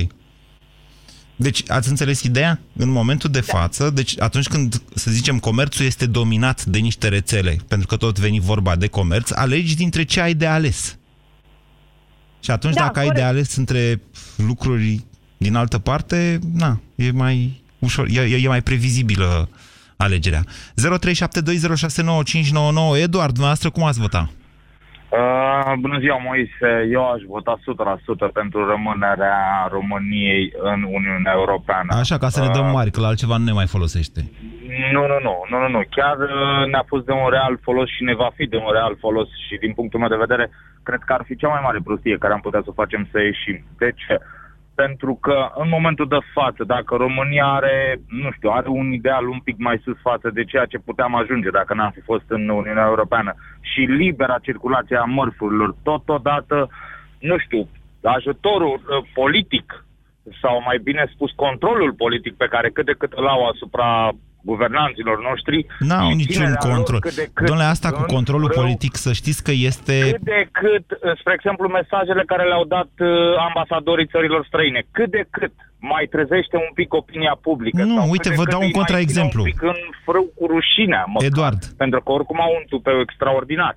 Deci, 1.37 1.71
ați 1.71 1.89
înțeles 1.89 2.23
ideea? 2.23 2.61
În 2.77 2.89
momentul 2.89 3.31
de 3.31 3.41
da. 3.47 3.59
față, 3.59 3.91
deci 3.91 4.21
atunci 4.21 4.47
când, 4.49 4.83
să 4.95 5.11
zicem, 5.11 5.39
comerțul 5.39 5.85
este 5.87 6.07
dominat 6.07 6.65
de 6.65 6.79
niște 6.79 7.09
rețele, 7.09 7.57
pentru 7.69 7.87
că 7.87 7.97
tot 7.97 8.19
veni 8.19 8.41
vorba 8.41 8.77
de 8.77 8.87
comerț, 8.87 9.31
alegi 9.31 9.77
dintre 9.77 10.03
ce 10.05 10.21
ai 10.21 10.35
de 10.35 10.47
ales. 10.47 10.99
Și 12.41 12.51
atunci, 12.51 12.75
Da, 12.75 12.81
dacă 12.83 12.99
ai 12.99 13.05
corect. 13.07 13.23
de 13.25 13.29
ales 13.31 13.57
între 13.57 14.01
lucruri 14.37 15.05
din 15.37 15.55
altă 15.55 15.79
parte, 15.79 16.39
na, 16.53 16.81
e 16.95 17.11
mai 17.11 17.65
ușor, 17.87 18.07
e, 18.09 18.21
e- 18.21 18.45
e 18.45 18.49
mai 18.49 18.63
previzibilă 18.69 19.49
alegerea. 19.97 20.43
0372069599 20.75 22.97
Eduard, 23.07 23.33
dumneavoastră, 23.39 23.71
cum 23.71 23.85
ați 23.85 24.01
vota? 24.01 24.31
Uh, 25.09 25.73
bună 25.85 25.99
ziua, 25.99 26.19
Moise. 26.29 26.71
Eu 26.97 27.03
aș 27.15 27.23
vota 27.35 27.55
100% 28.29 28.33
pentru 28.33 28.59
rămânerea 28.73 29.41
României 29.77 30.45
în 30.73 30.81
Uniunea 30.99 31.35
Europeană. 31.41 31.91
Așa, 32.03 32.17
ca 32.19 32.29
să 32.29 32.41
ne 32.41 32.51
dăm 32.57 32.69
mari, 32.79 32.91
că 32.91 33.01
la 33.01 33.07
altceva 33.07 33.37
nu 33.37 33.45
ne 33.45 33.59
mai 33.61 33.69
folosește. 33.75 34.21
Nu, 34.95 35.03
nu, 35.11 35.19
nu, 35.27 35.35
nu, 35.51 35.57
nu, 35.63 35.69
nu. 35.69 35.81
Chiar 35.97 36.17
uh, 36.19 36.63
ne-a 36.73 36.85
fost 36.87 37.05
de 37.07 37.13
un 37.13 37.29
real 37.37 37.55
folos 37.63 37.89
și 37.97 38.03
ne 38.11 38.15
va 38.15 38.31
fi 38.37 38.45
de 38.47 38.57
un 38.57 38.71
real 38.73 38.95
folos 39.05 39.29
și 39.47 39.55
din 39.65 39.73
punctul 39.79 40.01
meu 40.01 40.09
de 40.09 40.25
vedere, 40.27 40.51
cred 40.83 41.01
că 41.07 41.13
ar 41.13 41.23
fi 41.27 41.37
cea 41.37 41.53
mai 41.55 41.63
mare 41.67 41.81
prostie 41.85 42.23
care 42.23 42.33
am 42.33 42.45
putea 42.47 42.61
să 42.65 42.71
o 42.71 42.79
facem 42.83 43.09
să 43.11 43.19
ieșim. 43.21 43.59
De 43.79 43.91
ce? 44.03 44.15
Pentru 44.83 45.19
că 45.21 45.51
în 45.55 45.69
momentul 45.69 46.09
de 46.09 46.19
față, 46.35 46.65
dacă 46.65 46.95
România 46.95 47.47
are, 47.47 48.01
nu 48.09 48.31
știu, 48.31 48.51
are 48.51 48.69
un 48.69 48.93
ideal 48.93 49.29
un 49.29 49.41
pic 49.45 49.57
mai 49.59 49.81
sus 49.85 49.99
față 50.01 50.31
de 50.31 50.45
ceea 50.45 50.65
ce 50.65 50.79
puteam 50.79 51.15
ajunge 51.15 51.51
dacă 51.51 51.75
n-am 51.75 51.91
fi 51.91 52.01
fost 52.01 52.25
în 52.29 52.49
Uniunea 52.49 52.87
Europeană 52.87 53.35
și 53.61 53.81
libera 53.81 54.39
circulație 54.43 54.97
a 54.97 55.05
mărfurilor, 55.05 55.75
totodată, 55.83 56.69
nu 57.21 57.39
știu, 57.39 57.69
ajutorul 58.03 58.75
uh, 58.75 59.09
politic 59.15 59.87
sau 60.43 60.63
mai 60.65 60.79
bine 60.83 61.11
spus 61.13 61.31
controlul 61.31 61.93
politic 61.93 62.37
pe 62.37 62.49
care 62.49 62.71
cât 62.71 62.87
de 62.87 62.95
cât 62.99 63.13
îl 63.13 63.27
au 63.27 63.47
asupra 63.47 64.11
guvernanților 64.53 65.17
noștri. 65.29 65.59
N-au 65.89 66.09
și 66.11 66.17
niciun 66.23 66.33
ținerea 66.33 66.63
lor 66.63 66.73
control. 66.75 67.01
cât 67.07 67.17
de 67.23 67.27
cât 67.37 67.47
Domnule, 67.47 67.69
asta 67.75 67.89
cu 67.97 68.05
în 68.05 68.13
controlul 68.17 68.51
frâu, 68.51 68.61
politic, 68.63 68.95
să 69.07 69.11
știți 69.21 69.41
că 69.47 69.53
este... 69.71 69.95
Cât 70.11 70.25
de 70.35 70.41
cât, 70.61 70.87
uh, 70.91 71.19
spre 71.21 71.33
exemplu, 71.39 71.65
mesajele 71.79 72.23
care 72.33 72.45
le-au 72.51 72.65
dat 72.77 72.93
uh, 72.99 73.09
ambasadorii 73.49 74.13
țărilor 74.15 74.43
străine, 74.51 74.81
cât 74.97 75.11
de 75.19 75.25
cât 75.37 75.55
mai 75.93 76.05
trezește 76.15 76.57
un 76.67 76.73
pic 76.79 76.91
opinia 77.01 77.35
publică. 77.49 77.83
Nu, 77.83 77.95
sau 77.95 78.03
cât 78.03 78.13
uite, 78.15 78.29
de 78.29 78.35
vă 78.41 78.45
cât 78.45 78.53
dau 78.53 78.61
un 78.61 78.67
îi 78.67 78.73
mai 78.73 78.81
contraexemplu. 78.81 79.43
ține 79.43 79.53
Un 79.53 79.53
pic 79.53 79.63
în 79.73 79.81
frâu 80.07 80.27
cu 80.39 80.45
rușinea, 80.55 81.03
măcar, 81.13 81.27
Eduard. 81.31 81.61
pentru 81.83 81.99
că 82.05 82.09
oricum 82.19 82.39
au 82.47 82.53
un 82.59 82.65
tupeu 82.73 82.99
extraordinar. 83.07 83.75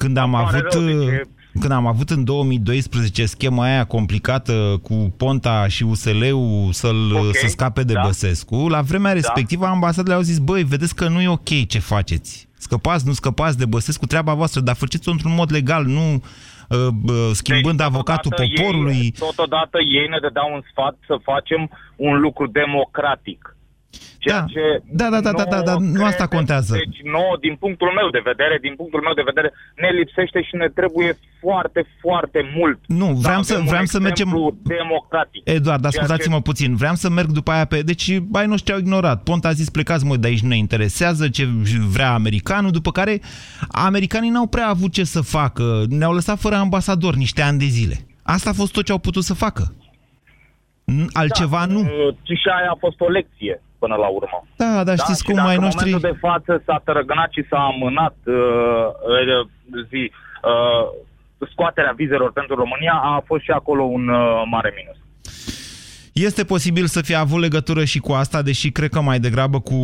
Când 0.00 0.16
am 0.24 0.34
Îmi 0.34 0.44
pare 0.44 0.56
avut... 0.56 0.72
rău, 0.72 0.84
deci 0.90 1.06
e- 1.20 1.28
Când 1.60 1.72
am 1.72 1.86
avut 1.86 2.10
în 2.10 2.24
2012 2.24 3.24
schema 3.24 3.64
aia 3.64 3.84
complicată 3.84 4.80
cu 4.82 5.14
Ponta 5.16 5.68
și 5.68 5.82
USL-ul 5.82 6.72
să-l, 6.72 7.14
Ok, 7.14 7.36
să 7.36 7.46
scape 7.46 7.82
de 7.82 7.92
da. 7.92 8.00
Băsescu, 8.04 8.68
la 8.68 8.80
vremea 8.80 9.12
respectivă 9.12 9.66
ambasadele 9.66 10.14
au 10.14 10.20
zis, 10.20 10.38
băi, 10.38 10.62
vedeți 10.62 10.94
că 10.94 11.08
nu 11.08 11.20
e 11.20 11.28
ok 11.28 11.66
ce 11.68 11.78
faceți. 11.78 12.48
Scăpați, 12.54 13.06
nu 13.06 13.12
scăpați 13.12 13.58
de 13.58 13.66
Băsescu, 13.66 14.06
treaba 14.06 14.34
voastră, 14.34 14.60
dar 14.60 14.74
faceți-o 14.74 15.10
într-un 15.10 15.34
mod 15.34 15.52
legal, 15.52 15.84
nu 15.84 16.12
uh, 16.14 16.88
bă, 17.02 17.30
schimbând 17.32 17.76
Deci, 17.76 17.86
avocatul 17.86 18.30
totodată 18.30 18.62
poporului. 18.62 18.96
Ei, 18.96 19.14
totodată 19.18 19.78
ei 19.80 20.08
ne 20.08 20.18
dădeau 20.20 20.50
un 20.54 20.62
sfat 20.70 20.96
să 21.06 21.16
facem 21.22 21.70
un 21.96 22.20
lucru 22.20 22.46
democratic. 22.46 23.51
Ceea 24.18 24.38
Da. 24.40 24.44
ce 24.54 24.82
Da, 25.00 25.10
da, 25.10 25.20
da, 25.20 25.32
da, 25.32 25.44
da, 25.44 25.60
da, 25.62 25.74
nu 25.78 26.04
asta 26.04 26.26
contează. 26.26 26.72
Deci, 26.76 27.00
nouă, 27.16 27.36
din 27.40 27.54
punctul 27.56 27.90
meu 27.98 28.08
de 28.10 28.20
vedere, 28.24 28.58
din 28.60 28.74
punctul 28.76 29.00
meu 29.06 29.14
de 29.14 29.22
vedere, 29.30 29.52
ne 29.76 29.88
lipsește 29.98 30.42
și 30.42 30.54
ne 30.56 30.68
trebuie 30.68 31.18
foarte, 31.40 31.80
foarte 32.00 32.40
mult. 32.56 32.78
Nu, 32.86 33.06
vreau 33.06 33.42
să- 33.42 33.52
avem 33.52 33.64
un 33.64 33.70
vreau 33.72 33.84
să 33.84 33.98
mergem- 34.00 34.26
exemplu 34.26 34.56
democratic. 34.62 35.42
Eduard, 35.48 35.80
Ceea 35.80 35.90
ascultați-mă 35.92 36.34
ce- 36.36 36.42
puțin. 36.42 36.76
Vreau 36.76 36.94
să 36.94 37.08
merg 37.10 37.28
după 37.30 37.50
aia 37.50 37.64
pe... 37.64 37.82
Deci, 37.82 38.18
bai 38.18 38.46
noștri 38.46 38.72
au 38.72 38.78
ignorat. 38.78 39.22
Ponta 39.22 39.48
a 39.48 39.52
zis, 39.52 39.68
plecați 39.70 40.04
mă 40.04 40.16
de 40.16 40.26
aici, 40.26 40.40
nu 40.42 40.48
ne 40.48 40.56
interesează 40.56 41.28
ce 41.28 41.48
vrea 41.92 42.12
americanul, 42.12 42.70
după 42.70 42.90
care 42.92 43.20
americanii 43.70 44.30
n-au 44.30 44.46
prea 44.46 44.68
avut 44.68 44.92
ce 44.92 45.04
să 45.04 45.20
facă. 45.20 45.84
Ne-au 45.88 46.12
lăsat 46.12 46.38
fără 46.38 46.54
ambasador 46.54 47.14
niște 47.14 47.42
ani 47.42 47.58
de 47.58 47.64
zile. 47.64 47.96
Asta 48.22 48.50
a 48.50 48.52
fost 48.52 48.72
tot 48.72 48.84
ce 48.84 48.92
au 48.92 48.98
putut 48.98 49.24
să 49.24 49.34
facă. 49.34 49.74
Altceva 51.12 51.58
da, 51.66 51.72
nu. 51.72 51.80
Și 52.22 52.48
aia 52.58 52.70
a 52.70 52.76
fost 52.80 53.00
o 53.00 53.08
lecție 53.08 53.62
până 53.82 53.96
la 54.04 54.08
urmă. 54.18 54.38
Da, 54.62 54.84
dar 54.88 54.96
știți 55.04 55.24
cum 55.24 55.36
mai 55.48 55.56
noștri... 55.66 55.90
în 55.90 55.94
momentul 55.94 56.10
de 56.12 56.18
față 56.28 56.62
s-a 56.66 56.78
tărăgănat 56.86 57.30
și 57.36 57.42
s-a 57.50 57.60
amânat 57.70 58.16
uh, 58.24 58.36
zi, 59.90 60.02
uh, 60.50 60.84
scoaterea 61.52 61.92
vizelor 61.96 62.30
pentru 62.32 62.54
România, 62.54 62.94
a 63.12 63.22
fost 63.26 63.42
și 63.42 63.50
acolo 63.50 63.82
un 63.82 64.04
uh, 64.08 64.42
mare 64.54 64.72
minus. 64.78 64.98
Este 66.12 66.44
posibil 66.44 66.86
să 66.86 67.00
fie 67.02 67.14
avut 67.14 67.40
legătură 67.40 67.84
și 67.84 67.98
cu 67.98 68.12
asta, 68.12 68.42
deși 68.42 68.70
cred 68.70 68.90
că 68.90 69.00
mai 69.00 69.18
degrabă 69.18 69.58
cu 69.60 69.78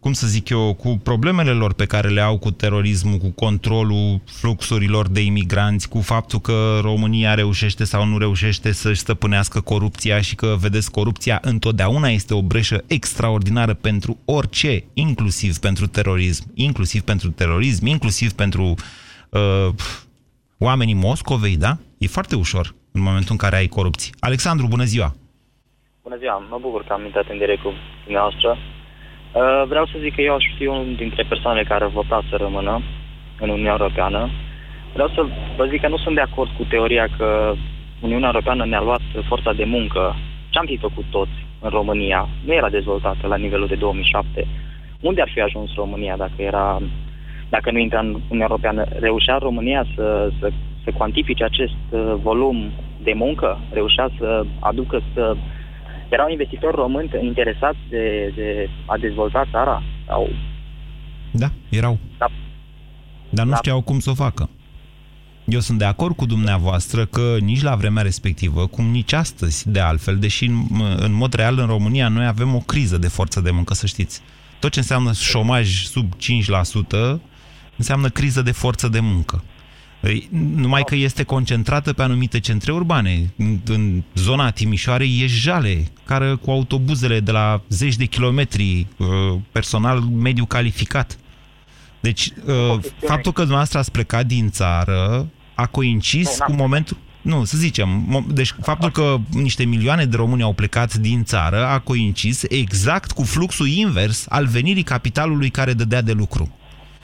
cum 0.00 0.12
să 0.12 0.26
zic 0.26 0.48
eu, 0.48 0.74
cu 0.74 1.00
problemele 1.02 1.50
lor 1.50 1.72
pe 1.72 1.86
care 1.86 2.08
le 2.08 2.20
au 2.20 2.38
cu 2.38 2.50
terorismul, 2.50 3.18
cu 3.18 3.30
controlul 3.30 4.20
fluxurilor 4.26 5.08
de 5.08 5.20
imigranți, 5.20 5.88
cu 5.88 6.00
faptul 6.00 6.38
că 6.38 6.78
România 6.82 7.34
reușește 7.34 7.84
sau 7.84 8.04
nu 8.04 8.18
reușește 8.18 8.72
să-și 8.72 9.00
stăpânească 9.00 9.60
corupția 9.60 10.20
și 10.20 10.34
că, 10.34 10.56
vedeți, 10.60 10.90
corupția 10.90 11.38
întotdeauna 11.42 12.08
este 12.08 12.34
o 12.34 12.42
breșă 12.42 12.84
extraordinară 12.86 13.74
pentru 13.74 14.18
orice, 14.24 14.84
inclusiv 14.94 15.58
pentru 15.58 15.86
terorism, 15.86 16.50
inclusiv 16.54 17.02
pentru 17.02 17.30
terorism, 17.30 17.86
inclusiv 17.86 18.32
pentru 18.32 18.74
uh, 19.30 19.68
oamenii 20.58 20.94
Moscovei, 20.94 21.56
da? 21.56 21.76
E 21.98 22.06
foarte 22.06 22.36
ușor 22.36 22.74
în 22.92 23.02
momentul 23.02 23.30
în 23.30 23.36
care 23.36 23.56
ai 23.56 23.66
corupție. 23.66 24.12
Alexandru, 24.20 24.66
bună 24.66 24.84
ziua! 24.84 25.14
Bună 26.02 26.16
ziua, 26.16 26.46
mă 26.50 26.58
bucur 26.60 26.84
că 26.84 26.92
am 26.92 27.04
intrat 27.04 27.26
în 27.28 27.38
direct 27.38 27.62
cu 27.62 27.72
dumneavoastră. 28.04 28.58
Uh, 29.32 29.62
vreau 29.66 29.86
să 29.86 29.92
zic 30.00 30.14
că 30.14 30.20
eu 30.20 30.34
aș 30.34 30.44
fi 30.56 30.66
unul 30.66 30.94
dintre 30.96 31.24
persoanele 31.28 31.64
care 31.64 31.84
vor 31.84 31.92
vota 31.92 32.22
să 32.30 32.36
rămână 32.36 32.82
în 33.40 33.48
Uniunea 33.48 33.76
Europeană. 33.78 34.30
Vreau 34.92 35.08
să 35.08 35.26
vă 35.56 35.64
zic 35.64 35.80
că 35.80 35.88
nu 35.88 35.96
sunt 35.96 36.14
de 36.14 36.20
acord 36.20 36.50
cu 36.56 36.64
teoria 36.64 37.08
că 37.16 37.54
Uniunea 38.00 38.30
Europeană 38.32 38.64
ne-a 38.64 38.80
luat 38.80 39.00
forța 39.28 39.52
de 39.52 39.64
muncă. 39.64 40.16
Ce 40.48 40.58
am 40.58 40.66
fi 40.66 40.76
făcut 40.76 41.04
toți 41.10 41.46
în 41.60 41.70
România? 41.70 42.28
Nu 42.44 42.52
era 42.52 42.68
dezvoltată 42.68 43.26
la 43.26 43.36
nivelul 43.36 43.66
de 43.66 43.74
2007. 43.74 44.46
Unde 45.00 45.20
ar 45.20 45.30
fi 45.32 45.40
ajuns 45.40 45.74
România 45.74 46.16
dacă 46.16 46.32
era 46.36 46.80
dacă 47.48 47.70
nu 47.70 47.78
intra 47.78 47.98
în 47.98 48.06
Uniunea 48.06 48.46
Europeană? 48.50 48.84
Reușea 48.98 49.36
România 49.36 49.86
să, 49.94 50.30
să, 50.38 50.50
să 50.84 50.90
cuantifice 50.96 51.44
acest 51.44 51.80
uh, 51.90 52.14
volum 52.22 52.70
de 53.02 53.12
muncă? 53.12 53.58
Reușea 53.72 54.10
să 54.18 54.44
aducă 54.60 55.02
să 55.14 55.36
erau 56.10 56.30
investitori 56.30 56.76
români 56.76 57.10
interesați 57.22 57.78
de, 57.88 58.32
de 58.36 58.68
a 58.86 58.96
dezvolta 58.98 59.46
țara? 59.50 59.82
Sau... 60.06 60.28
Da, 61.32 61.50
erau. 61.68 61.98
Da. 62.18 62.26
Dar 63.30 63.44
nu 63.44 63.50
da. 63.50 63.56
știau 63.56 63.80
cum 63.80 63.98
să 63.98 64.10
o 64.10 64.14
facă. 64.14 64.48
Eu 65.44 65.60
sunt 65.60 65.78
de 65.78 65.84
acord 65.84 66.16
cu 66.16 66.26
dumneavoastră 66.26 67.04
că 67.04 67.36
nici 67.40 67.62
la 67.62 67.74
vremea 67.74 68.02
respectivă, 68.02 68.66
cum 68.66 68.84
nici 68.84 69.12
astăzi, 69.12 69.70
de 69.70 69.80
altfel, 69.80 70.16
deși 70.16 70.44
în, 70.44 70.56
în 70.96 71.12
mod 71.12 71.32
real 71.32 71.58
în 71.58 71.66
România 71.66 72.08
noi 72.08 72.26
avem 72.26 72.54
o 72.54 72.58
criză 72.58 72.98
de 72.98 73.08
forță 73.08 73.40
de 73.40 73.50
muncă, 73.50 73.74
să 73.74 73.86
știți. 73.86 74.22
Tot 74.58 74.70
ce 74.70 74.78
înseamnă 74.78 75.12
șomaj 75.12 75.84
sub 75.84 76.12
5% 76.14 77.20
înseamnă 77.76 78.08
criză 78.08 78.42
de 78.42 78.52
forță 78.52 78.88
de 78.88 79.00
muncă. 79.00 79.44
Numai 80.54 80.82
că 80.84 80.94
este 80.94 81.22
concentrată 81.22 81.92
pe 81.92 82.02
anumite 82.02 82.40
centre 82.40 82.72
urbane. 82.72 83.32
În, 83.36 83.58
în 83.66 84.02
zona 84.14 84.50
Timișoarei 84.50 85.20
e 85.22 85.26
jale, 85.26 85.84
care 86.04 86.34
cu 86.34 86.50
autobuzele 86.50 87.20
de 87.20 87.30
la 87.30 87.62
zeci 87.68 87.96
de 87.96 88.04
kilometri, 88.04 88.86
uh, 88.96 89.06
personal 89.52 90.00
mediu 90.00 90.44
calificat. 90.44 91.18
Deci, 92.00 92.32
uh, 92.44 92.78
faptul 93.06 93.32
că 93.32 93.40
dumneavoastră 93.40 93.78
ați 93.78 93.90
plecat 93.90 94.26
din 94.26 94.50
țară 94.50 95.28
a 95.54 95.66
coincis 95.66 96.38
cu 96.46 96.52
momentul... 96.52 96.96
Nu, 97.22 97.44
să 97.44 97.56
zicem, 97.56 98.24
deci 98.32 98.54
faptul 98.62 98.90
că 98.90 99.16
niște 99.32 99.64
milioane 99.64 100.04
de 100.04 100.16
români 100.16 100.42
au 100.42 100.52
plecat 100.52 100.94
din 100.94 101.24
țară 101.24 101.66
a 101.66 101.78
coincis 101.78 102.42
exact 102.48 103.12
cu 103.12 103.22
fluxul 103.22 103.68
invers 103.68 104.26
al 104.28 104.46
venirii 104.46 104.82
capitalului 104.82 105.50
care 105.50 105.72
dădea 105.72 106.02
de 106.02 106.12
lucru. 106.12 106.54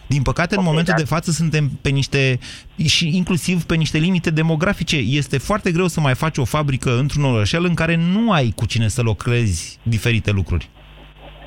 Din 0.06 0.22
păcate, 0.22 0.54
okay, 0.54 0.64
în 0.64 0.70
momentul 0.70 0.94
da. 0.96 1.02
de 1.02 1.08
față 1.14 1.30
suntem 1.30 1.70
pe 1.82 1.88
niște, 1.88 2.38
și 2.86 3.16
inclusiv 3.16 3.64
pe 3.64 3.74
niște 3.74 3.98
limite 3.98 4.30
demografice. 4.30 4.96
Este 4.96 5.38
foarte 5.38 5.70
greu 5.72 5.86
să 5.86 6.00
mai 6.00 6.14
faci 6.14 6.38
o 6.38 6.44
fabrică 6.44 6.90
într-un 6.98 7.24
orășel 7.24 7.64
în 7.64 7.74
care 7.74 7.96
nu 7.96 8.32
ai 8.32 8.52
cu 8.56 8.66
cine 8.66 8.88
să 8.88 9.02
lucrezi 9.02 9.78
diferite 9.82 10.30
lucruri. 10.30 10.68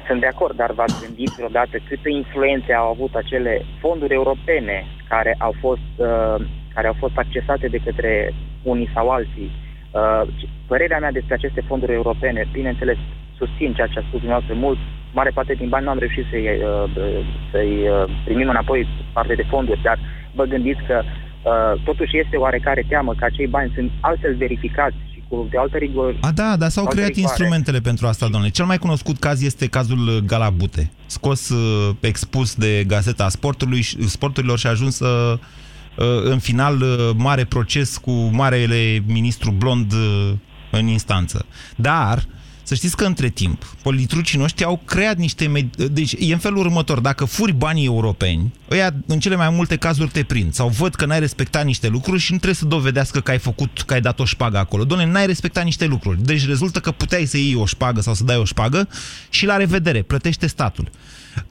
Sunt 0.08 0.22
de 0.22 0.28
acord, 0.28 0.56
dar 0.56 0.72
v-ați 0.72 1.06
gândit 1.06 1.30
vreodată 1.38 1.78
câte 1.88 2.10
influențe 2.10 2.74
au 2.74 2.88
avut 2.90 3.14
acele 3.16 3.66
fonduri 3.80 4.14
europene 4.14 4.86
care 5.08 5.36
au 5.40 5.54
fost, 5.60 5.92
uh, 5.96 6.36
care 6.74 6.88
au 6.88 6.96
fost 7.00 7.18
accesate 7.18 7.68
de 7.68 7.82
către 7.86 8.34
unii 8.64 8.90
sau 8.94 9.10
alții? 9.10 9.52
Uh, 9.92 10.22
părerea 10.68 11.00
mea 11.00 11.12
despre 11.12 11.34
aceste 11.34 11.64
fonduri 11.68 11.94
europene, 11.94 12.48
bineînțeles, 12.52 12.98
susțin 13.38 13.74
ceea 13.74 13.88
ce 13.88 14.00
a 14.00 14.08
spus 14.08 14.20
dumneavoastră 14.20 14.56
mult, 14.56 14.80
mare 15.14 15.32
parte 15.34 15.54
din 15.54 15.70
bani 15.70 15.84
nu 15.84 15.90
am 15.90 16.00
reușit 16.00 16.26
să-i, 16.30 16.48
uh, 16.48 17.26
să-i 17.52 17.88
uh, 17.88 18.22
primim 18.24 18.50
înapoi 18.50 18.88
parte 19.14 19.36
de 19.36 19.46
fonduri, 19.50 19.82
dar 19.82 20.00
vă 20.34 20.44
gândiți 20.44 20.82
că 20.88 21.02
uh, 21.04 21.82
totuși 21.84 22.18
este 22.18 22.36
oarecare 22.38 22.86
teamă 22.88 23.14
că 23.14 23.26
acei 23.26 23.48
bani 23.48 23.72
sunt 23.76 23.92
altfel 24.00 24.36
verificați 24.36 24.96
și 25.12 25.24
cu 25.28 25.48
de 25.52 25.58
altă 25.58 25.78
rigor. 25.78 26.18
A, 26.22 26.32
da, 26.32 26.56
dar 26.58 26.70
s-au 26.70 26.86
creat 26.86 27.08
rigoare. 27.08 27.28
instrumentele 27.28 27.80
pentru 27.80 28.08
asta, 28.08 28.28
domnule. 28.28 28.52
Cel 28.52 28.66
mai 28.66 28.78
cunoscut 28.78 29.20
caz 29.20 29.44
este 29.44 29.68
cazul 29.68 30.24
Galabute, 30.26 30.92
scos 31.06 31.54
expus 32.00 32.56
de 32.56 32.84
Gazeta 32.88 33.30
Sportului, 33.30 33.82
Sporturilor 34.06 34.58
și 34.58 34.68
a 34.68 34.70
ajuns 34.70 35.02
în 36.24 36.40
final 36.40 36.76
mare 37.16 37.44
proces 37.44 37.98
cu 37.98 38.12
marele 38.12 39.04
ministru 39.06 39.52
blond 39.52 39.94
în 40.72 40.88
instanță. 40.88 41.46
Dar 41.76 42.24
să 42.70 42.76
știți 42.76 42.96
că 42.96 43.06
între 43.06 43.30
timp, 43.30 43.76
politrucii 43.82 44.38
noștri 44.38 44.64
au 44.64 44.82
creat 44.86 45.18
niște... 45.18 45.70
Deci 45.92 46.16
e 46.20 46.34
în 46.34 46.40
felul 46.40 46.58
următor, 46.58 47.00
dacă 47.00 47.26
furi 47.26 47.54
banii 47.54 47.86
europeni, 47.86 48.54
ăia 48.72 48.94
în 49.06 49.20
cele 49.20 49.36
mai 49.36 49.50
multe 49.50 49.76
cazuri 49.76 50.10
te 50.10 50.24
prind 50.24 50.54
sau 50.54 50.68
văd 50.68 50.96
că 50.96 51.06
n-ai 51.06 51.20
respectat 51.20 51.66
niște 51.66 51.88
lucruri 51.88 52.20
și 52.20 52.32
nu 52.32 52.38
trebuie 52.38 52.60
să 52.60 52.66
dovedească 52.66 53.20
că 53.20 53.32
ai 53.32 53.38
făcut, 53.38 53.82
că 53.86 53.94
ai 53.94 54.02
dat 54.02 54.20
o 54.20 54.26
șpagă 54.26 54.58
acolo. 54.58 54.84
Doamne, 54.84 55.06
n-ai 55.06 55.26
respectat 55.26 55.64
niște 55.64 55.86
lucruri. 55.86 56.24
Deci 56.24 56.46
rezultă 56.46 56.80
că 56.80 56.92
puteai 56.92 57.26
să 57.26 57.38
iei 57.38 57.56
o 57.56 57.66
șpagă 57.66 58.02
sau 58.02 58.14
să 58.14 58.24
dai 58.24 58.38
o 58.38 58.46
șpagă 58.46 58.88
și 59.30 59.46
la 59.46 59.58
revedere, 59.58 60.02
plătește 60.02 60.48
statul. 60.48 60.90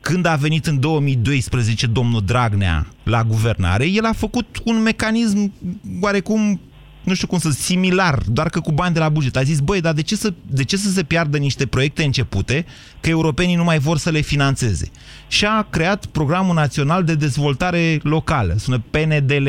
Când 0.01 0.27
a 0.27 0.35
venit 0.35 0.67
în 0.67 0.81
2012 0.81 1.87
domnul 1.87 2.23
Dragnea 2.25 2.87
la 3.03 3.25
guvernare, 3.25 3.87
el 3.87 4.05
a 4.05 4.13
făcut 4.13 4.61
un 4.65 4.83
mecanism 4.83 5.53
oarecum 6.01 6.61
nu 7.03 7.15
știu 7.15 7.27
cum 7.27 7.39
să 7.39 7.51
similar, 7.51 8.23
doar 8.27 8.49
că 8.49 8.61
cu 8.61 8.73
bani 8.73 8.95
de 8.95 9.01
la 9.01 9.09
buget. 9.09 9.37
A 9.37 9.43
zis, 9.43 9.61
băi, 9.61 9.81
dar 9.81 9.93
de 9.93 10.03
ce, 10.03 10.17
să, 10.17 10.33
de 10.47 10.65
ce 10.65 10.77
să 10.77 10.91
se 10.91 11.03
piardă 11.03 11.37
niște 11.37 11.67
proiecte 11.67 12.05
începute, 12.05 12.67
că 13.01 13.09
europenii 13.09 13.55
nu 13.55 13.65
mai 13.65 13.79
vor 13.79 13.99
să 13.99 14.11
le 14.11 14.21
financeze? 14.21 14.91
Și 15.29 15.45
a 15.45 15.67
creat 15.71 16.07
Programul 16.07 16.55
Național 16.55 17.05
de 17.05 17.15
Dezvoltare 17.15 18.01
Locală, 18.03 18.55
sună 18.59 18.83
PNDL, 18.91 19.49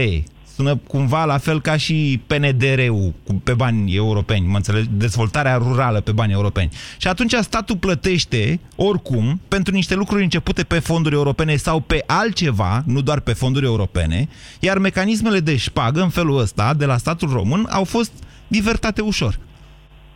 sună 0.59 0.75
cumva 0.75 1.25
la 1.25 1.37
fel 1.37 1.61
ca 1.61 1.77
și 1.77 2.21
PNDR-ul 2.27 3.13
pe 3.43 3.53
bani 3.53 3.95
europeni, 3.95 4.47
mă 4.47 4.55
înțeleg, 4.55 4.85
dezvoltarea 4.85 5.55
rurală 5.55 6.01
pe 6.01 6.11
bani 6.11 6.31
europeni. 6.31 6.69
Și 6.97 7.07
atunci 7.07 7.33
statul 7.41 7.77
plătește 7.77 8.59
oricum 8.75 9.41
pentru 9.47 9.73
niște 9.73 9.95
lucruri 9.95 10.23
începute 10.23 10.63
pe 10.63 10.79
fonduri 10.79 11.15
europene 11.15 11.55
sau 11.55 11.79
pe 11.79 12.03
altceva, 12.05 12.83
nu 12.85 13.01
doar 13.01 13.19
pe 13.19 13.33
fonduri 13.33 13.65
europene, 13.65 14.29
iar 14.59 14.77
mecanismele 14.77 15.39
de 15.39 15.55
șpagă 15.55 16.01
în 16.01 16.09
felul 16.09 16.39
ăsta 16.39 16.73
de 16.73 16.85
la 16.85 16.97
statul 16.97 17.29
român 17.29 17.67
au 17.69 17.83
fost 17.83 18.11
divertate 18.47 19.01
ușor. 19.01 19.39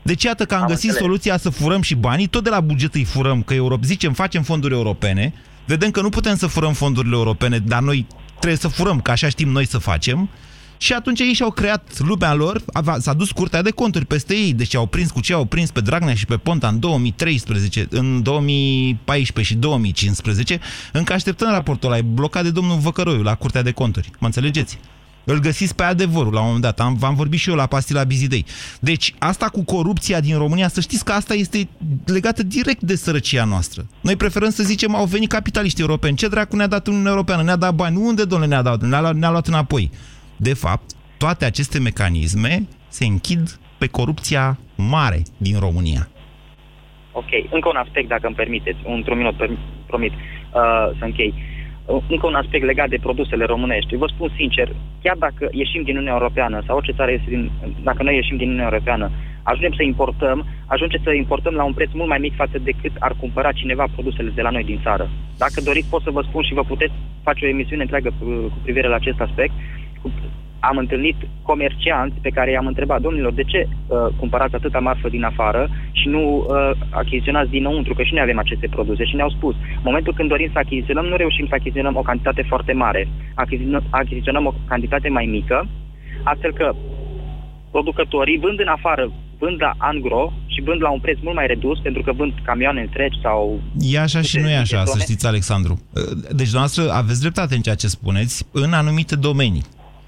Deci 0.01 0.23
iată 0.23 0.45
că 0.45 0.53
am, 0.53 0.61
am 0.61 0.67
găsit 0.67 0.83
înțeles. 0.83 1.01
soluția 1.05 1.37
să 1.37 1.49
furăm 1.49 1.81
și 1.81 1.95
banii, 1.95 2.27
tot 2.27 2.43
de 2.43 2.49
la 2.49 2.59
buget 2.59 2.95
îi 2.95 3.03
furăm, 3.03 3.41
că 3.41 3.53
Euro... 3.53 3.77
zicem 3.83 4.13
facem 4.13 4.43
fonduri 4.43 4.73
europene, 4.73 5.33
vedem 5.65 5.91
că 5.91 6.01
nu 6.01 6.09
putem 6.09 6.35
să 6.35 6.47
furăm 6.47 6.73
fondurile 6.73 7.15
europene, 7.15 7.57
dar 7.57 7.81
noi 7.81 8.05
trebuie 8.43 8.71
să 8.71 8.77
furăm, 8.77 9.01
că 9.01 9.11
așa 9.11 9.29
știm 9.29 9.49
noi 9.49 9.67
să 9.67 9.77
facem. 9.77 10.29
Și 10.77 10.93
atunci 10.93 11.19
ei 11.19 11.33
și-au 11.33 11.51
creat 11.51 11.99
lumea 11.99 12.33
lor, 12.33 12.63
s-a 12.99 13.13
dus 13.13 13.31
curtea 13.31 13.61
de 13.61 13.69
conturi 13.69 14.05
peste 14.05 14.35
ei, 14.35 14.53
deci 14.53 14.75
au 14.75 14.85
prins 14.85 15.11
cu 15.11 15.21
ce 15.21 15.33
au 15.33 15.45
prins 15.45 15.71
pe 15.71 15.81
Dragnea 15.81 16.13
și 16.13 16.25
pe 16.25 16.37
Ponta 16.37 16.67
în 16.67 16.79
2013, 16.79 17.87
în 17.89 18.23
2014 18.23 19.53
și 19.53 19.59
2015, 19.59 20.59
încă 20.91 21.13
așteptăm 21.13 21.49
raportul 21.49 21.89
ăla, 21.89 21.97
e 21.97 22.01
blocat 22.01 22.43
de 22.43 22.49
domnul 22.49 22.77
Văcăroiu 22.77 23.21
la 23.21 23.35
curtea 23.35 23.61
de 23.61 23.71
conturi, 23.71 24.11
mă 24.19 24.25
înțelegeți? 24.25 24.79
Îl 25.23 25.39
găsiți 25.39 25.75
pe 25.75 25.83
adevărul 25.83 26.33
la 26.33 26.39
un 26.39 26.45
moment 26.45 26.63
dat. 26.63 26.79
Am, 26.79 26.95
v-am 26.95 27.15
vorbit 27.15 27.39
și 27.39 27.49
eu 27.49 27.55
la 27.55 27.65
pastila 27.65 28.03
Bizidei. 28.03 28.45
Deci, 28.79 29.13
asta 29.17 29.45
cu 29.49 29.63
corupția 29.63 30.19
din 30.19 30.37
România, 30.37 30.67
să 30.67 30.81
știți 30.81 31.05
că 31.05 31.11
asta 31.11 31.33
este 31.33 31.67
legată 32.05 32.43
direct 32.43 32.81
de 32.81 32.95
sărăcia 32.95 33.43
noastră. 33.43 33.85
Noi 34.01 34.15
preferăm 34.15 34.49
să 34.49 34.63
zicem, 34.63 34.95
au 34.95 35.05
venit 35.05 35.29
capitaliști 35.29 35.81
europeni. 35.81 36.17
Ce 36.17 36.27
dracu 36.27 36.55
ne-a 36.55 36.67
dat 36.67 36.87
Uniunea 36.87 37.11
Europeană? 37.11 37.43
Ne-a 37.43 37.55
dat 37.55 37.75
bani. 37.75 37.97
Unde, 37.97 38.25
domnule, 38.25 38.49
ne-a 38.49 38.61
dat? 38.61 38.81
Ne-a 38.81 39.01
luat, 39.01 39.15
ne 39.15 39.29
luat 39.29 39.47
înapoi. 39.47 39.91
De 40.37 40.53
fapt, 40.53 40.91
toate 41.17 41.45
aceste 41.45 41.79
mecanisme 41.79 42.67
se 42.87 43.05
închid 43.05 43.59
pe 43.77 43.87
corupția 43.87 44.57
mare 44.75 45.21
din 45.37 45.59
România. 45.59 46.07
Ok, 47.11 47.29
încă 47.51 47.69
un 47.69 47.75
aspect, 47.75 48.07
dacă 48.07 48.27
îmi 48.27 48.35
permiteți, 48.35 48.79
într-un 48.85 49.17
minut, 49.17 49.35
promit 49.87 50.11
uh, 50.11 50.97
să 50.97 51.03
închei. 51.05 51.33
Încă 51.85 52.27
un 52.27 52.33
aspect 52.33 52.65
legat 52.65 52.89
de 52.89 52.97
produsele 53.01 53.45
românești. 53.45 53.95
Vă 53.95 54.07
spun 54.07 54.29
sincer, 54.35 54.67
chiar 55.01 55.15
dacă 55.17 55.49
ieșim 55.51 55.83
din 55.83 55.95
Uniunea 55.95 56.17
Europeană 56.19 56.61
sau 56.65 56.75
orice 56.75 56.91
țară 56.91 57.11
iese 57.11 57.23
din, 57.27 57.51
dacă 57.83 58.03
noi 58.03 58.15
ieșim 58.15 58.37
din 58.37 58.47
Uniunea 58.47 58.69
Europeană, 58.71 59.11
ajungem 59.43 59.73
să 59.73 59.83
importăm, 59.83 60.45
ajunge 60.67 60.97
să 61.03 61.11
importăm 61.13 61.53
la 61.53 61.63
un 61.63 61.73
preț 61.73 61.91
mult 61.93 62.09
mai 62.09 62.17
mic 62.19 62.35
față 62.35 62.57
de 62.57 62.71
cât 62.81 62.91
ar 62.99 63.13
cumpăra 63.19 63.51
cineva 63.51 63.85
produsele 63.93 64.29
de 64.35 64.41
la 64.41 64.49
noi 64.49 64.63
din 64.63 64.79
țară. 64.83 65.09
Dacă 65.37 65.61
doriți, 65.63 65.89
pot 65.89 66.01
să 66.01 66.11
vă 66.11 66.21
spun 66.21 66.43
și 66.43 66.53
vă 66.53 66.63
puteți 66.63 66.93
face 67.23 67.45
o 67.45 67.49
emisiune 67.49 67.81
întreagă 67.81 68.09
cu, 68.19 68.25
cu 68.25 68.59
privire 68.63 68.87
la 68.87 68.95
acest 68.95 69.19
aspect. 69.19 69.53
Am 70.69 70.77
întâlnit 70.77 71.17
comercianți 71.41 72.17
pe 72.21 72.29
care 72.29 72.51
i-am 72.51 72.67
întrebat, 72.71 73.01
domnilor, 73.01 73.33
de 73.33 73.43
ce 73.43 73.67
uh, 73.67 73.97
cumpărați 74.19 74.55
atâta 74.55 74.79
marfă 74.79 75.09
din 75.09 75.23
afară 75.23 75.69
și 75.91 76.07
nu 76.07 76.21
uh, 76.37 76.71
achiziționați 76.89 77.49
dinăuntru, 77.49 77.93
că 77.93 78.03
și 78.03 78.13
noi 78.13 78.21
avem 78.21 78.39
aceste 78.39 78.67
produse. 78.75 79.03
Și 79.05 79.15
ne-au 79.15 79.29
spus, 79.29 79.55
în 79.55 79.87
momentul 79.89 80.13
când 80.13 80.29
dorim 80.29 80.49
să 80.51 80.59
achiziționăm, 80.59 81.05
nu 81.05 81.15
reușim 81.15 81.45
să 81.47 81.55
achiziționăm 81.55 81.95
o 81.95 82.01
cantitate 82.01 82.43
foarte 82.47 82.73
mare. 82.73 83.07
Achiziționăm, 83.33 83.83
achiziționăm 83.89 84.45
o 84.45 84.53
cantitate 84.67 85.09
mai 85.09 85.25
mică, 85.25 85.67
astfel 86.23 86.53
că 86.53 86.75
producătorii 87.71 88.39
vând 88.39 88.59
în 88.59 88.67
afară, 88.67 89.11
vând 89.39 89.57
la 89.59 89.73
angro 89.77 90.33
și 90.45 90.61
vând 90.61 90.81
la 90.81 90.89
un 90.89 90.99
preț 90.99 91.17
mult 91.21 91.35
mai 91.35 91.47
redus, 91.47 91.79
pentru 91.79 92.01
că 92.01 92.11
vând 92.11 92.33
camioane 92.43 92.81
întregi 92.81 93.19
sau... 93.21 93.61
E 93.79 93.99
așa 93.99 94.21
și 94.21 94.39
nu 94.39 94.49
e 94.49 94.57
așa, 94.57 94.85
să 94.85 94.99
știți, 94.99 95.27
Alexandru. 95.27 95.73
Deci, 96.39 96.51
dumneavoastră, 96.51 96.83
aveți 96.91 97.19
dreptate 97.19 97.55
în 97.55 97.61
ceea 97.61 97.75
ce 97.75 97.87
spuneți, 97.87 98.45
în 98.51 98.73
anumite 98.73 99.15
domenii. 99.15 99.63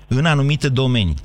În 0.08 0.26
anumite 0.26 0.70
domenii. 0.70 1.16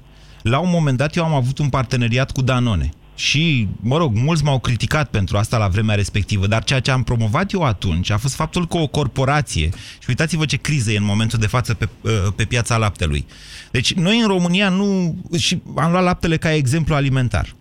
La 0.42 0.58
un 0.58 0.70
moment 0.70 0.96
dat, 0.96 1.16
eu 1.16 1.24
am 1.24 1.34
avut 1.34 1.58
un 1.58 1.68
parteneriat 1.68 2.30
cu 2.30 2.42
Danone. 2.42 2.90
Și, 3.14 3.68
mă 3.80 3.96
rog, 3.96 4.14
mulți 4.14 4.44
m-au 4.44 4.58
criticat 4.58 5.10
pentru 5.10 5.36
asta 5.36 5.58
la 5.58 5.68
vremea 5.68 5.94
respectivă, 5.94 6.46
dar 6.46 6.64
ceea 6.64 6.80
ce 6.80 6.90
am 6.90 7.02
promovat 7.02 7.52
eu 7.52 7.62
atunci 7.62 8.10
a 8.10 8.16
fost 8.16 8.34
faptul 8.34 8.66
că 8.66 8.76
o 8.76 8.86
corporație, 8.86 9.68
și 9.98 10.08
uitați-vă 10.08 10.44
ce 10.44 10.56
criză 10.56 10.92
e 10.92 10.96
în 10.96 11.04
momentul 11.04 11.38
de 11.38 11.46
față 11.46 11.74
pe, 11.74 11.88
pe 12.36 12.44
piața 12.44 12.76
laptelui. 12.76 13.26
Deci 13.70 13.92
noi 13.92 14.20
în 14.20 14.26
România 14.26 14.68
nu... 14.68 15.16
și 15.38 15.62
am 15.76 15.90
luat 15.90 16.02
laptele 16.02 16.36
ca 16.36 16.54
exemplu 16.54 16.94
alimentar. 16.94 17.54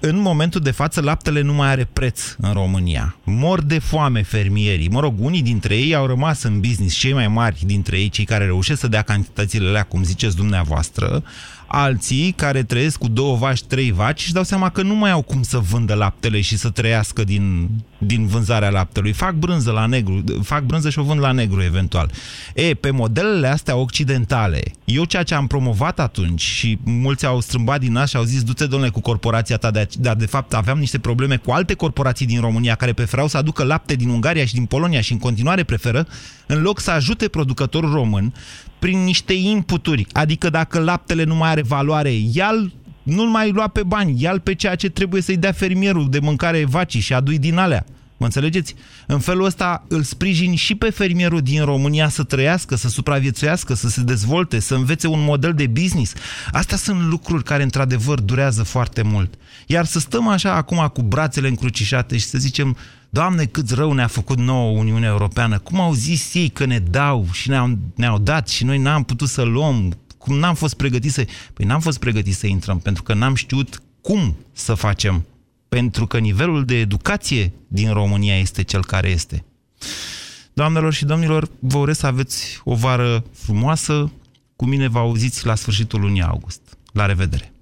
În 0.00 0.18
momentul 0.18 0.60
de 0.60 0.70
față, 0.70 1.00
laptele 1.00 1.40
nu 1.40 1.52
mai 1.52 1.68
are 1.68 1.88
preț 1.92 2.34
în 2.38 2.52
România. 2.52 3.16
Mor 3.24 3.62
de 3.62 3.78
foame 3.78 4.22
fermierii. 4.22 4.88
Mă 4.88 5.00
rog, 5.00 5.14
unii 5.18 5.42
dintre 5.42 5.76
ei 5.76 5.94
au 5.94 6.06
rămas 6.06 6.42
în 6.42 6.60
business, 6.60 6.96
cei 6.96 7.12
mai 7.12 7.28
mari 7.28 7.62
dintre 7.66 7.98
ei, 7.98 8.08
cei 8.08 8.24
care 8.24 8.44
reușesc 8.44 8.80
să 8.80 8.88
dea 8.88 9.02
cantitățile 9.02 9.68
alea, 9.68 9.82
cum 9.82 10.02
ziceți 10.02 10.36
dumneavoastră, 10.36 11.22
alții 11.66 12.32
care 12.36 12.62
trăiesc 12.62 12.98
cu 12.98 13.08
două 13.08 13.36
vaci, 13.36 13.62
trei 13.62 13.92
vaci 13.92 14.20
și 14.20 14.32
dau 14.32 14.42
seama 14.42 14.68
că 14.68 14.82
nu 14.82 14.94
mai 14.94 15.10
au 15.10 15.22
cum 15.22 15.42
să 15.42 15.58
vândă 15.58 15.94
laptele 15.94 16.40
și 16.40 16.56
să 16.56 16.70
trăiască 16.70 17.24
din, 17.24 17.68
din 17.98 18.26
vânzarea 18.26 18.70
laptelui. 18.70 19.12
Fac 19.12 19.34
brânză 19.34 19.70
la 19.70 19.86
negru, 19.86 20.24
fac 20.42 20.62
brânză 20.62 20.90
și 20.90 20.98
o 20.98 21.02
vând 21.02 21.20
la 21.20 21.32
negru 21.32 21.62
eventual. 21.62 22.10
E, 22.54 22.74
pe 22.74 22.90
modelele 22.90 23.48
astea 23.48 23.76
occidentale, 23.76 24.62
eu 24.84 25.04
ceea 25.04 25.22
ce 25.22 25.34
am 25.34 25.46
promovat 25.46 26.00
atunci 26.00 26.40
și 26.40 26.78
mulți 26.84 27.26
au 27.26 27.40
strâmbat 27.40 27.80
din 27.80 27.92
nas 27.92 28.08
și 28.08 28.16
au 28.16 28.22
zis, 28.22 28.42
du-te, 28.42 28.66
domnule, 28.66 28.90
cu 28.90 29.00
corporația 29.00 29.56
ta, 29.56 29.70
dar 29.98 30.14
de 30.16 30.26
fapt 30.26 30.54
aveam 30.54 30.78
niște 30.78 30.98
probleme 30.98 31.36
cu 31.36 31.50
alte 31.50 31.74
corporații 31.74 32.26
din 32.26 32.40
România 32.40 32.74
care 32.74 32.92
preferau 32.92 33.28
să 33.28 33.36
aducă 33.36 33.64
lapte 33.64 33.94
din 33.94 34.08
Ungaria 34.08 34.44
și 34.44 34.54
din 34.54 34.64
Polonia 34.64 35.00
și 35.00 35.12
în 35.12 35.18
continuare 35.18 35.62
preferă, 35.62 36.06
în 36.46 36.62
loc 36.62 36.80
să 36.80 36.90
ajute 36.90 37.28
producătorul 37.28 37.92
român 37.92 38.32
prin 38.86 39.04
niște 39.04 39.32
inputuri. 39.32 40.06
Adică 40.12 40.50
dacă 40.50 40.78
laptele 40.78 41.24
nu 41.24 41.34
mai 41.34 41.50
are 41.50 41.62
valoare, 41.62 42.12
ia 42.32 42.50
nu-l 43.02 43.28
mai 43.28 43.50
lua 43.50 43.68
pe 43.68 43.82
bani, 43.82 44.22
ia 44.22 44.40
pe 44.42 44.54
ceea 44.54 44.74
ce 44.74 44.88
trebuie 44.88 45.22
să-i 45.22 45.36
dea 45.36 45.52
fermierul 45.52 46.10
de 46.10 46.18
mâncare 46.18 46.64
vacii 46.64 47.00
și 47.00 47.12
adui 47.12 47.38
din 47.38 47.56
alea. 47.56 47.84
Mă 48.16 48.24
înțelegeți? 48.24 48.74
În 49.06 49.18
felul 49.18 49.44
ăsta 49.44 49.84
îl 49.88 50.02
sprijin 50.02 50.54
și 50.54 50.74
pe 50.74 50.90
fermierul 50.90 51.40
din 51.40 51.64
România 51.64 52.08
să 52.08 52.22
trăiască, 52.22 52.76
să 52.76 52.88
supraviețuiască, 52.88 53.74
să 53.74 53.88
se 53.88 54.00
dezvolte, 54.00 54.58
să 54.58 54.74
învețe 54.74 55.06
un 55.06 55.24
model 55.24 55.52
de 55.52 55.66
business. 55.66 56.12
Astea 56.52 56.76
sunt 56.76 57.00
lucruri 57.00 57.44
care 57.44 57.62
într-adevăr 57.62 58.20
durează 58.20 58.62
foarte 58.62 59.02
mult. 59.02 59.34
Iar 59.66 59.84
să 59.84 59.98
stăm 59.98 60.28
așa 60.28 60.52
acum 60.52 60.90
cu 60.92 61.02
brațele 61.02 61.48
încrucișate 61.48 62.16
și 62.16 62.24
să 62.24 62.38
zicem, 62.38 62.76
Doamne, 63.10 63.44
cât 63.44 63.70
rău 63.70 63.92
ne-a 63.92 64.06
făcut 64.06 64.38
nouă 64.38 64.78
Uniunea 64.78 65.08
Europeană, 65.08 65.58
cum 65.58 65.80
au 65.80 65.92
zis 65.92 66.34
ei 66.34 66.48
că 66.48 66.64
ne 66.64 66.78
dau 66.78 67.26
și 67.32 67.48
ne-au, 67.48 67.78
ne-au 67.94 68.18
dat 68.18 68.48
și 68.48 68.64
noi 68.64 68.78
n-am 68.78 69.04
putut 69.04 69.28
să 69.28 69.42
luăm, 69.42 69.98
cum 70.18 70.38
n-am 70.38 70.54
fost 70.54 70.74
pregătiți 70.74 71.14
să... 71.14 71.26
Păi 71.52 71.64
n-am 71.64 71.80
fost 71.80 71.98
pregătiți 71.98 72.38
să 72.38 72.46
intrăm, 72.46 72.78
pentru 72.78 73.02
că 73.02 73.14
n-am 73.14 73.34
știut 73.34 73.82
cum 74.00 74.36
să 74.52 74.74
facem 74.74 75.24
pentru 75.68 76.06
că 76.06 76.18
nivelul 76.18 76.64
de 76.64 76.78
educație 76.78 77.52
din 77.68 77.92
România 77.92 78.38
este 78.38 78.62
cel 78.62 78.84
care 78.84 79.08
este. 79.08 79.44
Doamnelor 80.52 80.92
și 80.92 81.04
domnilor, 81.04 81.48
vă 81.58 81.78
urez 81.78 81.98
să 81.98 82.06
aveți 82.06 82.60
o 82.64 82.74
vară 82.74 83.24
frumoasă. 83.32 84.12
Cu 84.56 84.66
mine 84.66 84.88
vă 84.88 84.98
auziți 84.98 85.46
la 85.46 85.54
sfârșitul 85.54 86.00
lunii 86.00 86.22
august. 86.22 86.60
La 86.92 87.06
revedere! 87.06 87.52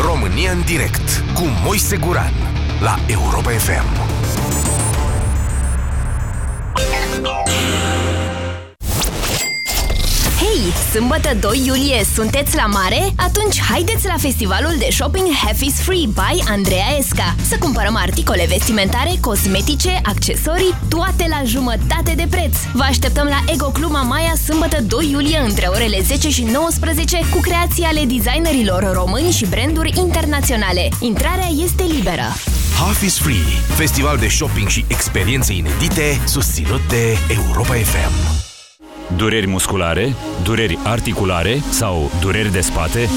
România 0.00 0.52
în 0.52 0.62
direct 0.64 1.24
cu 1.34 1.42
Moise 1.64 1.96
Guran 1.96 2.32
la 2.80 2.98
Europa 3.06 3.50
FM. 3.50 4.05
Sâmbătă 10.96 11.36
2 11.40 11.62
iulie 11.66 12.04
sunteți 12.14 12.56
la 12.56 12.66
mare? 12.66 13.12
Atunci 13.16 13.60
haideți 13.60 14.06
la 14.06 14.16
festivalul 14.18 14.74
de 14.78 14.88
shopping 14.90 15.26
Half 15.44 15.60
is 15.60 15.80
Free 15.80 16.06
by 16.06 16.42
Andreea 16.48 16.96
Esca 16.98 17.34
să 17.48 17.56
cumpărăm 17.58 17.96
articole 17.96 18.46
vestimentare, 18.48 19.12
cosmetice, 19.20 20.00
accesorii, 20.02 20.74
toate 20.88 21.26
la 21.28 21.42
jumătate 21.44 22.12
de 22.16 22.26
preț. 22.30 22.56
Vă 22.72 22.82
așteptăm 22.82 23.26
la 23.26 23.52
Ego 23.52 23.66
Club 23.66 23.90
Mamaia 23.90 24.34
sâmbătă 24.44 24.82
2 24.82 25.10
iulie 25.10 25.38
între 25.38 25.66
orele 25.66 26.00
10 26.02 26.30
și 26.30 26.42
19 26.42 27.18
cu 27.30 27.40
creații 27.40 27.84
ale 27.84 28.04
designerilor 28.04 28.92
români 28.92 29.30
și 29.30 29.46
branduri 29.46 29.92
internaționale. 29.96 30.88
Intrarea 31.00 31.48
este 31.64 31.82
liberă. 31.82 32.26
Half 32.78 33.02
is 33.02 33.18
Free, 33.18 33.46
festival 33.74 34.16
de 34.18 34.28
shopping 34.28 34.68
și 34.68 34.84
experiențe 34.88 35.52
inedite 35.52 36.20
susținut 36.24 36.80
de 36.88 37.16
Europa 37.28 37.74
FM. 37.74 38.45
Dureri 39.14 39.46
musculare, 39.46 40.14
dureri 40.42 40.78
articulare 40.82 41.62
sau 41.70 42.10
dureri 42.20 42.50
de 42.50 42.60
spate? 42.60 43.08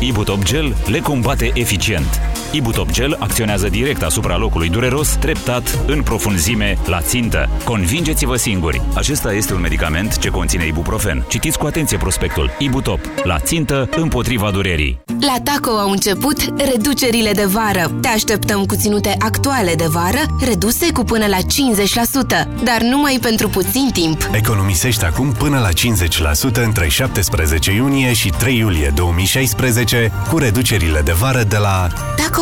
Ibutop 0.00 0.44
Gel 0.44 0.74
le 0.86 1.00
combate 1.00 1.50
eficient. 1.54 2.41
Ibutop 2.52 2.90
Gel 2.90 3.16
acționează 3.18 3.68
direct 3.68 4.02
asupra 4.02 4.36
locului 4.36 4.68
dureros, 4.68 5.08
treptat, 5.08 5.78
în 5.86 6.02
profunzime, 6.02 6.78
la 6.86 7.00
țintă. 7.00 7.48
Convingeți-vă 7.64 8.36
singuri! 8.36 8.82
Acesta 8.94 9.32
este 9.32 9.54
un 9.54 9.60
medicament 9.60 10.18
ce 10.18 10.28
conține 10.28 10.66
ibuprofen. 10.66 11.24
Citiți 11.28 11.58
cu 11.58 11.66
atenție 11.66 11.96
prospectul. 11.96 12.50
Ibutop. 12.58 13.00
La 13.22 13.38
țintă, 13.38 13.88
împotriva 13.96 14.50
durerii. 14.50 15.00
La 15.20 15.36
Taco 15.44 15.70
au 15.70 15.90
început 15.90 16.36
reducerile 16.72 17.32
de 17.32 17.44
vară. 17.44 17.90
Te 18.00 18.08
așteptăm 18.08 18.64
cu 18.64 18.74
ținute 18.74 19.14
actuale 19.18 19.74
de 19.74 19.86
vară, 19.88 20.20
reduse 20.46 20.92
cu 20.92 21.04
până 21.04 21.26
la 21.26 21.36
50%, 21.36 21.42
dar 22.64 22.80
numai 22.80 23.18
pentru 23.22 23.48
puțin 23.48 23.90
timp. 23.92 24.28
Economisești 24.32 25.04
acum 25.04 25.32
până 25.32 25.58
la 25.58 25.68
50% 25.68 26.64
între 26.64 26.88
17 26.88 27.72
iunie 27.72 28.12
și 28.12 28.28
3 28.28 28.56
iulie 28.58 28.92
2016 28.94 30.12
cu 30.30 30.38
reducerile 30.38 31.00
de 31.00 31.12
vară 31.12 31.42
de 31.42 31.56
la 31.56 31.86
Taco 32.16 32.41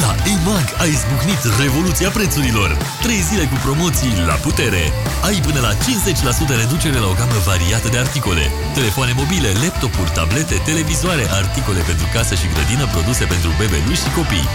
La 0.00 0.14
EMAG 0.32 0.66
a 0.78 0.84
izbucnit 0.84 1.42
revoluția 1.62 2.10
prețurilor. 2.10 2.76
Trei 3.02 3.20
zile 3.20 3.44
cu 3.44 3.56
promoții 3.66 4.14
la 4.26 4.34
putere. 4.34 4.92
Ai 5.22 5.40
până 5.46 5.60
la 5.60 5.72
50% 5.74 6.56
reducere 6.62 6.98
la 6.98 7.08
o 7.08 7.18
gamă 7.20 7.38
variată 7.44 7.88
de 7.88 7.98
articole. 7.98 8.44
Telefoane 8.74 9.12
mobile, 9.16 9.50
laptopuri, 9.62 10.10
tablete, 10.10 10.56
televizoare, 10.64 11.24
articole 11.30 11.80
pentru 11.80 12.06
casă 12.12 12.34
și 12.34 12.50
grădină, 12.54 12.86
produse 12.86 13.24
pentru 13.24 13.50
bebeluși 13.58 14.02
și 14.02 14.10
copii. 14.18 14.48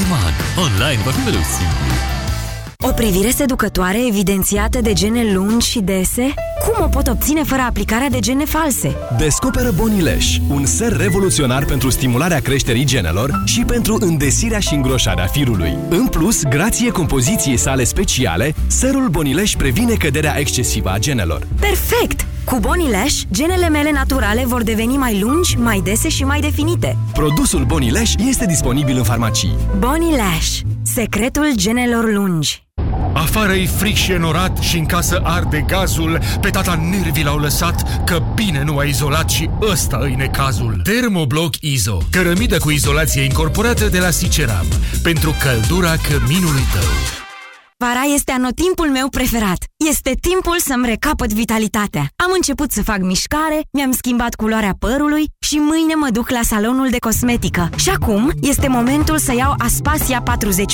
EMAG. 0.00 0.34
Online 0.66 1.02
va 1.04 1.10
fi 1.10 1.22
mereu 1.24 1.44
simplu. 1.56 2.15
O 2.88 2.92
privire 2.92 3.30
seducătoare 3.30 4.06
evidențiată 4.06 4.80
de 4.80 4.92
gene 4.92 5.32
lungi 5.32 5.68
și 5.68 5.80
dese? 5.80 6.34
Cum 6.64 6.84
o 6.84 6.88
pot 6.88 7.06
obține 7.06 7.42
fără 7.42 7.62
aplicarea 7.62 8.08
de 8.08 8.18
gene 8.18 8.44
false? 8.44 8.96
Descoperă 9.18 9.72
Bonileș, 9.76 10.38
un 10.48 10.66
ser 10.66 10.96
revoluționar 10.96 11.64
pentru 11.64 11.90
stimularea 11.90 12.40
creșterii 12.40 12.84
genelor 12.84 13.42
și 13.44 13.60
pentru 13.64 13.96
îndesirea 14.00 14.58
și 14.58 14.74
îngroșarea 14.74 15.26
firului. 15.26 15.76
În 15.88 16.06
plus, 16.06 16.42
grație 16.42 16.90
compoziției 16.90 17.56
sale 17.56 17.84
speciale, 17.84 18.54
serul 18.66 19.08
Bonileș 19.08 19.54
previne 19.54 19.94
căderea 19.94 20.38
excesivă 20.38 20.90
a 20.90 20.98
genelor. 20.98 21.46
Perfect! 21.60 22.26
Cu 22.44 22.58
Bonileș, 22.60 23.22
genele 23.32 23.68
mele 23.68 23.90
naturale 23.90 24.44
vor 24.46 24.62
deveni 24.62 24.96
mai 24.96 25.20
lungi, 25.20 25.56
mai 25.56 25.80
dese 25.84 26.08
și 26.08 26.24
mai 26.24 26.40
definite. 26.40 26.96
Produsul 27.12 27.64
Bonileș 27.64 28.12
este 28.28 28.46
disponibil 28.46 28.96
în 28.96 29.02
farmacii. 29.02 29.54
Bonileș, 29.78 30.60
secretul 30.82 31.52
genelor 31.54 32.12
lungi. 32.12 32.64
Află 33.16 33.40
Afară 33.40 33.54
e 33.54 33.66
fric 33.66 33.96
și 33.96 34.12
enorat 34.12 34.58
și 34.58 34.78
în 34.78 34.86
casă 34.86 35.20
arde 35.24 35.64
gazul, 35.66 36.20
pe 36.40 36.50
tata 36.50 36.80
nervii 36.90 37.24
l-au 37.24 37.38
lăsat, 37.38 38.04
că 38.04 38.22
bine 38.34 38.62
nu 38.62 38.78
a 38.78 38.84
izolat 38.84 39.30
și 39.30 39.50
ăsta 39.60 39.98
îi 40.00 40.14
necazul. 40.14 40.80
Termobloc 40.82 41.54
Izo, 41.60 41.98
cărămidă 42.10 42.58
cu 42.58 42.70
izolație 42.70 43.22
incorporată 43.22 43.88
de 43.88 43.98
la 43.98 44.10
Siceram, 44.10 44.66
pentru 45.02 45.34
căldura 45.42 45.94
căminului 45.96 46.66
tău. 46.72 47.16
Vara 47.78 48.02
este 48.14 48.32
anotimpul 48.32 48.90
meu 48.90 49.08
preferat. 49.08 49.64
Este 49.88 50.16
timpul 50.20 50.58
să-mi 50.58 50.86
recapăt 50.86 51.32
vitalitatea. 51.32 52.00
Am 52.00 52.30
început 52.34 52.70
să 52.72 52.82
fac 52.82 52.98
mișcare, 52.98 53.60
mi-am 53.72 53.92
schimbat 53.92 54.34
culoarea 54.34 54.74
părului 54.78 55.24
și 55.38 55.56
mâine 55.56 55.94
mă 55.94 56.08
duc 56.10 56.30
la 56.30 56.40
salonul 56.42 56.88
de 56.90 56.98
cosmetică. 56.98 57.68
Și 57.76 57.90
acum 57.90 58.32
este 58.40 58.68
momentul 58.68 59.18
să 59.18 59.34
iau 59.34 59.54
Aspasia 59.58 60.22
40 60.22 60.64